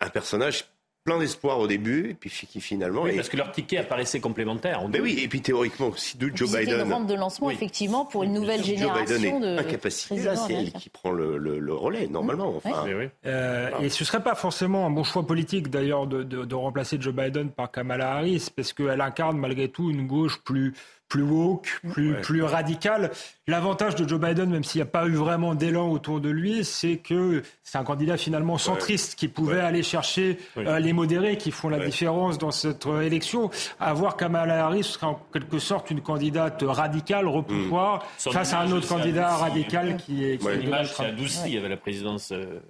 un 0.00 0.08
personnage 0.08 0.66
plein 1.04 1.18
d'espoir 1.18 1.58
au 1.58 1.66
début, 1.66 2.10
et 2.10 2.14
puis 2.14 2.30
qui 2.30 2.60
finalement. 2.60 3.02
Oui, 3.02 3.16
parce 3.16 3.30
que 3.30 3.36
leur 3.36 3.52
ticket 3.52 3.78
apparaissait 3.78 4.20
complémentaire. 4.20 4.86
Mais 4.88 5.00
oui, 5.00 5.18
et 5.22 5.28
puis 5.28 5.40
théoriquement, 5.40 5.92
si 5.96 6.18
de 6.18 6.30
Joe 6.34 6.54
Biden. 6.54 6.86
une 6.86 6.92
rampe 6.92 7.06
de 7.06 7.14
lancement, 7.14 7.50
effectivement, 7.50 8.04
pour 8.04 8.22
une 8.22 8.34
nouvelle 8.34 8.62
génération 8.62 9.06
Joe 9.06 9.20
Biden 9.20 9.44
est 9.44 9.58
incapacité, 9.58 10.22
là, 10.22 10.36
c'est 10.36 10.52
elle 10.52 10.72
qui 10.72 10.90
prend 10.90 11.10
le, 11.10 11.38
le, 11.38 11.74
relais, 11.74 12.06
normalement. 12.06 12.54
Enfin. 12.54 12.84
Euh, 13.24 13.70
et 13.80 13.88
ce 13.88 14.02
ne 14.02 14.06
serait 14.06 14.22
pas 14.22 14.34
forcément 14.34 14.86
un 14.86 14.90
bon 14.90 15.04
choix 15.04 15.26
politique, 15.26 15.70
d'ailleurs, 15.70 16.06
de, 16.06 16.22
de, 16.22 16.44
de 16.44 16.54
remplacer 16.54 16.98
Joe 17.00 17.14
Biden 17.14 17.50
par 17.50 17.70
Kamala 17.70 18.16
Harris, 18.16 18.48
parce 18.54 18.74
qu'elle 18.74 19.00
incarne 19.00 19.38
malgré 19.38 19.68
tout 19.68 19.90
une 19.90 20.06
gauche 20.06 20.42
plus 20.42 20.74
plus 21.10 21.22
woke, 21.22 21.80
plus, 21.92 22.14
plus 22.22 22.42
radical. 22.42 23.10
L'avantage 23.48 23.96
de 23.96 24.08
Joe 24.08 24.20
Biden, 24.20 24.48
même 24.48 24.62
s'il 24.62 24.78
n'y 24.78 24.84
a 24.88 24.90
pas 24.90 25.06
eu 25.06 25.14
vraiment 25.14 25.56
d'élan 25.56 25.90
autour 25.90 26.20
de 26.20 26.30
lui, 26.30 26.64
c'est 26.64 26.98
que 26.98 27.42
c'est 27.64 27.78
un 27.78 27.84
candidat 27.84 28.16
finalement 28.16 28.56
centriste 28.58 29.16
qui 29.16 29.26
pouvait 29.26 29.60
aller 29.60 29.82
chercher 29.82 30.38
euh, 30.56 30.78
les 30.78 30.92
modérés 30.92 31.36
qui 31.36 31.50
font 31.50 31.68
la 31.68 31.84
différence 31.84 32.38
dans 32.38 32.52
cette 32.52 32.86
euh, 32.86 33.00
élection. 33.00 33.50
Avoir 33.80 34.16
Kamala 34.16 34.64
Harris 34.64 34.84
serait 34.84 35.08
en 35.08 35.20
quelque 35.32 35.58
sorte 35.58 35.90
une 35.90 36.00
candidate 36.00 36.62
radicale, 36.62 37.26
repoussoir, 37.26 38.04
mm. 38.24 38.30
face 38.30 38.52
à 38.52 38.60
un 38.60 38.70
autre 38.70 38.88
candidat 38.88 39.36
radical 39.36 39.96
qui 39.96 40.24
est... 40.24 40.38
Qui 40.38 40.48
L'image 40.58 40.94
s'est 40.94 41.06
adoucie 41.06 41.56
avec 41.56 41.70
la 41.70 41.76
présidence 41.76 42.30
euh, 42.30 42.60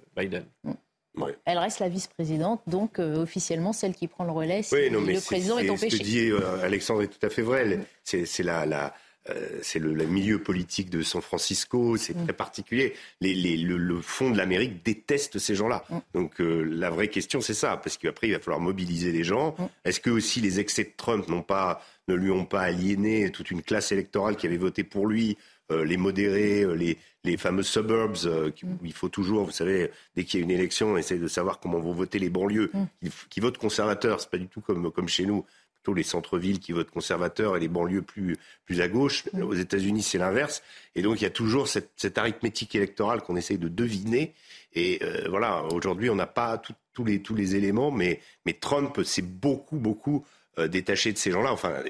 Mm. 1.15 1.25
Elle 1.45 1.57
reste 1.57 1.79
la 1.79 1.89
vice-présidente, 1.89 2.61
donc 2.67 2.99
euh, 2.99 3.21
officiellement 3.21 3.73
celle 3.73 3.93
qui 3.93 4.07
prend 4.07 4.23
le 4.23 4.31
relais 4.31 4.63
si 4.63 4.75
le 4.75 5.25
président 5.25 5.59
est, 5.59 5.69
empêché. 5.69 5.97
Ce 5.97 6.01
que 6.01 6.03
dit 6.03 6.29
euh, 6.29 6.63
Alexandre 6.63 7.03
est 7.03 7.07
tout 7.07 7.25
à 7.25 7.29
fait 7.29 7.41
vrai. 7.41 7.79
C'est 8.03 8.43
la, 8.43 8.65
la 8.65 8.93
euh, 9.29 9.59
c'est 9.61 9.77
le, 9.77 9.93
milieu 10.05 10.41
politique 10.41 10.89
de 10.89 11.03
San 11.03 11.21
Francisco, 11.21 11.95
c'est 11.95 12.13
très 12.13 12.33
particulier. 12.33 12.93
Les, 13.19 13.35
les, 13.35 13.55
le, 13.57 14.01
fond 14.01 14.31
de 14.31 14.37
l'Amérique 14.37 14.83
déteste 14.83 15.37
ces 15.37 15.53
gens-là. 15.53 15.83
Mm. 15.89 15.97
Donc 16.13 16.33
la 16.39 16.89
vraie 16.89 17.09
question, 17.09 17.41
c'est 17.41 17.53
ça, 17.53 17.77
parce 17.77 17.97
qu'après, 17.97 18.27
il 18.27 18.33
va 18.33 18.39
falloir 18.39 18.61
mobiliser 18.61 19.11
les 19.11 19.23
gens. 19.23 19.55
Mm. 19.57 19.65
Est-ce 19.85 19.99
que 19.99 20.09
aussi 20.09 20.39
les 20.39 20.59
excès 20.59 20.85
de 20.85 20.91
Trump 20.95 21.27
n'ont 21.27 21.43
pas, 21.43 21.83
ne 22.07 22.15
lui 22.15 22.31
ont 22.31 22.45
pas 22.45 22.61
aliéné 22.61 23.29
toute 23.31 23.51
une 23.51 23.61
classe 23.61 23.91
électorale 23.91 24.37
qui 24.37 24.47
avait 24.47 24.57
voté 24.57 24.83
pour 24.83 25.07
lui 25.07 25.37
euh, 25.37 25.60
les 25.83 25.97
modérés, 25.97 26.63
euh, 26.63 26.73
les, 26.73 26.97
les 27.23 27.37
fameux 27.37 27.63
suburbs, 27.63 28.25
euh, 28.25 28.51
mm. 28.63 28.73
où 28.81 28.85
il 28.85 28.93
faut 28.93 29.09
toujours, 29.09 29.45
vous 29.45 29.51
savez, 29.51 29.91
dès 30.15 30.23
qu'il 30.23 30.39
y 30.39 30.43
a 30.43 30.45
une 30.45 30.51
élection, 30.51 30.97
essayer 30.97 31.19
de 31.19 31.27
savoir 31.27 31.59
comment 31.59 31.79
vont 31.79 31.93
voter 31.93 32.19
les 32.19 32.29
banlieues, 32.29 32.71
mm. 32.73 33.07
qui, 33.29 33.39
votent 33.39 33.57
conservateurs. 33.57 34.21
C'est 34.21 34.29
pas 34.29 34.37
du 34.37 34.47
tout 34.47 34.61
comme, 34.61 34.91
comme 34.91 35.07
chez 35.07 35.25
nous, 35.25 35.45
plutôt 35.75 35.93
les 35.93 36.03
centres-villes 36.03 36.59
qui 36.59 36.71
votent 36.71 36.91
conservateurs 36.91 37.57
et 37.57 37.59
les 37.59 37.67
banlieues 37.67 38.01
plus, 38.01 38.37
plus 38.65 38.81
à 38.81 38.87
gauche. 38.87 39.25
Mm. 39.33 39.43
Aux 39.43 39.53
États-Unis, 39.53 40.03
c'est 40.03 40.17
l'inverse. 40.17 40.63
Et 40.95 41.01
donc, 41.01 41.21
il 41.21 41.23
y 41.23 41.27
a 41.27 41.31
toujours 41.31 41.67
cette, 41.67 41.91
cette 41.95 42.17
arithmétique 42.17 42.75
électorale 42.75 43.21
qu'on 43.21 43.35
essaye 43.35 43.57
de 43.57 43.67
deviner. 43.67 44.33
Et 44.73 45.01
voilà, 45.27 45.65
aujourd'hui, 45.65 46.09
on 46.09 46.15
n'a 46.15 46.27
pas 46.27 46.61
tous 46.93 47.03
les, 47.03 47.21
tous 47.21 47.35
les 47.35 47.57
éléments, 47.57 47.91
mais, 47.91 48.21
mais 48.45 48.53
Trump 48.53 49.03
s'est 49.03 49.21
beaucoup, 49.21 49.77
beaucoup 49.77 50.25
détaché 50.67 51.11
de 51.13 51.17
ces 51.17 51.31
gens-là. 51.31 51.51
Enfin, 51.51 51.83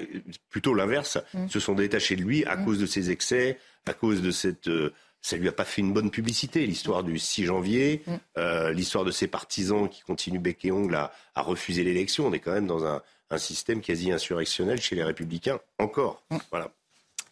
plutôt 0.50 0.74
l'inverse, 0.74 1.18
se 1.48 1.60
sont 1.60 1.74
détachés 1.74 2.16
de 2.16 2.22
lui 2.22 2.44
à 2.44 2.56
cause 2.56 2.78
de 2.78 2.86
ses 2.86 3.10
excès, 3.10 3.58
à 3.86 3.94
cause 3.94 4.22
de 4.22 4.30
cette, 4.30 4.68
euh, 4.68 4.92
ça 5.20 5.36
lui 5.36 5.48
a 5.48 5.52
pas 5.52 5.64
fait 5.64 5.80
une 5.80 5.92
bonne 5.92 6.10
publicité, 6.10 6.66
l'histoire 6.66 7.04
du 7.04 7.18
6 7.18 7.44
janvier, 7.44 8.02
mm. 8.06 8.12
euh, 8.38 8.72
l'histoire 8.72 9.04
de 9.04 9.10
ses 9.10 9.28
partisans 9.28 9.88
qui 9.88 10.02
continuent 10.02 10.40
bec 10.40 10.64
et 10.64 10.72
ongle 10.72 10.94
à, 10.94 11.12
à 11.34 11.42
refuser 11.42 11.84
l'élection. 11.84 12.26
On 12.26 12.32
est 12.32 12.40
quand 12.40 12.52
même 12.52 12.66
dans 12.66 12.84
un, 12.84 13.02
un 13.30 13.38
système 13.38 13.80
quasi 13.80 14.12
insurrectionnel 14.12 14.80
chez 14.80 14.96
les 14.96 15.04
républicains, 15.04 15.60
encore. 15.78 16.24
Mm. 16.30 16.38
Voilà 16.50 16.72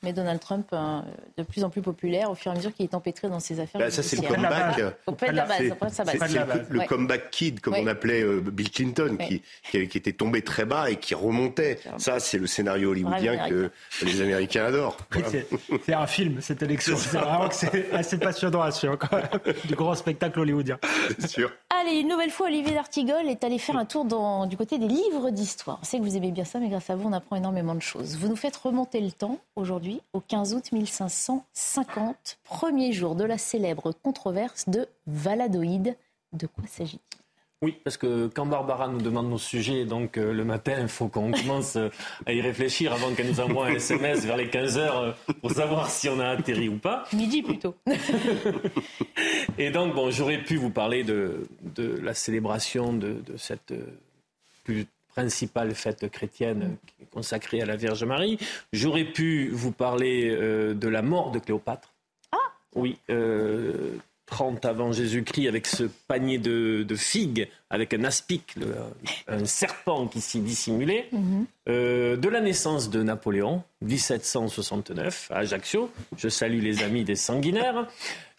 mais 0.02 0.12
Donald 0.12 0.40
Trump 0.40 0.66
euh, 0.72 1.00
de 1.36 1.42
plus 1.42 1.62
en 1.62 1.70
plus 1.70 1.82
populaire 1.82 2.30
au 2.30 2.34
fur 2.34 2.50
et 2.50 2.54
à 2.54 2.56
mesure 2.56 2.72
qu'il 2.72 2.84
est 2.84 2.94
empêtré 2.94 3.28
dans 3.28 3.40
ses 3.40 3.60
affaires. 3.60 3.80
Bah, 3.80 3.90
ça, 3.90 4.02
c'est 4.02 4.16
le 4.16 4.22
comeback. 4.22 4.80
C'est 5.18 6.70
le, 6.70 6.86
comeback 6.86 7.30
kid, 7.30 7.60
comme 7.60 7.74
on 7.74 7.86
appelait 7.86 8.22
euh, 8.22 8.40
Bill 8.40 8.70
Clinton, 8.70 9.18
qui, 9.18 9.42
qui, 9.70 9.78
était 9.78 10.12
tombé 10.12 10.42
très 10.42 10.64
bas 10.64 10.90
et 10.90 10.96
qui 10.96 11.14
remontait. 11.14 11.78
Ça, 11.98 12.18
c'est 12.18 12.38
le 12.38 12.46
scénario 12.46 12.90
hollywoodien 12.90 13.48
que 13.48 13.70
les 14.02 14.20
Américains 14.22 14.66
adorent. 14.66 14.96
C'est 15.84 15.94
un 15.94 16.06
film, 16.06 16.40
cette 16.40 16.62
élection. 16.62 16.96
C'est 16.96 17.18
vraiment 17.18 17.48
que 17.48 17.54
c'est 17.54 17.92
assez 17.92 18.18
passionnant 18.18 18.62
à 18.62 18.70
suivre, 18.70 18.98
du 19.64 19.74
grand 19.74 19.94
spectacle 19.94 20.40
hollywoodien. 20.40 20.78
sûr. 21.26 21.50
Allez, 21.70 22.00
une 22.00 22.08
nouvelle 22.08 22.30
fois, 22.30 22.46
Olivier 22.46 22.74
d'Artigol 22.74 23.28
est 23.28 23.44
allé 23.44 23.58
faire 23.58 23.76
un 23.76 23.84
tour 23.84 24.04
dans, 24.04 24.46
du 24.46 24.56
côté 24.56 24.78
des 24.78 24.88
livres 24.88 25.30
d'histoire. 25.30 25.78
On 25.82 25.84
sait 25.84 25.98
que 25.98 26.02
vous 26.02 26.16
aimez 26.16 26.30
bien 26.30 26.44
ça, 26.44 26.58
mais 26.58 26.68
grâce 26.68 26.90
à 26.90 26.96
vous, 26.96 27.08
on 27.08 27.12
apprend 27.12 27.36
énormément 27.36 27.74
de 27.74 27.82
choses. 27.82 28.16
Vous 28.16 28.28
nous 28.28 28.36
faites 28.36 28.56
remonter 28.56 29.00
le 29.00 29.12
temps 29.12 29.38
aujourd'hui 29.56 29.89
au 30.12 30.20
15 30.20 30.54
août 30.54 30.72
1550, 30.72 32.38
premier 32.44 32.92
jour 32.92 33.14
de 33.14 33.24
la 33.24 33.38
célèbre 33.38 33.92
controverse 34.02 34.68
de 34.68 34.86
Valadoïde. 35.06 35.96
De 36.32 36.46
quoi 36.46 36.64
s'agit-il? 36.66 37.20
Oui, 37.62 37.76
parce 37.84 37.98
que 37.98 38.28
quand 38.28 38.46
Barbara 38.46 38.88
nous 38.88 39.02
demande 39.02 39.28
nos 39.28 39.36
sujets, 39.36 39.84
donc 39.84 40.16
euh, 40.16 40.32
le 40.32 40.44
matin, 40.44 40.76
il 40.80 40.88
faut 40.88 41.08
qu'on 41.08 41.30
commence 41.32 41.76
euh, 41.76 41.90
à 42.24 42.32
y 42.32 42.40
réfléchir 42.40 42.94
avant 42.94 43.12
qu'elle 43.14 43.28
nous 43.28 43.40
envoie 43.40 43.66
un 43.66 43.74
SMS 43.74 44.24
vers 44.24 44.38
les 44.38 44.48
15 44.48 44.78
heures 44.78 44.98
euh, 44.98 45.12
pour 45.42 45.50
savoir 45.50 45.90
si 45.90 46.08
on 46.08 46.18
a 46.20 46.28
atterri 46.28 46.70
ou 46.70 46.78
pas. 46.78 47.04
Midi 47.12 47.42
plutôt. 47.42 47.74
Et 49.58 49.70
donc, 49.70 49.94
bon, 49.94 50.10
j'aurais 50.10 50.42
pu 50.42 50.56
vous 50.56 50.70
parler 50.70 51.04
de, 51.04 51.46
la 51.76 52.14
célébration 52.14 52.94
de, 52.94 53.20
de 53.26 53.36
cette 53.36 53.74
plus 54.64 54.86
principale 55.10 55.74
fête 55.74 56.08
chrétienne 56.10 56.76
consacrée 57.10 57.60
à 57.60 57.66
la 57.66 57.76
Vierge 57.76 58.04
Marie. 58.04 58.38
J'aurais 58.72 59.04
pu 59.04 59.48
vous 59.48 59.72
parler 59.72 60.30
euh, 60.30 60.74
de 60.74 60.88
la 60.88 61.02
mort 61.02 61.30
de 61.30 61.38
Cléopâtre. 61.38 61.92
Ah 62.32 62.36
Oui, 62.74 62.98
euh, 63.10 63.96
30 64.30 64.64
avant 64.64 64.92
Jésus-Christ 64.92 65.48
avec 65.48 65.66
ce 65.66 65.84
panier 66.08 66.38
de, 66.38 66.86
figues, 66.96 67.48
avec 67.68 67.92
un 67.92 68.04
aspic, 68.04 68.54
un 69.28 69.44
serpent 69.44 70.06
qui 70.06 70.20
s'y 70.20 70.40
dissimulait, 70.40 71.08
mhm. 71.12 71.46
euh, 71.68 72.16
de 72.16 72.28
la 72.28 72.40
naissance 72.40 72.88
de 72.88 73.02
Napoléon, 73.02 73.62
1769, 73.82 75.28
à 75.30 75.38
Ajaccio. 75.38 75.90
Je 76.16 76.28
salue 76.28 76.62
les 76.62 76.82
amis 76.82 77.04
des 77.04 77.16
sanguinaires. 77.16 77.86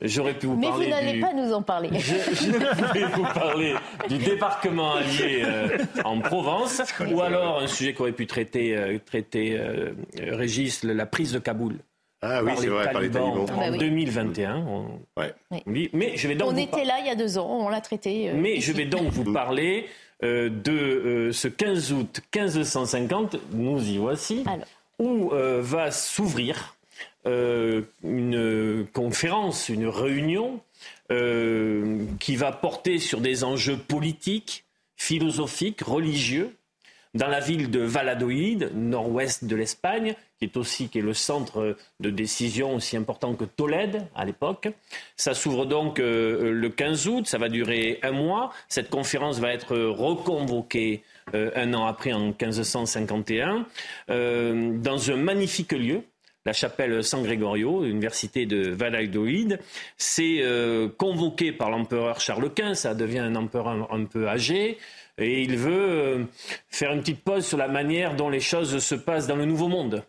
J'aurais 0.01 0.33
pu 0.33 0.47
vous 0.47 0.55
Mais 0.55 0.67
parler. 0.67 0.87
Mais 0.87 0.95
vous 0.95 1.05
n'allez 1.05 1.19
pas 1.19 1.33
nous 1.33 1.53
en 1.53 1.61
parler. 1.61 1.89
Je, 1.99 2.93
vais 2.93 3.05
vous 3.05 3.23
parler 3.23 3.75
du 4.09 4.17
débarquement 4.17 4.95
allié 4.95 5.43
euh, 5.45 5.77
en 6.03 6.19
Provence, 6.19 6.81
ou 7.11 7.21
alors 7.21 7.59
un 7.59 7.67
sujet 7.67 7.93
qu'aurait 7.93 8.11
pu 8.13 8.25
traiter, 8.25 8.75
euh, 8.75 8.97
traiter 9.05 9.61
Régis, 10.17 10.83
la 10.83 11.05
prise 11.05 11.33
de 11.33 11.39
Kaboul. 11.39 11.77
Ah 12.23 12.43
oui, 12.43 12.51
c'est 12.57 12.67
vrai, 12.67 12.91
par 12.91 13.01
les 13.01 13.09
talibans. 13.09 13.49
En 13.49 13.71
2021. 13.71 14.57
On... 14.57 14.99
Ouais. 15.17 15.33
Mais 15.65 16.15
je 16.15 16.27
vais 16.27 16.35
donc 16.35 16.51
on 16.51 16.57
était 16.57 16.85
là 16.85 16.99
il 16.99 17.07
y 17.07 17.09
a 17.09 17.15
deux 17.15 17.37
ans, 17.37 17.47
on 17.49 17.69
l'a 17.69 17.81
traité. 17.81 18.29
Euh. 18.29 18.33
Mais 18.35 18.59
je 18.59 18.71
vais 18.71 18.85
donc 18.85 19.07
vous 19.07 19.33
parler 19.33 19.87
euh, 20.23 20.49
de 20.49 20.71
euh, 20.71 21.31
ce 21.31 21.47
15 21.47 21.93
août 21.93 22.21
1550, 22.35 23.37
nous 23.53 23.81
y 23.89 23.97
voici, 23.97 24.43
où 24.99 25.31
va 25.31 25.89
s'ouvrir 25.89 26.75
une 27.25 28.85
conférence, 28.93 29.69
une 29.69 29.87
réunion 29.87 30.59
qui 32.19 32.35
va 32.35 32.51
porter 32.51 32.99
sur 32.99 33.19
des 33.19 33.43
enjeux 33.43 33.77
politiques, 33.77 34.65
philosophiques, 34.95 35.81
religieux, 35.81 36.55
dans 37.15 37.27
la 37.27 37.39
ville 37.39 37.71
de 37.71 37.79
Valladolid, 37.79 38.71
nord-ouest 38.75 39.43
de 39.43 39.55
l'Espagne, 39.55 40.15
qui 40.41 40.45
est 40.45 40.57
aussi 40.57 40.89
qui 40.89 40.97
est 40.97 41.03
le 41.03 41.13
centre 41.13 41.77
de 41.99 42.09
décision 42.09 42.73
aussi 42.73 42.97
important 42.97 43.35
que 43.35 43.45
Tolède 43.45 44.07
à 44.15 44.25
l'époque. 44.25 44.69
Ça 45.15 45.35
s'ouvre 45.35 45.67
donc 45.67 45.99
euh, 45.99 46.51
le 46.51 46.69
15 46.69 47.07
août, 47.07 47.27
ça 47.27 47.37
va 47.37 47.47
durer 47.47 47.99
un 48.01 48.11
mois. 48.11 48.51
Cette 48.67 48.89
conférence 48.89 49.37
va 49.39 49.53
être 49.53 49.77
reconvoquée 49.77 51.03
euh, 51.35 51.51
un 51.55 51.75
an 51.75 51.85
après, 51.85 52.11
en 52.11 52.29
1551, 52.29 53.67
euh, 54.09 54.75
dans 54.79 55.11
un 55.11 55.15
magnifique 55.15 55.73
lieu 55.73 56.01
la 56.43 56.53
chapelle 56.53 57.03
San 57.03 57.21
Gregorio, 57.21 57.83
l'université 57.83 58.47
de 58.47 58.71
Valladolid. 58.71 59.59
C'est 59.97 60.43
convoqué 60.97 61.51
par 61.51 61.69
l'empereur 61.69 62.19
Charles 62.19 62.51
Quint, 62.51 62.73
ça 62.73 62.95
devient 62.95 63.19
un 63.19 63.35
empereur 63.35 63.93
un 63.93 64.05
peu 64.05 64.27
âgé 64.27 64.79
et 65.21 65.41
il 65.43 65.57
veut 65.57 65.89
euh, 65.89 66.23
faire 66.69 66.91
une 66.93 67.01
petite 67.01 67.23
pause 67.23 67.45
sur 67.45 67.57
la 67.57 67.67
manière 67.67 68.15
dont 68.15 68.29
les 68.29 68.39
choses 68.39 68.79
se 68.79 68.95
passent 68.95 69.27
dans 69.27 69.35
le 69.35 69.45
Nouveau 69.45 69.67
Monde, 69.67 70.03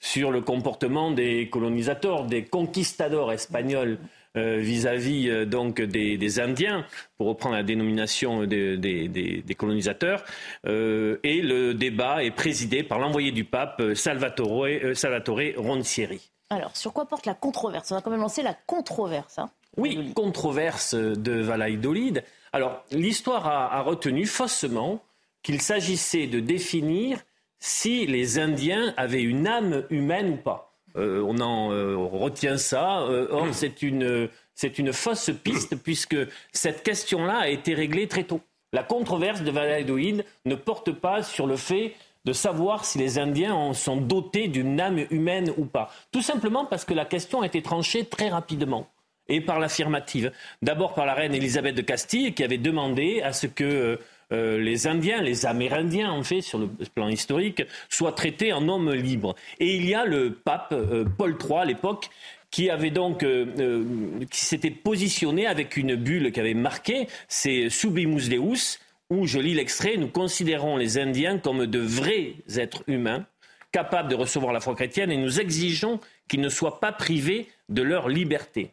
sur 0.00 0.30
le 0.30 0.40
comportement 0.40 1.10
des 1.10 1.48
colonisateurs, 1.48 2.24
des 2.24 2.44
conquistadors 2.44 3.32
espagnols 3.32 3.98
euh, 4.36 4.58
vis-à-vis 4.58 5.28
euh, 5.28 5.44
donc 5.44 5.80
des, 5.80 6.40
Indiens, 6.40 6.84
pour 7.16 7.28
reprendre 7.28 7.56
la 7.56 7.62
dénomination 7.62 8.44
des, 8.44 9.42
colonisateurs. 9.56 10.24
et 10.64 11.42
le 11.42 11.72
débat 11.72 12.22
est 12.22 12.30
présidé 12.30 12.82
par 12.82 12.98
l'envoyé 12.98 13.32
du 13.32 13.44
pape 13.44 13.82
Salvatore, 13.94 14.66
Salvatore 14.94 15.40
Roncieri. 15.56 16.30
Alors, 16.50 16.76
sur 16.76 16.92
quoi 16.92 17.06
porte 17.06 17.26
la 17.26 17.34
controverse? 17.34 17.92
On 17.92 17.96
a 17.96 18.00
quand 18.00 18.10
même 18.10 18.20
lancé 18.20 18.42
la 18.42 18.54
controverse. 18.54 19.38
Hein, 19.38 19.50
oui, 19.76 20.12
controverse 20.14 20.94
de 20.94 21.32
Valladolid. 21.32 22.24
Alors, 22.52 22.84
l'histoire 22.90 23.46
a, 23.46 23.80
retenu 23.82 24.26
faussement 24.26 25.02
qu'il 25.42 25.60
s'agissait 25.60 26.26
de 26.26 26.40
définir 26.40 27.22
si 27.58 28.06
les 28.06 28.38
Indiens 28.38 28.94
avaient 28.96 29.22
une 29.22 29.46
âme 29.46 29.84
humaine 29.90 30.30
ou 30.30 30.36
pas. 30.36 30.72
Euh, 30.96 31.22
on 31.26 31.38
en 31.40 31.72
euh, 31.72 31.96
retient 31.96 32.56
ça. 32.56 33.00
Euh, 33.02 33.28
or, 33.30 33.46
c'est 33.52 33.82
une, 33.82 34.28
c'est 34.54 34.78
une 34.78 34.92
fausse 34.92 35.30
piste 35.42 35.76
puisque 35.76 36.16
cette 36.52 36.82
question-là 36.82 37.38
a 37.38 37.48
été 37.48 37.74
réglée 37.74 38.08
très 38.08 38.24
tôt. 38.24 38.40
La 38.72 38.82
controverse 38.82 39.42
de 39.42 39.50
Valladolid 39.50 40.24
ne 40.44 40.54
porte 40.54 40.92
pas 40.92 41.22
sur 41.22 41.46
le 41.46 41.56
fait 41.56 41.94
de 42.24 42.32
savoir 42.32 42.84
si 42.84 42.98
les 42.98 43.18
Indiens 43.18 43.54
en 43.54 43.72
sont 43.72 43.96
dotés 43.96 44.48
d'une 44.48 44.80
âme 44.80 45.06
humaine 45.10 45.52
ou 45.56 45.64
pas. 45.64 45.90
Tout 46.12 46.20
simplement 46.20 46.66
parce 46.66 46.84
que 46.84 46.92
la 46.92 47.04
question 47.04 47.40
a 47.40 47.46
été 47.46 47.62
tranchée 47.62 48.04
très 48.04 48.28
rapidement 48.28 48.88
et 49.28 49.40
par 49.40 49.60
l'affirmative. 49.60 50.32
D'abord 50.62 50.94
par 50.94 51.06
la 51.06 51.14
reine 51.14 51.34
Élisabeth 51.34 51.74
de 51.74 51.82
Castille 51.82 52.34
qui 52.34 52.44
avait 52.44 52.58
demandé 52.58 53.22
à 53.22 53.32
ce 53.32 53.46
que 53.46 53.98
euh, 54.32 54.38
euh, 54.38 54.58
les 54.58 54.86
Indiens, 54.86 55.20
les 55.22 55.46
Amérindiens 55.46 56.10
en 56.10 56.22
fait, 56.22 56.40
sur 56.40 56.58
le 56.58 56.68
plan 56.94 57.08
historique, 57.08 57.62
soient 57.88 58.12
traités 58.12 58.52
en 58.52 58.68
hommes 58.68 58.92
libres. 58.92 59.34
Et 59.60 59.76
il 59.76 59.86
y 59.86 59.94
a 59.94 60.04
le 60.04 60.32
pape 60.32 60.72
euh, 60.72 61.04
Paul 61.04 61.36
III 61.40 61.58
à 61.58 61.64
l'époque 61.64 62.08
qui 62.50 62.70
avait 62.70 62.90
donc 62.90 63.26
qui 64.30 64.44
s'était 64.46 64.70
positionné 64.70 65.46
avec 65.46 65.76
une 65.76 65.96
bulle 65.96 66.32
qui 66.32 66.40
avait 66.40 66.54
marqué, 66.54 67.06
c'est 67.28 67.68
Sublimus 67.68 68.30
Deus, 68.30 68.78
où 69.10 69.26
je 69.26 69.38
lis 69.38 69.52
l'extrait, 69.52 69.98
nous 69.98 70.08
considérons 70.08 70.78
les 70.78 70.96
Indiens 70.96 71.36
comme 71.36 71.66
de 71.66 71.78
vrais 71.78 72.36
êtres 72.56 72.84
humains 72.86 73.26
capables 73.70 74.08
de 74.08 74.14
recevoir 74.14 74.54
la 74.54 74.60
foi 74.60 74.74
chrétienne 74.74 75.12
et 75.12 75.18
nous 75.18 75.40
exigeons 75.40 76.00
qu'ils 76.26 76.40
ne 76.40 76.48
soient 76.48 76.80
pas 76.80 76.90
privés 76.90 77.48
de 77.68 77.82
leur 77.82 78.08
liberté. 78.08 78.70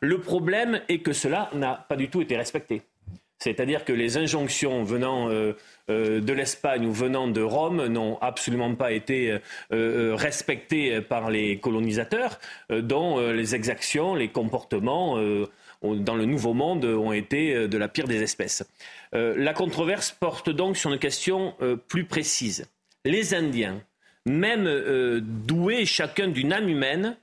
Le 0.00 0.20
problème 0.20 0.80
est 0.88 0.98
que 0.98 1.12
cela 1.12 1.48
n'a 1.54 1.86
pas 1.88 1.94
du 1.94 2.08
tout 2.08 2.22
été 2.22 2.36
respecté. 2.36 2.82
C'est-à-dire 3.42 3.84
que 3.84 3.92
les 3.92 4.18
injonctions 4.18 4.84
venant 4.84 5.28
euh, 5.28 5.56
euh, 5.90 6.20
de 6.20 6.32
l'Espagne 6.32 6.86
ou 6.86 6.92
venant 6.92 7.26
de 7.26 7.40
Rome 7.40 7.86
n'ont 7.86 8.16
absolument 8.20 8.72
pas 8.76 8.92
été 8.92 9.36
euh, 9.72 10.14
respectées 10.14 11.00
par 11.00 11.28
les 11.28 11.58
colonisateurs, 11.58 12.38
dont 12.70 13.18
les 13.32 13.56
exactions, 13.56 14.14
les 14.14 14.28
comportements 14.28 15.16
dans 15.82 16.14
le 16.14 16.24
Nouveau 16.24 16.54
Monde 16.54 16.84
ont 16.84 17.12
été 17.12 17.66
de 17.66 17.78
la 17.78 17.88
pire 17.88 18.06
des 18.06 18.22
espèces. 18.22 18.64
la 19.12 19.52
controverse 19.52 20.12
porte 20.12 20.50
donc 20.50 20.76
sur 20.76 20.92
une 20.92 20.98
question 20.98 21.54
plus 21.88 22.04
précise. 22.04 22.66
Les 23.04 23.34
Indiens, 23.34 23.80
même 24.24 24.68
doués 25.20 25.84
chacun 25.84 26.28
d'une 26.28 26.52
âme 26.52 26.68
humaine, 26.68 27.16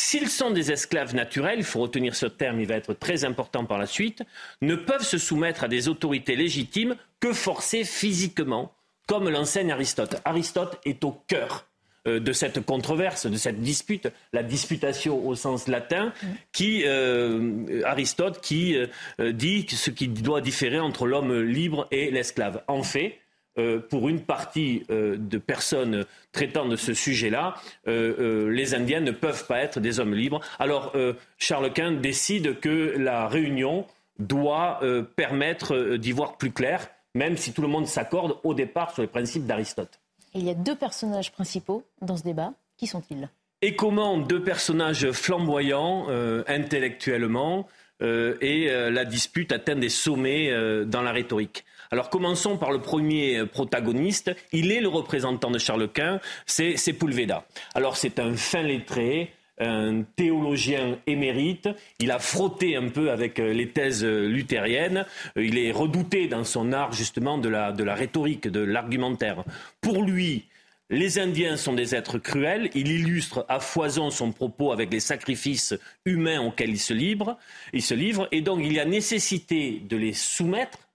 S'ils 0.00 0.28
sont 0.28 0.52
des 0.52 0.70
esclaves 0.70 1.12
naturels, 1.12 1.58
il 1.58 1.64
faut 1.64 1.80
retenir 1.80 2.14
ce 2.14 2.26
terme, 2.26 2.60
il 2.60 2.68
va 2.68 2.76
être 2.76 2.94
très 2.94 3.24
important 3.24 3.64
par 3.64 3.78
la 3.78 3.86
suite, 3.86 4.22
ne 4.62 4.76
peuvent 4.76 5.02
se 5.02 5.18
soumettre 5.18 5.64
à 5.64 5.68
des 5.68 5.88
autorités 5.88 6.36
légitimes 6.36 6.94
que 7.18 7.32
forcés 7.32 7.82
physiquement, 7.82 8.72
comme 9.08 9.28
l'enseigne 9.28 9.72
Aristote. 9.72 10.14
Aristote 10.24 10.80
est 10.84 11.02
au 11.02 11.20
cœur 11.26 11.66
euh, 12.06 12.20
de 12.20 12.32
cette 12.32 12.64
controverse, 12.64 13.26
de 13.26 13.36
cette 13.36 13.60
dispute, 13.60 14.08
la 14.32 14.44
disputation 14.44 15.26
au 15.26 15.34
sens 15.34 15.66
latin, 15.66 16.12
qui 16.52 16.84
euh, 16.86 17.82
Aristote 17.84 18.40
qui 18.40 18.76
euh, 18.76 19.32
dit 19.32 19.66
ce 19.68 19.90
qui 19.90 20.06
doit 20.06 20.40
différer 20.40 20.78
entre 20.78 21.08
l'homme 21.08 21.42
libre 21.42 21.88
et 21.90 22.12
l'esclave. 22.12 22.62
En 22.68 22.84
fait, 22.84 23.18
euh, 23.58 23.80
pour 23.80 24.08
une 24.08 24.20
partie 24.20 24.84
euh, 24.90 25.16
de 25.18 25.38
personnes 25.38 26.04
traitant 26.32 26.66
de 26.66 26.76
ce 26.76 26.94
sujet-là, 26.94 27.54
euh, 27.88 28.50
les 28.50 28.74
Indiens 28.74 29.00
ne 29.00 29.10
peuvent 29.10 29.46
pas 29.46 29.58
être 29.58 29.80
des 29.80 29.98
hommes 29.98 30.14
libres. 30.14 30.40
Alors 30.58 30.92
Charles 31.38 31.72
Quint 31.72 31.92
décide 31.92 32.60
que 32.60 32.94
la 32.96 33.26
réunion 33.26 33.86
doit 34.18 34.80
permettre 35.16 35.96
d'y 35.96 36.12
voir 36.12 36.36
plus 36.36 36.50
clair, 36.50 36.88
même 37.14 37.36
si 37.36 37.52
tout 37.52 37.62
le 37.62 37.68
monde 37.68 37.86
s'accorde 37.86 38.36
au 38.44 38.54
départ 38.54 38.92
sur 38.92 39.02
les 39.02 39.08
principes 39.08 39.46
d'Aristote. 39.46 40.00
Il 40.34 40.44
y 40.44 40.50
a 40.50 40.54
deux 40.54 40.74
personnages 40.74 41.32
principaux 41.32 41.84
dans 42.02 42.16
ce 42.16 42.24
débat. 42.24 42.52
Qui 42.76 42.86
sont-ils? 42.86 43.28
Et 43.62 43.74
comment 43.74 44.18
deux 44.18 44.42
personnages 44.42 45.10
flamboyants 45.12 46.06
intellectuellement 46.46 47.68
et 48.00 48.68
la 48.70 49.04
dispute 49.04 49.52
atteint 49.52 49.76
des 49.76 49.88
sommets 49.88 50.52
dans 50.84 51.02
la 51.02 51.12
rhétorique? 51.12 51.64
Alors 51.90 52.10
commençons 52.10 52.56
par 52.56 52.70
le 52.70 52.80
premier 52.80 53.46
protagoniste. 53.46 54.34
Il 54.52 54.72
est 54.72 54.80
le 54.80 54.88
représentant 54.88 55.50
de 55.50 55.58
Charles 55.58 55.88
Quint, 55.88 56.20
c'est 56.46 56.76
Sepulveda. 56.76 57.44
Alors 57.74 57.96
c'est 57.96 58.18
un 58.18 58.34
fin 58.36 58.62
lettré, 58.62 59.32
un 59.60 60.02
théologien 60.16 60.98
émérite. 61.06 61.68
Il 61.98 62.10
a 62.10 62.18
frotté 62.18 62.76
un 62.76 62.88
peu 62.88 63.10
avec 63.10 63.38
euh, 63.40 63.52
les 63.52 63.70
thèses 63.70 64.04
luthériennes. 64.04 65.04
Euh, 65.36 65.44
il 65.44 65.58
est 65.58 65.72
redouté 65.72 66.28
dans 66.28 66.44
son 66.44 66.72
art 66.72 66.92
justement 66.92 67.38
de 67.38 67.48
la, 67.48 67.72
de 67.72 67.84
la 67.84 67.94
rhétorique, 67.94 68.48
de 68.48 68.60
l'argumentaire. 68.60 69.44
Pour 69.80 70.02
lui, 70.02 70.44
les 70.90 71.18
Indiens 71.18 71.56
sont 71.56 71.74
des 71.74 71.94
êtres 71.94 72.18
cruels. 72.18 72.70
Il 72.74 72.88
illustre 72.88 73.44
à 73.48 73.60
foison 73.60 74.10
son 74.10 74.32
propos 74.32 74.72
avec 74.72 74.92
les 74.92 75.00
sacrifices 75.00 75.74
humains 76.04 76.40
auxquels 76.40 76.70
il 76.70 76.78
se 76.78 76.94
livre. 76.94 77.36
Il 77.72 77.82
se 77.82 77.94
livre. 77.94 78.28
Et 78.32 78.40
donc 78.40 78.60
il 78.62 78.72
y 78.72 78.80
a 78.80 78.84
nécessité 78.84 79.82
de 79.88 79.96
les 79.96 80.12
soumettre 80.12 80.87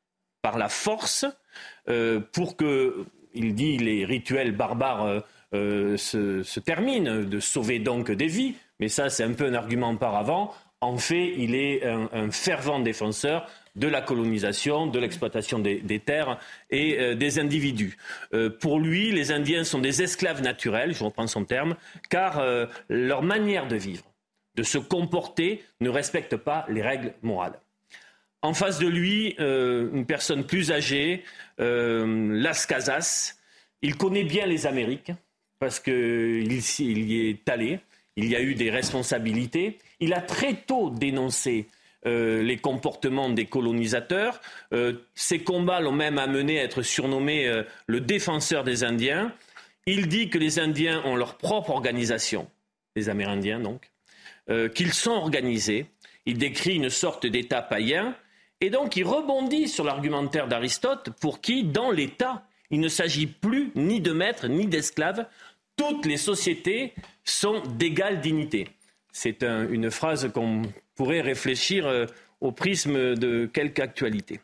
par 0.44 0.60
la 0.60 0.70
force 0.70 1.26
euh, 1.90 2.20
pour 2.32 2.56
que, 2.56 3.06
il 3.34 3.56
dit, 3.56 3.78
les 3.78 4.06
rituels 4.06 4.52
barbares 4.52 5.06
euh, 5.06 5.20
euh, 5.56 5.98
se, 5.98 6.60
terminent, 6.60 7.24
de 7.24 7.40
sauver 7.40 7.80
donc 7.80 8.12
des 8.12 8.28
vies. 8.28 8.54
Mais 8.80 8.90
ça, 8.90 9.10
c'est 9.10 9.24
un 9.24 9.34
peu 9.34 9.46
un 9.46 9.56
argument 9.56 9.96
par 9.96 10.16
avant. 10.16 10.54
En 10.82 10.98
fait, 10.98 11.34
il 11.38 11.56
est 11.56 11.86
un, 11.86 12.30
fervent 12.30 12.80
défenseur 12.80 13.50
de 13.78 13.88
la 13.88 14.02
colonisation, 14.02 14.86
de 14.86 15.00
l'exploitation 15.00 15.58
des, 15.60 16.02
terres 16.06 16.38
et 16.70 17.16
des 17.16 17.40
individus. 17.40 17.98
pour 18.60 18.82
lui, 18.82 19.14
les 19.14 19.32
Indiens 19.32 19.64
sont 19.64 19.80
des 19.80 20.02
esclaves 20.02 20.42
naturels, 20.42 20.94
je 20.94 21.06
reprends 21.06 21.28
son 21.28 21.46
terme, 21.46 21.78
car 22.10 22.44
leur 22.90 23.24
manière 23.24 23.70
de 23.70 23.78
vivre, 23.78 24.04
de 24.56 24.64
se 24.64 24.78
comporter, 24.78 25.64
ne 25.80 25.90
respecte 25.90 26.36
pas 26.36 26.66
les 26.68 26.82
règles 26.82 27.14
morales. 27.22 27.63
En 28.44 28.54
face 28.54 28.78
de 28.78 28.88
lui, 28.88 29.36
euh, 29.40 29.90
une 29.94 30.06
personne 30.06 30.46
plus 30.46 30.74
âgée, 30.74 31.24
euh, 31.62 32.38
Las 32.42 32.66
Casas. 32.66 33.36
Il 33.82 33.96
connaît 33.96 34.26
bien 34.26 34.46
les 34.46 34.68
Amériques 34.68 35.14
parce 35.60 35.80
qu'il 35.80 36.52
il 36.52 37.12
y 37.12 37.30
est 37.30 37.48
allé. 37.48 37.80
Il 38.18 38.26
y 38.26 38.36
a 38.36 38.42
eu 38.42 38.54
des 38.54 38.70
responsabilités. 38.70 39.80
Il 40.02 40.14
a 40.14 40.20
très 40.20 40.56
tôt 40.56 40.90
dénoncé 40.90 41.68
euh, 42.06 42.44
les 42.44 42.58
comportements 42.58 43.30
des 43.30 43.46
colonisateurs. 43.46 44.42
ces 45.16 45.40
combats 45.40 45.80
l'ont 45.80 45.94
même 45.94 46.18
amené 46.18 46.60
à 46.60 46.64
être 46.64 46.82
surnommé 46.82 47.64
le 47.88 48.02
défenseur 48.02 48.66
des 48.66 48.84
Indiens. 48.84 49.34
Il 49.86 50.10
dit 50.10 50.30
que 50.30 50.38
les 50.38 50.60
Indiens 50.60 51.02
ont 51.06 51.16
leur 51.16 51.38
propre 51.38 51.70
organisation, 51.70 52.50
les 52.98 53.08
Amérindiens 53.08 53.62
donc, 53.62 53.90
qu'ils 54.76 54.94
sont 54.94 55.12
organisés. 55.12 55.86
Il 56.26 56.38
décrit 56.38 56.76
une 56.76 56.90
sorte 56.90 57.26
d'État 57.26 57.62
païen 57.62 58.16
et 58.64 58.70
donc 58.70 58.96
il 58.96 59.06
rebondit 59.06 59.68
sur 59.68 59.84
l'argumentaire 59.84 60.48
d'Aristote 60.48 61.10
pour 61.20 61.42
qui, 61.42 61.66
dans 61.66 61.92
l'État, 61.92 62.46
il 62.72 62.80
ne 62.80 62.88
s'agit 62.88 63.28
plus 63.28 63.74
ni 63.76 64.00
de 64.00 64.14
maître 64.14 64.48
ni 64.48 64.68
d'esclave. 64.68 65.28
Toutes 65.76 66.06
les 66.06 66.16
sociétés 66.16 66.94
sont 67.26 67.62
d'égale 67.78 68.22
dignité. 68.22 68.70
C'est 69.12 69.44
une 69.44 69.92
phrase 69.92 70.32
qu'on 70.34 70.62
pourrait 70.96 71.20
réfléchir 71.20 71.86
euh, 71.86 72.06
au 72.40 72.54
prisme 72.54 73.16
de 73.16 73.48
quelque 73.48 73.82
actualité. 73.82 74.40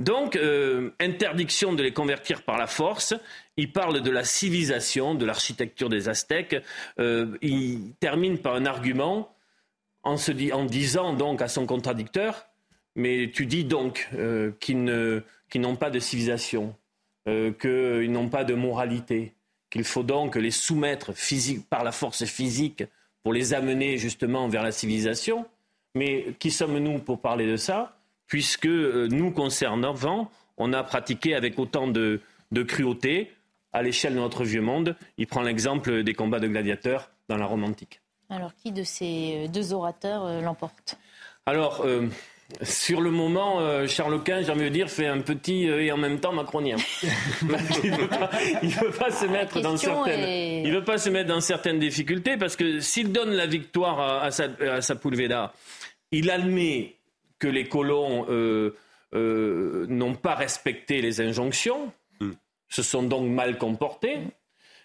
Donc, 0.00 0.34
euh, 0.34 0.90
interdiction 0.98 1.72
de 1.72 1.84
les 1.84 1.92
convertir 1.92 2.42
par 2.42 2.58
la 2.58 2.66
force. 2.66 3.14
Il 3.56 3.70
parle 3.70 4.00
de 4.00 4.10
la 4.10 4.24
civilisation, 4.24 5.14
de 5.14 5.24
l'architecture 5.24 5.88
des 5.88 6.08
Aztèques. 6.08 6.56
Euh, 6.98 7.38
il 7.40 7.92
termine 8.00 8.38
par 8.38 8.56
un 8.56 8.66
argument 8.66 9.32
en 10.02 10.16
disant 10.64 11.12
donc 11.12 11.40
à 11.40 11.46
son 11.46 11.66
contradicteur 11.66 12.49
mais 12.96 13.30
tu 13.32 13.46
dis 13.46 13.64
donc 13.64 14.08
euh, 14.14 14.52
qu'ils 14.60 14.82
n'ont 14.84 15.76
pas 15.76 15.90
de 15.90 15.98
civilisation, 15.98 16.74
euh, 17.28 17.52
qu'ils 17.52 18.10
n'ont 18.10 18.28
pas 18.28 18.44
de 18.44 18.54
moralité, 18.54 19.34
qu'il 19.70 19.84
faut 19.84 20.02
donc 20.02 20.36
les 20.36 20.50
soumettre 20.50 21.12
par 21.68 21.84
la 21.84 21.92
force 21.92 22.24
physique 22.24 22.84
pour 23.22 23.32
les 23.32 23.54
amener 23.54 23.98
justement 23.98 24.48
vers 24.48 24.62
la 24.62 24.72
civilisation. 24.72 25.46
Mais 25.94 26.34
qui 26.38 26.50
sommes-nous 26.50 27.00
pour 27.00 27.20
parler 27.20 27.46
de 27.46 27.56
ça 27.56 27.96
Puisque 28.26 28.66
euh, 28.66 29.08
nous 29.08 29.30
concernant, 29.32 30.30
on 30.56 30.72
a 30.72 30.82
pratiqué 30.84 31.34
avec 31.34 31.58
autant 31.58 31.88
de, 31.88 32.20
cruauté 32.66 33.32
à 33.72 33.82
l'échelle 33.82 34.14
de 34.14 34.20
notre 34.20 34.44
vieux 34.44 34.62
monde. 34.62 34.96
Il 35.18 35.26
prend 35.26 35.42
l'exemple 35.42 36.02
des 36.02 36.14
combats 36.14 36.40
de 36.40 36.48
gladiateurs 36.48 37.10
dans 37.28 37.36
la 37.36 37.46
Rome 37.46 37.64
antique. 37.64 38.00
Alors, 38.28 38.54
qui 38.54 38.70
de 38.70 38.84
ces 38.84 39.48
deux 39.48 39.72
orateurs 39.72 40.40
l'emporte? 40.42 40.96
Alors, 41.46 41.84
sur 42.62 43.00
le 43.00 43.10
moment, 43.10 43.60
euh, 43.60 43.86
Charles 43.86 44.22
Quint, 44.22 44.42
j'ai 44.42 44.50
envie 44.50 44.64
de 44.64 44.68
dire, 44.68 44.90
fait 44.90 45.06
un 45.06 45.20
petit 45.20 45.68
euh, 45.68 45.82
et 45.82 45.92
en 45.92 45.96
même 45.96 46.20
temps 46.20 46.32
macronien. 46.32 46.76
il 47.02 47.90
ne 47.90 47.96
veut, 47.96 48.90
pas 48.90 49.10
se 49.10 49.26
mettre 49.26 49.60
dans 49.60 49.76
certaines, 49.76 50.66
il 50.66 50.72
veut 50.72 50.84
pas 50.84 50.98
se 50.98 51.08
mettre 51.08 51.28
dans 51.28 51.40
certaines 51.40 51.78
difficultés 51.78 52.36
parce 52.36 52.56
que 52.56 52.80
s'il 52.80 53.12
donne 53.12 53.30
la 53.30 53.46
victoire 53.46 54.00
à, 54.00 54.24
à, 54.24 54.30
sa, 54.30 54.44
à 54.44 55.54
il 56.12 56.30
admet 56.30 56.96
que 57.38 57.48
les 57.48 57.64
colons 57.64 58.26
euh, 58.28 58.74
n'ont 59.12 60.14
pas 60.14 60.34
respecté 60.34 61.00
les 61.00 61.20
injonctions, 61.20 61.92
hmm. 62.20 62.32
se 62.68 62.82
sont 62.82 63.02
donc 63.02 63.28
mal 63.30 63.58
comportés. 63.58 64.18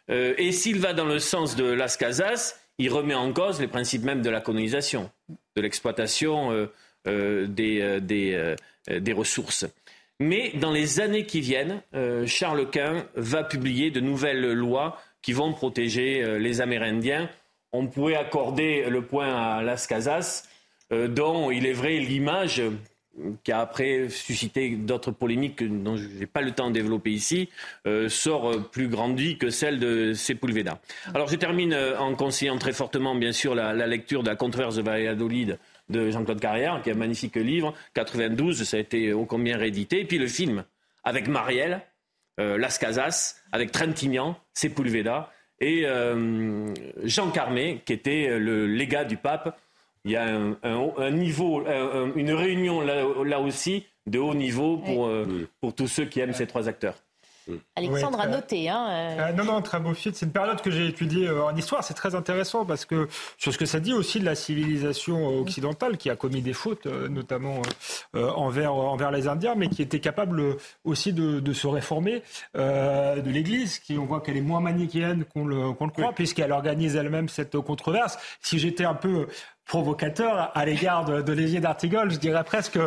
et 0.07 0.51
s'il 0.51 0.79
va 0.79 0.93
dans 0.93 1.05
le 1.05 1.19
sens 1.19 1.55
de 1.55 1.65
Las 1.65 1.97
Casas, 1.97 2.55
il 2.77 2.89
remet 2.89 3.15
en 3.15 3.33
cause 3.33 3.59
les 3.59 3.67
principes 3.67 4.03
même 4.03 4.21
de 4.21 4.29
la 4.29 4.39
colonisation, 4.39 5.09
de 5.55 5.61
l'exploitation 5.61 6.69
euh, 7.07 7.45
des, 7.47 7.81
euh, 7.81 8.55
euh, 8.89 8.99
des, 8.99 9.13
ressources. 9.13 9.65
Mais 10.19 10.53
dans 10.55 10.71
les 10.71 10.99
années 10.99 11.25
qui 11.25 11.41
viennent, 11.41 11.81
Charles 12.25 12.69
Quint 12.69 13.05
va 13.15 13.43
publier 13.43 13.91
de 13.91 13.99
nouvelles 13.99 14.53
lois 14.53 14.97
qui 15.21 15.33
vont 15.33 15.51
protéger 15.51 16.39
les 16.39 16.61
Amérindiens. 16.61 17.29
On 17.73 17.87
pourrait 17.87 18.15
accorder 18.15 18.85
le 18.89 19.01
point 19.01 19.35
à 19.35 19.61
Las 19.61 19.87
Casas, 19.87 20.47
dont 20.89 21.51
il 21.51 21.65
est 21.65 21.73
vrai 21.73 21.97
l'image 21.97 22.61
qui 23.43 23.51
a 23.51 23.59
après 23.59 24.07
suscité 24.07 24.69
d'autres 24.69 25.11
polémiques 25.11 25.61
dont 25.63 25.97
je 25.97 26.07
n'ai 26.07 26.27
pas 26.27 26.41
le 26.41 26.51
temps 26.51 26.69
de 26.69 26.75
développer 26.75 27.11
ici, 27.11 27.49
sort 28.07 28.69
plus 28.69 28.87
grandie 28.87 29.37
que 29.37 29.49
celle 29.49 29.79
de 29.79 30.13
Sepulveda. 30.13 30.79
Alors 31.13 31.27
je 31.27 31.35
termine 31.35 31.75
en 31.99 32.15
conseillant 32.15 32.57
très 32.57 32.73
fortement, 32.73 33.15
bien 33.15 33.33
sûr, 33.33 33.53
la, 33.53 33.73
la 33.73 33.87
lecture 33.87 34.23
de 34.23 34.29
la 34.29 34.37
controverse 34.37 34.77
de 34.77 34.81
Valladolid 34.81 35.57
de 35.89 36.09
Jean-Claude 36.09 36.39
Carrière, 36.39 36.81
qui 36.81 36.89
est 36.89 36.93
un 36.93 36.97
magnifique 36.97 37.35
livre. 37.35 37.73
92, 37.93 38.63
ça 38.63 38.77
a 38.77 38.79
été 38.79 39.13
ô 39.13 39.25
combien 39.25 39.57
réédité. 39.57 40.01
Et 40.01 40.05
puis 40.05 40.17
le 40.17 40.27
film 40.27 40.63
avec 41.03 41.27
Marielle, 41.27 41.81
euh, 42.39 42.57
Las 42.57 42.77
Casas, 42.77 43.35
avec 43.51 43.71
Trintignant, 43.71 44.37
Sepulveda, 44.53 45.31
et 45.61 45.83
euh, 45.85 46.73
Jean 47.03 47.29
Carmé, 47.31 47.81
qui 47.85 47.93
était 47.93 48.37
le 48.39 48.67
légat 48.67 49.05
du 49.05 49.15
pape. 49.15 49.57
Il 50.03 50.11
y 50.11 50.17
a 50.17 50.25
un, 50.27 51.11
niveau, 51.11 51.65
une 52.15 52.31
réunion 52.31 52.81
là, 52.81 53.39
aussi 53.39 53.85
de 54.05 54.19
haut 54.19 54.35
niveau 54.35 54.77
pour, 54.77 55.07
euh, 55.07 55.49
pour 55.61 55.73
tous 55.73 55.87
ceux 55.87 56.05
qui 56.05 56.19
aiment 56.19 56.33
ces 56.33 56.45
trois 56.45 56.67
acteurs. 56.67 56.95
Alexandre 57.75 58.19
a 58.19 58.27
noté. 58.27 58.69
Hein, 58.69 58.87
euh. 58.89 59.17
Euh, 59.19 59.33
non, 59.33 59.45
non, 59.45 59.61
très 59.61 59.79
beau 59.79 59.93
film. 59.93 60.13
C'est 60.15 60.25
une 60.25 60.31
période 60.31 60.61
que 60.61 60.71
j'ai 60.71 60.87
étudiée 60.87 61.27
euh, 61.27 61.45
en 61.45 61.55
histoire. 61.55 61.83
C'est 61.83 61.93
très 61.93 62.15
intéressant 62.15 62.65
parce 62.65 62.85
que 62.85 63.07
sur 63.37 63.53
ce 63.53 63.57
que 63.57 63.65
ça 63.65 63.79
dit 63.79 63.93
aussi 63.93 64.19
de 64.19 64.25
la 64.25 64.35
civilisation 64.35 65.39
occidentale 65.39 65.97
qui 65.97 66.09
a 66.09 66.15
commis 66.15 66.41
des 66.41 66.53
fautes, 66.53 66.85
notamment 66.85 67.61
envers, 68.13 68.73
envers 68.73 69.11
les 69.11 69.27
Indiens, 69.27 69.55
mais 69.55 69.69
qui 69.69 69.81
était 69.81 69.99
capable 69.99 70.57
aussi 70.83 71.13
de, 71.13 71.53
se 71.53 71.67
réformer, 71.67 72.23
de 72.55 73.29
l'Église, 73.29 73.79
qui 73.79 73.97
on 73.97 74.05
voit 74.05 74.21
qu'elle 74.21 74.37
est 74.37 74.41
moins 74.41 74.59
manichéenne 74.59 75.25
qu'on 75.25 75.45
le, 75.45 75.71
qu'on 75.73 75.85
le 75.85 75.91
croit, 75.91 76.13
puisqu'elle 76.13 76.51
organise 76.51 76.95
elle-même 76.95 77.29
cette 77.29 77.57
controverse. 77.59 78.17
Si 78.41 78.59
j'étais 78.59 78.85
un 78.85 78.95
peu 78.95 79.27
provocateur 79.65 80.51
à 80.53 80.65
l'égard 80.65 81.05
de, 81.05 81.21
de 81.21 81.59
d'Artigol. 81.59 82.11
Je 82.11 82.17
dirais 82.17 82.43
presque 82.43 82.77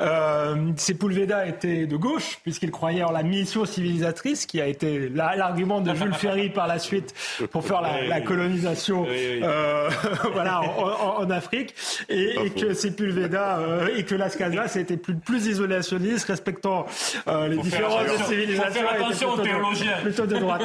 euh, 0.00 0.72
Sepulveda 0.76 1.46
était 1.46 1.86
de 1.86 1.96
gauche, 1.96 2.38
puisqu'il 2.42 2.70
croyait 2.70 3.02
en 3.02 3.10
la 3.10 3.22
mission 3.22 3.64
civilisatrice, 3.64 4.46
qui 4.46 4.60
a 4.60 4.66
été 4.66 5.08
l'argument 5.08 5.80
de 5.80 5.94
Jules 5.94 6.14
Ferry 6.14 6.50
par 6.50 6.66
la 6.66 6.78
suite 6.78 7.14
pour 7.50 7.64
faire 7.64 7.80
la, 7.80 8.20
colonisation 8.20 9.06
euh, 9.08 9.88
voilà, 10.32 10.60
en, 10.60 11.28
Afrique, 11.30 11.74
et, 12.08 12.50
que 12.50 12.74
Sepulveda 12.74 13.58
euh, 13.58 13.96
et 13.96 14.04
que 14.04 14.14
Las 14.14 14.36
Casas 14.36 14.76
était 14.76 14.96
plus, 14.96 15.14
plus 15.14 15.46
isolationniste, 15.46 16.26
respectant 16.26 16.86
euh, 17.28 17.48
les 17.48 17.56
différences 17.56 18.18
de 18.18 18.24
civilisation. 18.24 18.88
attention 18.88 19.30
aux 19.32 19.38
théologiens. 19.38 19.98
Plutôt 20.02 20.26
de 20.26 20.36
droite. 20.36 20.62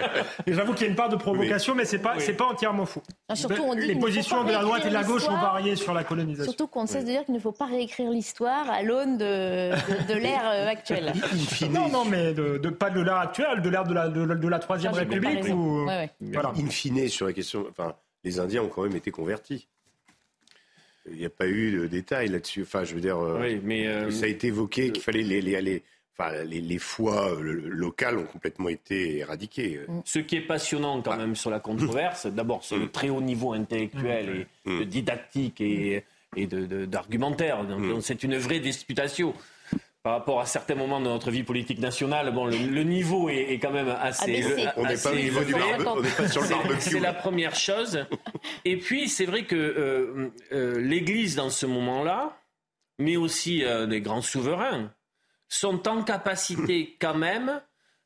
et 0.46 0.52
j'avoue 0.52 0.74
qu'il 0.74 0.86
y 0.86 0.88
a 0.88 0.90
une 0.90 0.96
part 0.96 1.08
de 1.08 1.16
provocation, 1.16 1.74
mais 1.74 1.84
c'est 1.84 1.98
pas, 1.98 2.14
c'est 2.18 2.34
pas 2.34 2.46
entièrement 2.46 2.86
fou. 2.86 3.02
Ah, 3.28 3.34
surtout, 3.34 3.62
on 3.62 3.74
dit 3.74 3.86
les 3.86 3.96
positions 3.96 4.44
de 4.44 4.52
la 4.52 4.62
droite 4.62 4.82
et 4.84 4.88
de 4.88 4.94
la 4.94 5.02
gauche 5.02 5.13
varié 5.18 5.76
sur 5.76 5.94
la 5.94 6.04
colonisation. 6.04 6.52
Surtout 6.52 6.66
qu'on 6.66 6.86
cesse 6.86 7.04
de 7.04 7.10
dire 7.10 7.24
qu'il 7.24 7.34
ne 7.34 7.40
faut 7.40 7.52
pas 7.52 7.66
réécrire 7.66 8.10
l'histoire 8.10 8.70
à 8.70 8.82
l'aune 8.82 9.18
de, 9.18 9.70
de, 10.08 10.14
l'ère 10.14 10.48
euh, 10.48 10.68
actuelle. 10.68 11.12
non, 11.70 11.88
non, 11.88 12.04
mais 12.04 12.34
de, 12.34 12.58
pas 12.70 12.90
de 12.90 13.00
l'ère 13.00 13.16
actuelle, 13.16 13.62
de 13.62 13.68
l'ère 13.68 13.84
de 13.84 13.94
la, 13.94 14.08
de, 14.08 14.48
la 14.48 14.58
Troisième 14.58 14.92
République. 14.92 15.44
Ou... 15.54 15.86
Voilà. 16.20 16.52
In 16.56 16.68
fine, 16.68 17.08
sur 17.08 17.26
la 17.26 17.32
question, 17.32 17.66
enfin, 17.70 17.94
les 18.24 18.40
Indiens 18.40 18.62
ont 18.62 18.68
quand 18.68 18.82
même 18.82 18.96
été 18.96 19.10
convertis. 19.10 19.68
Il 21.10 21.18
n'y 21.18 21.26
a 21.26 21.30
pas 21.30 21.46
eu 21.46 21.70
de 21.72 21.86
détails 21.86 22.28
là-dessus. 22.28 22.62
Enfin, 22.62 22.84
je 22.84 22.94
veux 22.94 23.00
dire, 23.00 23.18
euh, 23.18 23.58
mais 23.62 23.86
euh, 23.86 24.10
ça 24.10 24.24
a 24.24 24.28
été 24.28 24.46
évoqué 24.46 24.90
qu'il 24.90 25.02
fallait 25.02 25.22
les, 25.22 25.42
les, 25.42 25.54
aller 25.54 25.82
Enfin, 26.16 26.44
les, 26.44 26.60
les, 26.60 26.78
foi 26.78 27.34
locales 27.40 28.18
ont 28.18 28.24
complètement 28.24 28.68
été 28.68 29.18
éradiquées. 29.18 29.80
Mm. 29.88 30.00
Ce 30.04 30.20
qui 30.20 30.36
est 30.36 30.46
passionnant 30.46 31.02
quand 31.02 31.16
même 31.16 31.34
sur 31.34 31.50
la 31.50 31.58
controverse, 31.58 32.26
d'abord 32.32 32.64
c'est 32.64 32.76
le 32.76 32.86
mm. 32.86 32.90
très 32.90 33.08
haut 33.08 33.20
niveau 33.20 33.52
intellectuel 33.52 34.46
et 34.66 34.70
mm. 34.70 34.84
didactique 34.84 35.60
et, 35.60 36.04
et 36.36 36.46
d'argumentaire. 36.46 37.66
C'est 38.00 38.22
une 38.22 38.36
vraie 38.36 38.60
disputation. 38.60 39.34
Par 40.04 40.12
rapport 40.12 40.38
à 40.38 40.44
certains 40.44 40.74
moments 40.74 41.00
de 41.00 41.06
notre 41.06 41.30
vie 41.30 41.44
politique 41.44 41.78
nationale, 41.78 42.30
bon, 42.30 42.44
le, 42.44 42.82
niveau 42.82 43.30
est, 43.30 43.58
quand 43.58 43.70
même 43.70 43.88
assez, 43.88 44.44
on 44.76 44.82
n'est 44.82 44.96
pas, 44.96 44.98
pas, 44.98 46.28
sur 46.28 46.42
le 46.42 46.48
barbecue. 46.48 46.80
C'est 46.80 47.00
la 47.00 47.14
première 47.14 47.56
chose. 47.56 48.04
Et 48.66 48.76
puis, 48.76 49.08
c'est 49.08 49.24
vrai 49.24 49.44
que 49.46 49.56
euh, 49.56 50.30
euh, 50.52 50.78
l'Église, 50.78 51.36
dans 51.36 51.48
ce 51.48 51.64
moment-là, 51.64 52.36
mais 52.98 53.16
aussi 53.16 53.64
euh, 53.64 53.86
les 53.86 54.02
grands 54.02 54.20
souverains, 54.20 54.92
sont 55.48 55.88
en 55.88 56.02
capacité 56.02 56.96
quand 57.00 57.14
même 57.14 57.60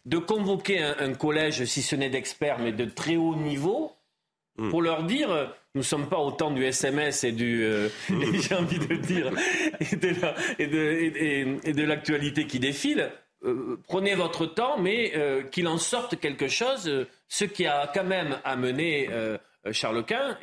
de 0.04 0.18
convoquer 0.18 0.82
un, 0.82 1.12
collège, 1.12 1.64
si 1.64 1.82
ce 1.82 1.94
n'est 1.94 2.08
d'experts, 2.08 2.58
mais 2.60 2.72
de 2.72 2.86
très 2.86 3.16
haut 3.16 3.36
niveau, 3.36 3.92
hmm. 4.56 4.70
pour 4.70 4.80
leur 4.80 5.02
dire 5.04 5.52
nous 5.78 5.82
ne 5.82 5.86
sommes 5.86 6.08
pas 6.08 6.18
au 6.18 6.32
temps 6.32 6.50
du 6.50 6.64
SMS 6.64 7.22
et 7.22 7.30
du, 7.30 7.62
euh, 7.62 7.88
j'ai 8.08 8.54
envie 8.56 8.80
de 8.80 8.96
dire, 8.96 9.30
et 10.58 10.66
de, 10.66 11.82
l'actualité 11.84 12.48
qui 12.48 12.58
défile. 12.58 13.12
Euh, 13.44 13.78
prenez 13.86 14.16
votre 14.16 14.46
temps, 14.46 14.78
mais 14.78 15.12
euh, 15.14 15.44
qu'il 15.44 15.68
en 15.68 15.78
sorte 15.78 16.18
quelque 16.18 16.48
chose, 16.48 17.06
ce 17.28 17.44
qui 17.44 17.66
a 17.66 17.88
quand 17.94 18.02
même 18.02 18.38
amené 18.44 19.08
Charles 19.70 20.04
Quint 20.04 20.36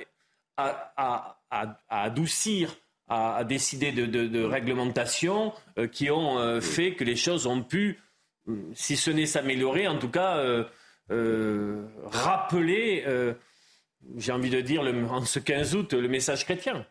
à 0.56 1.38
adoucir 1.90 2.78
à, 3.08 3.44
décider 3.44 3.92
de, 3.92 4.06
de, 4.06 4.44
réglementations 4.44 5.54
euh, 5.78 5.88
qui 5.88 6.10
ont 6.10 6.40
euh, 6.40 6.60
fait 6.60 6.96
que 6.96 7.04
les 7.04 7.16
choses 7.16 7.46
ont 7.46 7.62
pu, 7.62 8.00
mm, 8.48 8.74
si 8.74 8.96
ce 8.96 9.12
n'est 9.12 9.26
s'améliorer, 9.26 9.88
en 9.88 9.98
tout 10.00 10.10
cas 10.10 10.38
euh, 11.12 11.86
rappeler, 12.06 13.06
j'ai 14.18 14.32
envie 14.32 14.50
de 14.50 14.62
dire, 14.62 14.82
le, 14.82 15.06
en 15.06 15.24
ce 15.24 15.40
15 15.40 15.76
août, 15.76 15.94
le 15.94 16.08
message 16.08 16.46
chrétien 16.46 16.86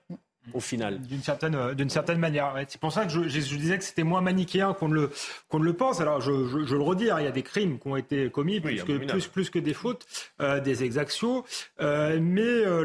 au 0.53 0.61
final. 0.61 1.01
D'une 1.01 1.23
certaine, 1.23 1.55
euh, 1.55 1.75
d'une 1.75 1.91
certaine 1.91 2.19
manière. 2.19 2.55
C'est 2.69 2.81
pour 2.81 2.93
ça 2.93 3.05
que 3.05 3.11
je, 3.11 3.29
je, 3.29 3.57
disais 3.57 3.79
que 3.79 3.85
c'était 3.85 4.03
moins 4.03 4.21
manichéen 4.21 4.75
qu'on 4.75 4.89
ne 4.89 4.95
le, 4.95 5.11
qu'on 5.49 5.59
ne 5.59 5.65
le 5.65 5.73
pense. 5.73 6.01
Alors 6.01 6.21
je, 6.21 6.47
je, 6.47 6.65
je, 6.65 6.77
le 6.77 6.83
redis, 6.83 7.11
hein, 7.11 7.17
il 7.21 7.25
y 7.25 7.29
a 7.29 7.33
des 7.33 7.43
crimes 7.43 7.79
qui 7.79 7.89
ont 7.89 7.97
été 7.97 8.31
commis, 8.31 8.61
plus, 8.61 8.83
que, 8.83 8.99
plus, 8.99 9.27
plus, 9.27 9.51
que 9.51 9.59
des 9.59 9.75
fautes, 9.75 10.07
euh, 10.41 10.61
des 10.61 10.85
exactions. 10.85 11.45
Euh, 11.81 12.19
mais 12.21 12.43
euh, 12.43 12.85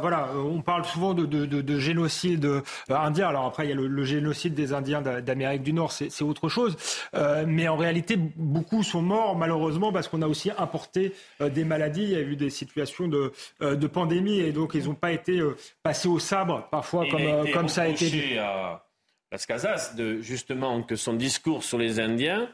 voilà, 0.00 0.30
on 0.34 0.60
parle 0.62 0.84
souvent 0.84 1.14
de, 1.14 1.26
de, 1.26 1.46
de, 1.46 1.60
de 1.60 1.78
génocide 1.78 2.48
indien. 2.88 3.28
Alors 3.28 3.46
après, 3.46 3.66
il 3.66 3.70
y 3.70 3.72
a 3.72 3.76
le, 3.76 3.86
le 3.86 4.04
génocide 4.04 4.54
des 4.54 4.72
Indiens 4.72 5.02
d'Amérique 5.02 5.62
du 5.62 5.72
Nord, 5.72 5.92
c'est, 5.92 6.10
c'est 6.10 6.24
autre 6.24 6.48
chose. 6.48 6.76
mais 7.46 7.68
en 7.68 7.76
réalité, 7.76 8.16
beaucoup 8.36 8.82
sont 8.82 9.02
morts 9.02 9.36
malheureusement 9.36 9.92
parce 9.92 10.08
qu'on 10.08 10.22
a 10.22 10.26
aussi 10.26 10.50
importé 10.56 11.12
des 11.40 11.64
maladies. 11.64 12.02
Il 12.02 12.10
y 12.10 12.16
a 12.16 12.20
eu 12.20 12.36
des 12.36 12.50
situations 12.50 13.08
de, 13.08 13.32
de 13.60 13.86
pandémie 13.86 14.40
et 14.40 14.52
donc 14.52 14.72
ils 14.74 14.84
n'ont 14.84 14.94
pas 14.94 15.12
été 15.12 15.40
passés 15.82 16.08
au 16.08 16.18
parfois, 16.70 17.06
comme, 17.08 17.20
euh, 17.20 17.52
comme 17.52 17.68
ça 17.68 17.82
a 17.82 17.88
été 17.88 18.10
dit. 18.10 18.38
à 18.38 18.84
Las 19.30 19.46
Casas, 19.46 19.94
de, 19.94 20.20
justement, 20.20 20.82
que 20.82 20.96
son 20.96 21.12
discours 21.12 21.64
sur 21.64 21.78
les 21.78 22.00
Indiens, 22.00 22.48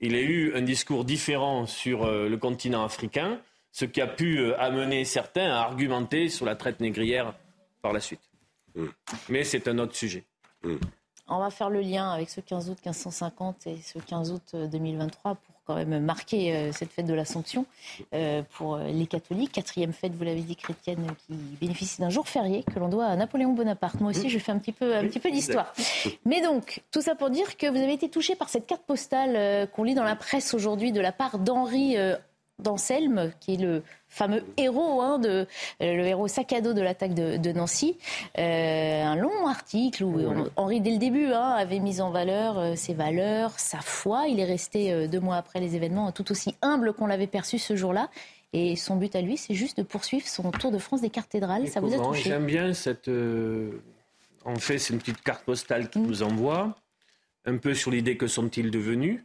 il 0.00 0.14
a 0.14 0.20
eu 0.20 0.54
un 0.54 0.62
discours 0.62 1.04
différent 1.04 1.66
sur 1.66 2.04
euh, 2.04 2.28
le 2.28 2.36
continent 2.36 2.84
africain, 2.84 3.40
ce 3.70 3.84
qui 3.84 4.00
a 4.00 4.06
pu 4.06 4.38
euh, 4.38 4.58
amener 4.60 5.04
certains 5.04 5.50
à 5.50 5.60
argumenter 5.60 6.28
sur 6.28 6.46
la 6.46 6.56
traite 6.56 6.80
négrière 6.80 7.34
par 7.80 7.92
la 7.92 8.00
suite. 8.00 8.30
Mm. 8.74 8.86
Mais 9.28 9.44
c'est 9.44 9.68
un 9.68 9.78
autre 9.78 9.94
sujet. 9.94 10.24
Mm. 10.62 10.76
On 11.28 11.38
va 11.38 11.50
faire 11.50 11.70
le 11.70 11.80
lien 11.80 12.10
avec 12.10 12.30
ce 12.30 12.40
15 12.40 12.70
août 12.70 12.78
1550 12.84 13.66
et 13.66 13.76
ce 13.76 13.98
15 13.98 14.32
août 14.32 14.54
2023 14.54 15.36
pour 15.36 15.51
quand 15.66 15.74
même 15.74 16.00
marquer 16.00 16.54
euh, 16.54 16.72
cette 16.72 16.90
fête 16.90 17.06
de 17.06 17.14
l'Assomption 17.14 17.66
euh, 18.14 18.42
pour 18.54 18.78
les 18.78 19.06
catholiques. 19.06 19.52
Quatrième 19.52 19.92
fête, 19.92 20.12
vous 20.14 20.24
l'avez 20.24 20.40
dit, 20.40 20.56
chrétienne, 20.56 21.06
qui 21.26 21.34
bénéficie 21.60 22.00
d'un 22.00 22.10
jour 22.10 22.28
férié 22.28 22.64
que 22.64 22.78
l'on 22.78 22.88
doit 22.88 23.06
à 23.06 23.16
Napoléon 23.16 23.52
Bonaparte. 23.52 24.00
Moi 24.00 24.10
aussi, 24.10 24.28
je 24.28 24.38
fais 24.38 24.52
un 24.52 24.58
petit 24.58 24.72
peu, 24.72 24.96
un 24.96 25.06
petit 25.06 25.20
peu 25.20 25.30
d'histoire. 25.30 25.72
Mais 26.24 26.40
donc, 26.40 26.82
tout 26.90 27.00
ça 27.00 27.14
pour 27.14 27.30
dire 27.30 27.56
que 27.56 27.66
vous 27.66 27.78
avez 27.78 27.92
été 27.92 28.08
touché 28.08 28.34
par 28.34 28.48
cette 28.48 28.66
carte 28.66 28.82
postale 28.82 29.36
euh, 29.36 29.66
qu'on 29.66 29.84
lit 29.84 29.94
dans 29.94 30.04
la 30.04 30.16
presse 30.16 30.54
aujourd'hui 30.54 30.92
de 30.92 31.00
la 31.00 31.12
part 31.12 31.38
d'Henri 31.38 31.96
d'Anselme, 32.62 33.32
qui 33.40 33.54
est 33.54 33.58
le 33.58 33.82
fameux 34.12 34.44
héros, 34.58 35.00
hein, 35.00 35.18
de, 35.18 35.28
euh, 35.28 35.96
le 35.96 36.04
héros 36.04 36.28
sac 36.28 36.52
à 36.52 36.60
dos 36.60 36.74
de 36.74 36.82
l'attaque 36.82 37.14
de, 37.14 37.52
Nancy. 37.52 37.96
Euh, 38.38 39.02
un 39.02 39.16
long 39.16 39.46
article 39.46 40.04
où 40.04 40.20
Henri, 40.56 40.80
dès 40.80 40.92
le 40.92 40.98
début, 40.98 41.32
hein, 41.32 41.54
avait 41.58 41.80
mis 41.80 42.00
en 42.00 42.10
valeur 42.10 42.58
euh, 42.58 42.74
ses 42.76 42.94
valeurs, 42.94 43.58
sa 43.58 43.80
foi. 43.80 44.28
Il 44.28 44.38
est 44.38 44.44
resté 44.44 45.08
deux 45.08 45.20
mois 45.20 45.36
après 45.36 45.60
les 45.60 45.76
événements 45.76 46.12
tout 46.12 46.30
aussi 46.30 46.54
humble 46.62 46.92
qu'on 46.92 47.06
l'avait 47.06 47.26
perçu 47.26 47.58
ce 47.58 47.74
jour-là. 47.74 48.10
Et 48.52 48.76
son 48.76 48.96
but 48.96 49.16
à 49.16 49.22
lui, 49.22 49.38
c'est 49.38 49.54
juste 49.54 49.78
de 49.78 49.82
poursuivre 49.82 50.26
son 50.26 50.50
tour 50.50 50.70
de 50.70 50.78
France 50.78 51.00
des 51.00 51.08
cathédrales. 51.08 51.68
Ça 51.68 51.80
vous 51.80 51.94
a 51.94 51.98
touché? 51.98 52.28
J'aime 52.28 52.44
bien 52.44 52.74
cette. 52.74 53.10
En 54.44 54.56
fait, 54.56 54.78
c'est 54.78 54.92
une 54.92 54.98
petite 54.98 55.22
carte 55.22 55.44
postale 55.44 55.88
qu'il 55.88 56.02
mm. 56.02 56.06
nous 56.06 56.22
envoie, 56.22 56.76
un 57.46 57.56
peu 57.56 57.72
sur 57.72 57.90
l'idée 57.90 58.18
que 58.18 58.26
sont-ils 58.26 58.70
devenus. 58.70 59.20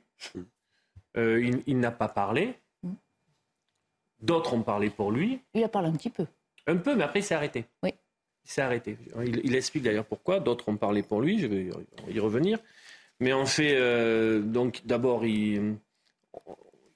il, 1.16 1.62
il 1.66 1.80
n'a 1.80 1.92
pas 1.92 2.08
parlé. 2.08 2.56
D'autres 4.20 4.54
ont 4.54 4.64
parlé 4.64 4.90
pour 4.90 5.12
lui. 5.12 5.40
Il 5.54 5.64
a 5.64 5.70
parlé 5.70 5.90
un 5.90 5.94
petit 5.94 6.10
peu. 6.10 6.26
Un 6.66 6.78
peu, 6.78 6.96
mais 6.96 7.04
après, 7.04 7.20
il 7.20 7.24
s'est 7.24 7.36
arrêté. 7.36 7.66
Oui. 7.84 7.92
Il 8.46 8.52
s'est 8.52 8.62
arrêté. 8.62 8.98
Il, 9.26 9.56
explique 9.56 9.84
d'ailleurs 9.84 10.06
pourquoi. 10.06 10.40
D'autres 10.40 10.70
ont 10.70 10.78
parlé 10.78 11.04
pour 11.04 11.22
lui. 11.22 11.40
Je 11.40 11.48
vais 11.48 11.70
y 12.10 12.20
revenir. 12.20 12.60
Mais 13.20 13.34
en 13.34 13.46
fait, 13.46 13.76
euh, 13.76 14.42
donc 14.42 14.82
d'abord, 14.86 15.26
il, 15.26 15.76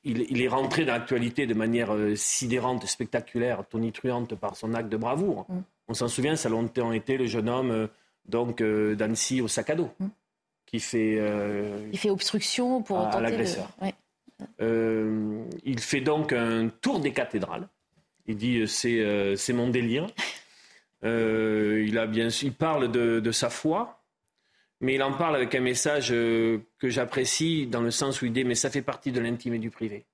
il, 0.03 0.41
est 0.41 0.47
rentré 0.47 0.85
dans 0.85 0.93
l'actualité 0.93 1.47
de 1.47 1.53
manière 1.53 1.93
euh, 1.93 2.15
sidérante, 2.15 2.85
spectaculaire, 2.85 3.65
tonitruante 3.67 4.35
par 4.35 4.55
son 4.55 4.73
acte 4.73 4.89
de 4.89 4.97
bravoure. 4.97 5.45
Mm. 5.49 5.61
On 5.87 5.93
s'en 5.93 6.07
souvient, 6.07 6.35
ça 6.35 6.47
a 6.47 6.51
longtemps 6.51 6.91
été 6.91 7.17
le 7.17 7.25
jeune 7.25 7.49
homme 7.49 7.71
euh, 7.71 7.87
donc 8.25 8.61
d'Annecy 8.61 9.41
au 9.41 9.47
sac 9.47 9.71
à 9.71 9.75
dos. 9.75 9.89
Mm. 9.99 10.07
Qui 10.67 10.79
fait, 10.79 11.19
il 11.91 11.97
fait 11.97 12.09
obstruction 12.09 12.81
pour 12.81 12.99
à, 12.99 13.19
l'agresseur. 13.19 13.69
Euh, 14.61 15.43
il 15.63 15.79
fait 15.79 16.01
donc 16.01 16.33
un 16.33 16.69
tour 16.69 16.99
des 16.99 17.13
cathédrales. 17.13 17.67
Il 18.27 18.37
dit 18.37 18.59
euh, 18.59 18.65
c'est 18.67 18.99
euh, 18.99 19.35
mon 19.53 19.69
délire. 19.69 20.07
il 21.03 21.97
a 21.97 22.05
bien 22.05 22.27
il 22.29 22.53
parle 22.53 22.91
de, 22.91 23.31
sa 23.31 23.49
foi, 23.49 24.03
mais 24.79 24.95
il 24.95 25.03
en 25.03 25.13
parle 25.13 25.35
avec 25.35 25.53
un 25.55 25.61
message 25.61 26.09
que 26.09 26.61
j'apprécie 26.83 27.67
dans 27.67 27.81
le 27.81 27.91
sens 27.91 28.21
où 28.21 28.25
il 28.25 28.33
dit 28.33 28.43
mais 28.43 28.55
ça 28.55 28.69
fait 28.69 28.81
partie 28.81 29.11
de 29.11 29.19
l'intime 29.19 29.55
et 29.55 29.59
du 29.59 29.69
privé. 29.69 30.05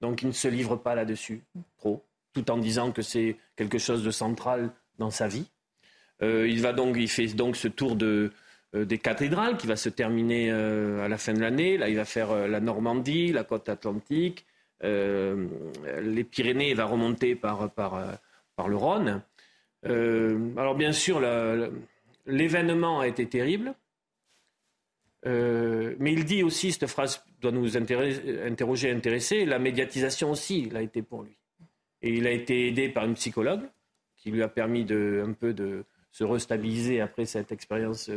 Donc 0.00 0.22
il 0.22 0.28
ne 0.28 0.32
se 0.32 0.48
livre 0.48 0.76
pas 0.76 0.94
là-dessus 0.94 1.42
trop, 1.78 2.04
tout 2.32 2.50
en 2.50 2.58
disant 2.58 2.92
que 2.92 3.02
c'est 3.02 3.36
quelque 3.56 3.78
chose 3.78 4.02
de 4.04 4.10
central 4.10 4.70
dans 4.98 5.10
sa 5.10 5.28
vie. 5.28 5.48
il 6.20 6.60
va 6.60 6.72
donc 6.72 6.96
il 6.98 7.08
fait 7.08 7.28
donc 7.28 7.56
ce 7.56 7.68
tour 7.68 7.96
de 7.96 8.06
euh, 8.06 8.30
des 8.74 8.98
cathédrales 8.98 9.56
qui 9.56 9.66
va 9.66 9.76
se 9.76 9.88
terminer 9.88 10.50
euh, 10.50 11.04
à 11.04 11.08
la 11.08 11.16
fin 11.16 11.32
de 11.32 11.40
l'année. 11.40 11.78
Là, 11.78 11.88
il 11.88 11.96
va 11.96 12.04
faire 12.04 12.32
euh, 12.32 12.48
la 12.48 12.60
Normandie, 12.60 13.32
la 13.32 13.44
côte 13.44 13.68
atlantique, 13.68 14.44
les 14.82 16.24
Pyrénées, 16.24 16.70
il 16.70 16.76
va 16.76 16.84
remonter 16.84 17.34
par, 17.36 17.70
par, 17.70 18.18
par 18.54 18.68
le 18.68 18.76
Rhône. 18.76 19.22
alors 19.82 20.74
bien 20.74 20.92
sûr, 20.92 21.22
l'événement 22.26 23.00
a 23.00 23.08
été 23.08 23.24
terrible, 23.26 23.72
mais 25.24 26.12
il 26.12 26.26
dit 26.26 26.42
aussi, 26.42 26.70
cette 26.70 26.86
phrase 26.88 27.24
doit 27.40 27.52
nous 27.52 27.78
interroger, 27.78 28.90
intéresser, 28.90 29.46
la 29.46 29.58
médiatisation 29.58 30.32
aussi, 30.32 30.64
il 30.66 30.76
a 30.76 30.82
été 30.82 31.00
pour 31.00 31.22
lui. 31.22 31.38
Et 32.02 32.10
il 32.10 32.26
a 32.26 32.32
été 32.32 32.68
aidé 32.68 32.90
par 32.90 33.06
une 33.06 33.14
psychologue 33.14 33.62
qui 34.18 34.30
lui 34.32 34.42
a 34.42 34.48
permis 34.48 34.84
de, 34.84 35.24
un 35.26 35.32
peu 35.32 35.54
de, 35.54 35.86
se 36.14 36.22
restabiliser 36.22 37.00
après 37.00 37.26
cette 37.26 37.50
expérience 37.50 38.08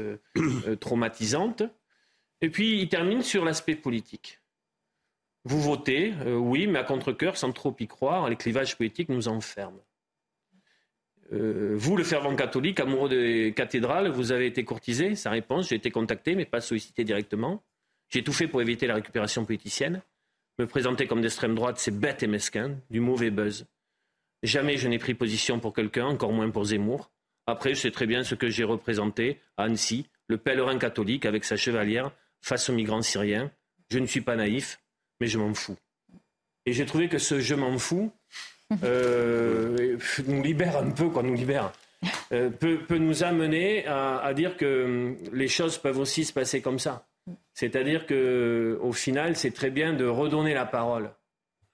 traumatisante. 0.79 1.63
Et 2.41 2.49
puis, 2.51 2.79
il 2.79 2.89
termine 2.89 3.23
sur 3.23 3.43
l'aspect 3.43 3.75
politique. 3.75 4.39
Vous 5.45 5.59
votez, 5.59 6.13
oui, 6.27 6.67
mais 6.67 6.77
à 6.77 6.83
contre-coeur, 6.83 7.37
sans 7.37 7.51
trop 7.51 7.75
y 7.79 7.87
croire, 7.87 8.29
les 8.29 8.35
clivages 8.35 8.77
politiques 8.77 9.09
nous 9.09 9.27
enferment. 9.27 9.81
Euh, 11.33 11.73
vous, 11.75 11.97
le 11.97 12.03
fervent 12.03 12.35
catholique, 12.35 12.79
amoureux 12.79 13.09
des 13.09 13.53
cathédrales, 13.55 14.09
vous 14.09 14.31
avez 14.31 14.45
été 14.45 14.63
courtisé 14.63 15.15
Sa 15.15 15.31
réponse, 15.31 15.69
j'ai 15.69 15.75
été 15.75 15.91
contacté, 15.91 16.35
mais 16.35 16.45
pas 16.45 16.61
sollicité 16.61 17.03
directement. 17.03 17.63
J'ai 18.09 18.23
tout 18.23 18.31
fait 18.31 18.47
pour 18.47 18.61
éviter 18.61 18.87
la 18.87 18.95
récupération 18.95 19.43
politicienne. 19.43 20.01
Me 20.59 20.67
présenter 20.67 21.07
comme 21.07 21.21
d'extrême 21.21 21.55
droite, 21.55 21.77
c'est 21.79 21.97
bête 21.97 22.23
et 22.23 22.27
mesquin, 22.27 22.77
du 22.89 22.99
mauvais 22.99 23.31
buzz. 23.31 23.65
Jamais 24.43 24.77
je 24.77 24.87
n'ai 24.87 24.99
pris 24.99 25.13
position 25.13 25.59
pour 25.59 25.73
quelqu'un, 25.73 26.05
encore 26.05 26.31
moins 26.31 26.49
pour 26.49 26.65
Zemmour. 26.65 27.11
Après, 27.47 27.73
je 27.73 27.79
sais 27.79 27.91
très 27.91 28.05
bien 28.05 28.23
ce 28.23 28.35
que 28.35 28.49
j'ai 28.49 28.65
représenté 28.65 29.39
à 29.55 29.63
Annecy, 29.63 30.05
le 30.27 30.37
pèlerin 30.37 30.77
catholique 30.77 31.25
avec 31.25 31.45
sa 31.45 31.55
chevalière 31.55 32.11
face 32.41 32.69
aux 32.69 32.73
migrants 32.73 33.01
syriens. 33.01 33.49
Je 33.89 33.99
ne 33.99 34.05
suis 34.05 34.21
pas 34.21 34.35
naïf, 34.35 34.81
mais 35.21 35.27
je 35.27 35.37
m'en 35.37 35.53
fous. 35.53 35.77
Et 36.65 36.73
j'ai 36.73 36.85
trouvé 36.85 37.07
que 37.07 37.17
ce 37.17 37.39
je 37.39 37.55
m'en 37.55 37.77
fous 37.77 38.11
euh, 38.83 39.97
nous 40.27 40.43
libère 40.43 40.77
un 40.77 40.91
peu, 40.91 41.09
quoi, 41.09 41.23
nous 41.23 41.35
libère. 41.35 41.71
Euh, 42.33 42.49
peut, 42.49 42.97
nous 42.97 43.23
amener 43.23 43.87
à, 43.87 44.33
dire 44.33 44.57
que 44.57 44.83
hum, 44.83 45.17
les 45.31 45.47
choses 45.47 45.77
peuvent 45.77 45.99
aussi 45.99 46.25
se 46.25 46.33
passer 46.33 46.61
comme 46.61 46.79
ça. 46.79 47.07
C'est-à-dire 47.53 48.05
que 48.05 48.77
au 48.81 48.91
final, 48.91 49.37
c'est 49.37 49.51
très 49.51 49.69
bien 49.69 49.93
de 49.93 50.05
redonner 50.05 50.53
la 50.53 50.65
parole 50.65 51.11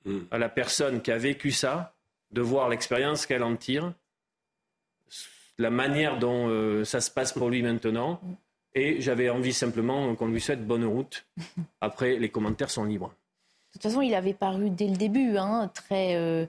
hmm. 0.06 0.20
à 0.30 0.38
la 0.38 0.50
personne 0.50 1.02
qui 1.02 1.12
a 1.12 1.18
vécu 1.18 1.52
ça, 1.52 1.96
de 2.32 2.42
voir 2.42 2.70
l'expérience 2.70 3.26
qu'elle 3.26 3.44
en 3.44 3.56
tire, 3.56 3.94
la 5.58 5.70
manière 5.70 6.20
dont 6.20 6.47
euh, 6.47 6.84
ça 6.84 7.01
se 7.01 7.12
passe 7.12 7.34
pour 7.34 7.49
lui 7.49 7.62
maintenant. 7.62 8.20
Et 8.76 9.01
j'avais 9.01 9.30
envie 9.30 9.54
simplement 9.54 10.16
qu'on 10.16 10.28
lui 10.28 10.41
souhaite 10.41 10.66
bonne 10.66 10.86
route. 10.86 11.26
Après, 11.82 12.18
les 12.18 12.30
commentaires 12.30 12.72
sont 12.72 12.86
libres. 12.86 13.10
De 13.10 13.74
toute 13.74 13.84
façon, 13.84 14.01
il 14.01 14.16
avait 14.16 14.34
paru 14.34 14.70
dès 14.70 14.88
le 14.88 14.95
début, 14.95 15.38
hein, 15.38 15.70
très 15.74 16.16
euh, 16.16 16.45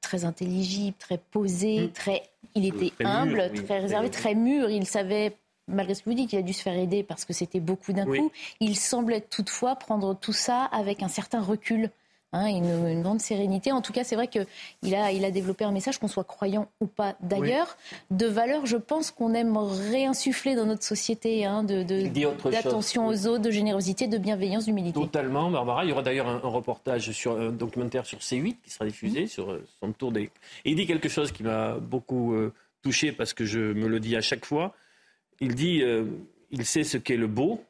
très 0.00 0.24
intelligible, 0.24 0.96
très 0.98 1.18
posé, 1.18 1.86
mm. 1.86 1.92
très, 1.92 2.22
il 2.54 2.66
était 2.66 2.92
humble, 3.04 3.52
très 3.52 3.80
réservé, 3.80 4.10
très 4.10 4.34
mûr. 4.34 4.70
Il 4.70 4.86
savait 4.86 5.36
malgré 5.68 5.94
ce 5.94 6.02
que 6.02 6.10
vous 6.10 6.16
dites, 6.16 6.30
qu'il 6.30 6.38
a 6.38 6.42
dû 6.42 6.52
se 6.52 6.62
faire 6.62 6.76
aider 6.76 7.02
parce 7.02 7.24
que 7.24 7.32
c'était 7.32 7.60
beaucoup 7.60 7.92
d'un 7.92 8.04
coup. 8.04 8.32
Il 8.58 8.76
semblait 8.76 9.20
toutefois 9.20 9.76
prendre 9.76 10.14
tout 10.14 10.32
ça 10.32 10.64
avec 10.64 11.02
un 11.02 11.08
certain 11.08 11.40
recul. 11.40 11.90
Hein, 12.32 12.46
une, 12.46 13.02
grande 13.02 13.20
sérénité. 13.20 13.72
En 13.72 13.82
tout 13.82 13.92
cas, 13.92 14.04
c'est 14.04 14.14
vrai 14.14 14.28
qu'il 14.28 14.94
a, 14.94 15.10
il 15.10 15.24
a 15.24 15.32
développé 15.32 15.64
un 15.64 15.72
message, 15.72 15.98
qu'on 15.98 16.06
soit 16.06 16.22
croyant 16.22 16.68
ou 16.80 16.86
pas 16.86 17.16
d'ailleurs, 17.20 17.76
de 18.12 18.26
valeur, 18.26 18.66
je 18.66 18.76
pense, 18.76 19.10
qu'on 19.10 19.34
aime 19.34 19.56
réinsuffler 19.56 20.54
dans 20.54 20.64
notre 20.64 20.84
société, 20.84 21.44
hein, 21.44 21.64
de, 21.64 21.82
d'attention 22.48 23.08
aux 23.08 23.26
autres, 23.26 23.42
de 23.42 23.50
générosité, 23.50 24.06
de 24.06 24.16
bienveillance, 24.16 24.66
d'humilité. 24.66 25.00
Totalement, 25.00 25.50
Barbara. 25.50 25.84
Il 25.84 25.88
y 25.88 25.92
aura 25.92 26.02
d'ailleurs 26.02 26.28
un, 26.28 26.38
reportage 26.38 27.10
sur 27.10 27.36
un 27.36 27.50
documentaire 27.50 28.06
sur 28.06 28.18
C8 28.18 28.56
qui 28.62 28.70
sera 28.70 28.86
diffusé 28.86 29.26
sur 29.26 29.50
euh, 29.50 29.66
son 29.80 29.90
tour 29.92 30.12
des. 30.12 30.22
Et 30.64 30.70
il 30.70 30.76
dit 30.76 30.86
quelque 30.86 31.08
chose 31.08 31.32
qui 31.32 31.42
m'a 31.42 31.78
beaucoup 31.78 32.34
euh, 32.34 32.52
touché 32.82 33.10
parce 33.10 33.34
que 33.34 33.44
je 33.44 33.58
me 33.58 33.88
le 33.88 33.98
dis 33.98 34.14
à 34.14 34.20
chaque 34.20 34.44
fois. 34.44 34.72
Il 35.40 35.56
dit, 35.56 35.82
euh, 35.82 36.04
il 36.52 36.64
sait 36.64 36.84
ce 36.84 36.96
qu'est 36.96 37.16
le 37.16 37.26
beau. 37.26 37.60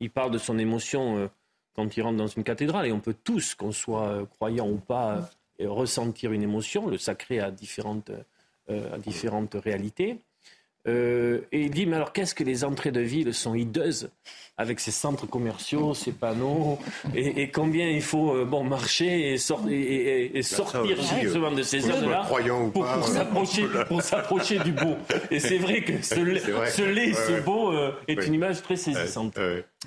Il 0.00 0.10
parle 0.10 0.30
de 0.30 0.38
son 0.38 0.58
émotion 0.58 1.30
quand 1.74 1.96
il 1.96 2.02
rentre 2.02 2.18
dans 2.18 2.26
une 2.26 2.44
cathédrale, 2.44 2.86
et 2.86 2.92
on 2.92 3.00
peut 3.00 3.16
tous, 3.24 3.54
qu'on 3.54 3.72
soit 3.72 4.08
euh, 4.08 4.26
croyant 4.26 4.68
ou 4.68 4.76
pas, 4.76 5.30
euh, 5.60 5.70
ressentir 5.70 6.32
une 6.32 6.42
émotion. 6.42 6.88
Le 6.88 6.98
sacré 6.98 7.40
a 7.40 7.50
différentes, 7.50 8.10
euh, 8.70 8.98
différentes 8.98 9.54
réalités. 9.54 10.18
Et 10.86 11.42
il 11.52 11.70
dit, 11.70 11.86
mais 11.86 11.96
alors 11.96 12.12
qu'est-ce 12.12 12.34
que 12.34 12.44
les 12.44 12.64
entrées 12.64 12.92
de 12.92 13.00
ville 13.00 13.34
sont 13.34 13.54
hideuses 13.54 14.10
avec 14.56 14.78
ces 14.78 14.90
centres 14.90 15.26
commerciaux, 15.26 15.94
ces 15.94 16.12
panneaux, 16.12 16.78
et, 17.14 17.48
combien 17.50 17.88
il 17.88 18.02
faut 18.02 18.44
bon, 18.44 18.62
marcher 18.62 19.34
et, 19.34 19.36
et, 19.68 20.30
bah, 20.34 20.42
sortir 20.42 20.96
justement 21.22 21.50
de 21.50 21.62
ces 21.62 21.80
zones-là 21.80 22.26
pour, 22.72 22.86
pour 23.88 24.02
s'approcher 24.02 24.58
du 24.58 24.72
beau. 24.72 24.96
Et 25.30 25.40
c'est 25.40 25.56
vrai 25.56 25.82
que 25.82 26.02
ce, 26.02 26.14
ce 26.14 26.82
laid, 26.82 27.14
ce 27.14 27.40
beau 27.40 27.72
est 28.06 28.26
une 28.26 28.34
image 28.34 28.60
très 28.60 28.76
saisissante. 28.76 29.38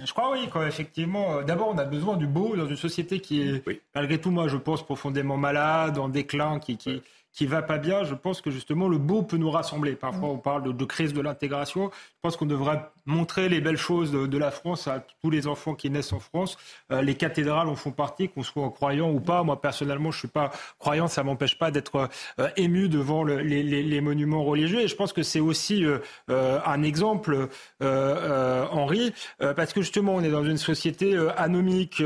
Je 0.01 0.11
crois 0.11 0.31
oui, 0.31 0.47
quoi, 0.49 0.67
effectivement. 0.67 1.37
Euh, 1.37 1.43
d'abord, 1.43 1.69
on 1.73 1.77
a 1.77 1.85
besoin 1.85 2.17
du 2.17 2.25
beau 2.25 2.55
dans 2.55 2.67
une 2.67 2.75
société 2.75 3.19
qui 3.19 3.41
est, 3.41 3.63
malgré 3.93 4.17
tout, 4.17 4.31
moi, 4.31 4.47
je 4.47 4.57
pense 4.57 4.83
profondément 4.83 5.37
malade, 5.37 5.99
en 5.99 6.09
déclin, 6.09 6.59
qui, 6.59 6.77
qui, 6.77 7.01
qui 7.33 7.47
va 7.47 7.63
pas 7.63 7.79
bien, 7.79 8.03
je 8.03 8.13
pense 8.13 8.41
que 8.41 8.51
justement 8.51 8.87
le 8.87 8.99
beau 8.99 9.23
peut 9.23 9.37
nous 9.37 9.49
rassembler. 9.49 9.95
Parfois, 9.95 10.29
on 10.29 10.37
parle 10.37 10.75
de, 10.75 10.85
crise 10.85 11.13
de 11.13 11.21
l'intégration. 11.21 11.89
Je 11.91 12.19
pense 12.21 12.37
qu'on 12.37 12.45
devrait 12.45 12.79
montrer 13.07 13.49
les 13.49 13.59
belles 13.59 13.77
choses 13.77 14.11
de, 14.11 14.37
la 14.37 14.51
France 14.51 14.87
à 14.87 15.03
tous 15.21 15.31
les 15.31 15.47
enfants 15.47 15.73
qui 15.73 15.89
naissent 15.89 16.13
en 16.13 16.19
France. 16.19 16.57
Euh, 16.91 17.01
les 17.01 17.15
cathédrales 17.15 17.67
en 17.69 17.75
font 17.75 17.91
partie, 17.91 18.29
qu'on 18.29 18.43
soit 18.43 18.69
croyant 18.69 19.09
ou 19.11 19.19
pas. 19.19 19.41
Moi, 19.41 19.59
personnellement, 19.59 20.11
je 20.11 20.19
suis 20.19 20.27
pas 20.27 20.51
croyant. 20.77 21.07
Ça 21.07 21.23
m'empêche 21.23 21.57
pas 21.57 21.71
d'être 21.71 22.09
euh, 22.39 22.49
ému 22.55 22.87
devant 22.87 23.23
les, 23.23 24.01
monuments 24.01 24.43
religieux. 24.43 24.81
Et 24.81 24.87
je 24.87 24.95
pense 24.95 25.11
que 25.11 25.23
c'est 25.23 25.39
aussi 25.39 25.85
euh, 25.85 26.59
un 26.65 26.83
exemple, 26.83 27.47
Henri, 27.81 29.13
parce 29.39 29.73
que 29.73 29.81
justement, 29.81 30.15
on 30.15 30.21
est 30.21 30.29
dans 30.29 30.43
une 30.43 30.57
société 30.57 31.17
anomique 31.37 32.03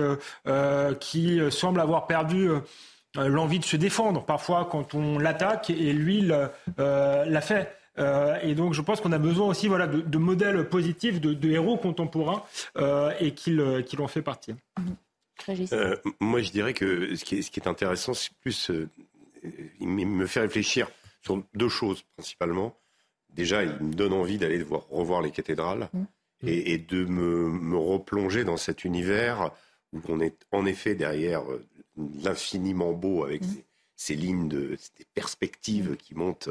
qui 0.99 1.39
semble 1.49 1.79
avoir 1.81 2.07
perdu 2.07 2.49
l'envie 3.17 3.59
de 3.59 3.65
se 3.65 3.77
défendre 3.77 4.23
parfois 4.23 4.67
quand 4.69 4.93
on 4.93 5.17
l'attaque 5.17 5.69
et 5.69 5.93
lui 5.93 6.31
euh, 6.31 7.25
l'a 7.25 7.41
fait. 7.41 7.73
Euh, 7.99 8.37
et 8.43 8.53
donc, 8.53 8.73
je 8.73 8.81
pense 8.81 9.01
qu'on 9.01 9.11
a 9.11 9.17
besoin 9.17 9.47
aussi 9.47 9.67
voilà, 9.67 9.87
de, 9.87 10.17
modèles 10.17 10.69
positifs, 10.69 11.19
de, 11.19 11.49
héros 11.49 11.77
contemporains 11.77 12.43
et 13.19 13.31
qu'ils 13.33 13.61
en 13.99 14.07
fait 14.07 14.21
partie. 14.21 14.53
moi, 16.19 16.41
je 16.41 16.51
dirais 16.51 16.73
que 16.73 17.15
ce 17.15 17.25
qui 17.25 17.37
est, 17.37 17.41
ce 17.41 17.51
qui 17.51 17.59
est 17.59 17.67
intéressant, 17.67 18.13
c'est 18.13 18.31
plus. 18.41 18.71
il 19.79 19.87
me 19.87 20.27
fait 20.27 20.41
réfléchir 20.41 20.89
sur 21.21 21.41
deux 21.55 21.69
choses 21.69 22.03
principalement. 22.15 22.77
Déjà, 23.33 23.63
il 23.63 23.71
me 23.71 23.93
donne 23.93 24.13
envie 24.13 24.37
d'aller 24.37 24.63
revoir 24.89 25.21
les 25.21 25.31
cathédrales 25.31 25.89
mm. 25.93 26.03
et, 26.47 26.77
de 26.77 27.05
me, 27.05 27.49
me, 27.49 27.77
replonger 27.77 28.43
dans 28.43 28.57
cet 28.57 28.85
univers 28.85 29.51
où 29.93 30.01
on 30.07 30.19
est 30.19 30.45
en 30.51 30.65
effet 30.65 30.95
derrière 30.95 31.43
l'infiniment 32.21 32.93
beau 32.93 33.23
avec 33.23 33.41
mm. 33.43 33.55
ces, 33.95 34.15
lignes 34.15 34.47
de 34.47 34.77
ces 34.79 35.05
perspectives 35.13 35.91
mm. 35.91 35.97
qui 35.97 36.15
montent 36.15 36.49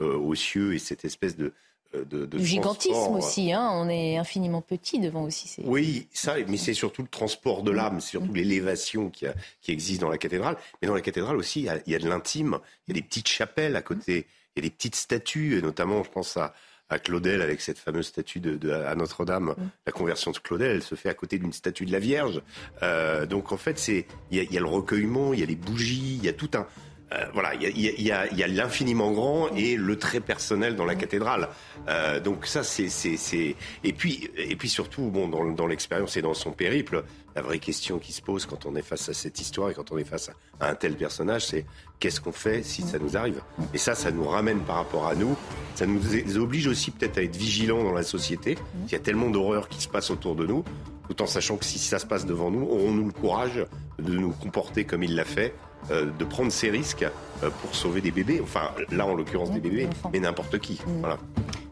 euh, 0.00 0.16
aux 0.16 0.34
cieux 0.34 0.74
et 0.74 0.78
cette 0.78 1.04
espèce 1.04 1.36
de 1.36 1.52
euh, 1.94 2.04
de, 2.04 2.38
gigantisme 2.38 3.14
aussi, 3.14 3.50
hein. 3.50 3.66
on 3.72 3.88
est 3.88 4.18
infiniment 4.18 4.60
petit 4.60 4.98
devant 4.98 5.22
aussi. 5.22 5.48
Ces... 5.48 5.62
Oui, 5.62 6.06
ça, 6.12 6.36
mais 6.46 6.58
c'est 6.58 6.74
surtout 6.74 7.00
le 7.00 7.08
transport 7.08 7.62
de 7.62 7.70
l'âme, 7.70 8.02
c'est 8.02 8.10
surtout 8.10 8.32
mm. 8.32 8.36
l'élévation 8.36 9.08
qui, 9.08 9.24
qui, 9.62 9.72
existe 9.72 10.02
dans 10.02 10.10
la 10.10 10.18
cathédrale. 10.18 10.58
Mais 10.82 10.88
dans 10.88 10.94
la 10.94 11.00
cathédrale 11.00 11.36
aussi, 11.38 11.60
il 11.60 11.64
y 11.64 11.68
a, 11.70 11.80
il 11.86 11.92
y 11.92 11.96
a 11.96 11.98
de 11.98 12.06
l'intime, 12.06 12.58
il 12.86 12.94
y 12.94 12.98
a 12.98 13.00
des 13.00 13.06
petites 13.06 13.28
chapelles 13.28 13.74
à 13.74 13.80
côté, 13.80 14.26
il 14.54 14.62
y 14.62 14.66
a 14.66 14.68
des 14.68 14.74
petites 14.74 14.96
statues, 14.96 15.56
et 15.56 15.62
notamment, 15.62 16.02
je 16.04 16.10
pense 16.10 16.36
à, 16.36 16.52
à 16.90 16.98
Claudel 16.98 17.42
avec 17.42 17.60
cette 17.60 17.78
fameuse 17.78 18.06
statue 18.06 18.40
de, 18.40 18.70
à 18.70 18.94
Notre-Dame. 18.94 19.54
Mm. 19.56 19.68
La 19.86 19.92
conversion 19.92 20.30
de 20.30 20.38
Claudel, 20.38 20.70
elle 20.72 20.82
se 20.82 20.94
fait 20.94 21.08
à 21.08 21.14
côté 21.14 21.38
d'une 21.38 21.52
statue 21.52 21.86
de 21.86 21.92
la 21.92 21.98
Vierge. 21.98 22.42
Euh, 22.82 23.26
donc 23.26 23.52
en 23.52 23.56
fait, 23.56 23.78
c'est 23.78 24.06
il 24.30 24.52
y 24.52 24.56
a, 24.56 24.60
le 24.60 24.66
recueillement, 24.66 25.32
il 25.34 25.40
y 25.40 25.42
a 25.42 25.46
les 25.46 25.56
bougies, 25.56 26.16
il 26.16 26.24
y 26.24 26.28
a 26.28 26.32
tout 26.32 26.50
un 26.54 26.66
euh, 27.12 27.24
voilà, 27.32 27.54
il 27.54 27.80
y 27.80 28.12
a, 28.12 28.30
y 28.34 28.42
a 28.42 28.46
l'infiniment 28.46 29.12
grand 29.12 29.48
et 29.56 29.76
le 29.76 29.96
très 29.96 30.20
personnel 30.20 30.76
dans 30.76 30.84
la 30.84 30.94
mm. 30.94 30.98
cathédrale. 30.98 31.48
Euh, 31.88 32.20
donc 32.20 32.46
ça, 32.46 32.62
c'est, 32.62 32.88
c'est, 32.88 33.56
et 33.82 33.92
puis 33.94 34.30
et 34.36 34.56
puis 34.56 34.68
surtout, 34.68 35.10
bon, 35.10 35.28
dans, 35.28 35.44
dans 35.46 35.66
l'expérience 35.66 36.16
et 36.18 36.22
dans 36.22 36.34
son 36.34 36.52
périple, 36.52 37.04
la 37.34 37.40
vraie 37.40 37.60
question 37.60 37.98
qui 37.98 38.12
se 38.12 38.20
pose 38.20 38.44
quand 38.44 38.66
on 38.66 38.76
est 38.76 38.82
face 38.82 39.08
à 39.08 39.14
cette 39.14 39.40
histoire 39.40 39.70
et 39.70 39.74
quand 39.74 39.90
on 39.90 39.96
est 39.96 40.04
face 40.04 40.30
à 40.60 40.68
un 40.68 40.74
tel 40.74 40.96
personnage, 40.96 41.46
c'est 41.46 41.64
qu'est-ce 42.00 42.20
qu'on 42.20 42.32
fait 42.32 42.62
si 42.62 42.82
ça 42.82 42.98
nous 42.98 43.16
arrive 43.16 43.40
Et 43.74 43.78
ça, 43.78 43.94
ça 43.94 44.10
nous 44.10 44.24
ramène 44.24 44.60
par 44.60 44.76
rapport 44.76 45.06
à 45.06 45.14
nous. 45.14 45.36
Ça 45.74 45.86
nous 45.86 46.36
oblige 46.38 46.66
aussi 46.66 46.90
peut-être 46.90 47.18
à 47.18 47.22
être 47.22 47.36
vigilants 47.36 47.82
dans 47.84 47.92
la 47.92 48.02
société. 48.02 48.56
Il 48.86 48.92
y 48.92 48.94
a 48.94 48.98
tellement 48.98 49.30
d'horreurs 49.30 49.68
qui 49.68 49.80
se 49.80 49.88
passent 49.88 50.10
autour 50.10 50.34
de 50.34 50.46
nous, 50.46 50.64
tout 51.08 51.22
en 51.22 51.26
sachant 51.26 51.56
que 51.56 51.64
si 51.64 51.78
ça 51.78 51.98
se 51.98 52.06
passe 52.06 52.26
devant 52.26 52.50
nous, 52.50 52.62
aurons-nous 52.62 53.06
le 53.06 53.12
courage 53.12 53.64
de 53.98 54.14
nous 54.14 54.30
comporter 54.30 54.84
comme 54.84 55.02
il 55.02 55.14
l'a 55.14 55.24
fait 55.24 55.54
de 55.90 56.24
prendre 56.24 56.52
ces 56.52 56.70
risques 56.70 57.06
euh, 57.44 57.50
pour 57.62 57.74
sauver 57.74 58.00
des 58.00 58.10
bébés, 58.10 58.40
enfin 58.42 58.72
là 58.90 59.06
en 59.06 59.14
l'occurrence 59.14 59.52
des 59.52 59.60
bébés, 59.60 59.88
mais 60.12 60.18
n'importe 60.18 60.58
qui. 60.58 60.80
Mm. 60.86 61.00
Voilà. 61.00 61.18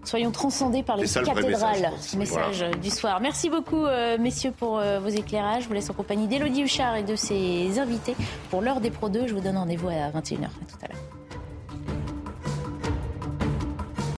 Soyons 0.05 0.31
transcendés 0.31 0.85
par 0.85 0.97
les 0.97 1.09
cathédrales. 1.09 1.91
Message, 2.17 2.65
du 2.81 2.91
soir. 2.91 3.21
Merci 3.21 3.51
beaucoup, 3.51 3.85
euh, 3.85 4.17
messieurs, 4.19 4.53
pour 4.57 4.81
vos 4.81 5.09
éclairages. 5.09 5.65
Je 5.65 5.69
vous 5.69 5.75
laisse 5.75 5.91
en 5.91 5.95
compagnie 5.95 6.29
d'Elodie 6.29 6.63
Huchard 6.63 6.95
et 6.95 7.03
de 7.03 7.17
ses 7.17 7.81
invités 7.81 8.15
pour 8.51 8.63
l'heure 8.63 8.81
des 8.81 8.91
Pro 8.91 9.09
2. 9.09 9.27
Je 9.27 9.35
vous 9.35 9.41
donne 9.41 9.57
rendez-vous 9.57 9.89
à 9.89 10.11
21h. 10.11 10.45
À 10.45 10.71
tout 10.71 10.79
à 10.85 10.89
l'heure. 10.89 11.26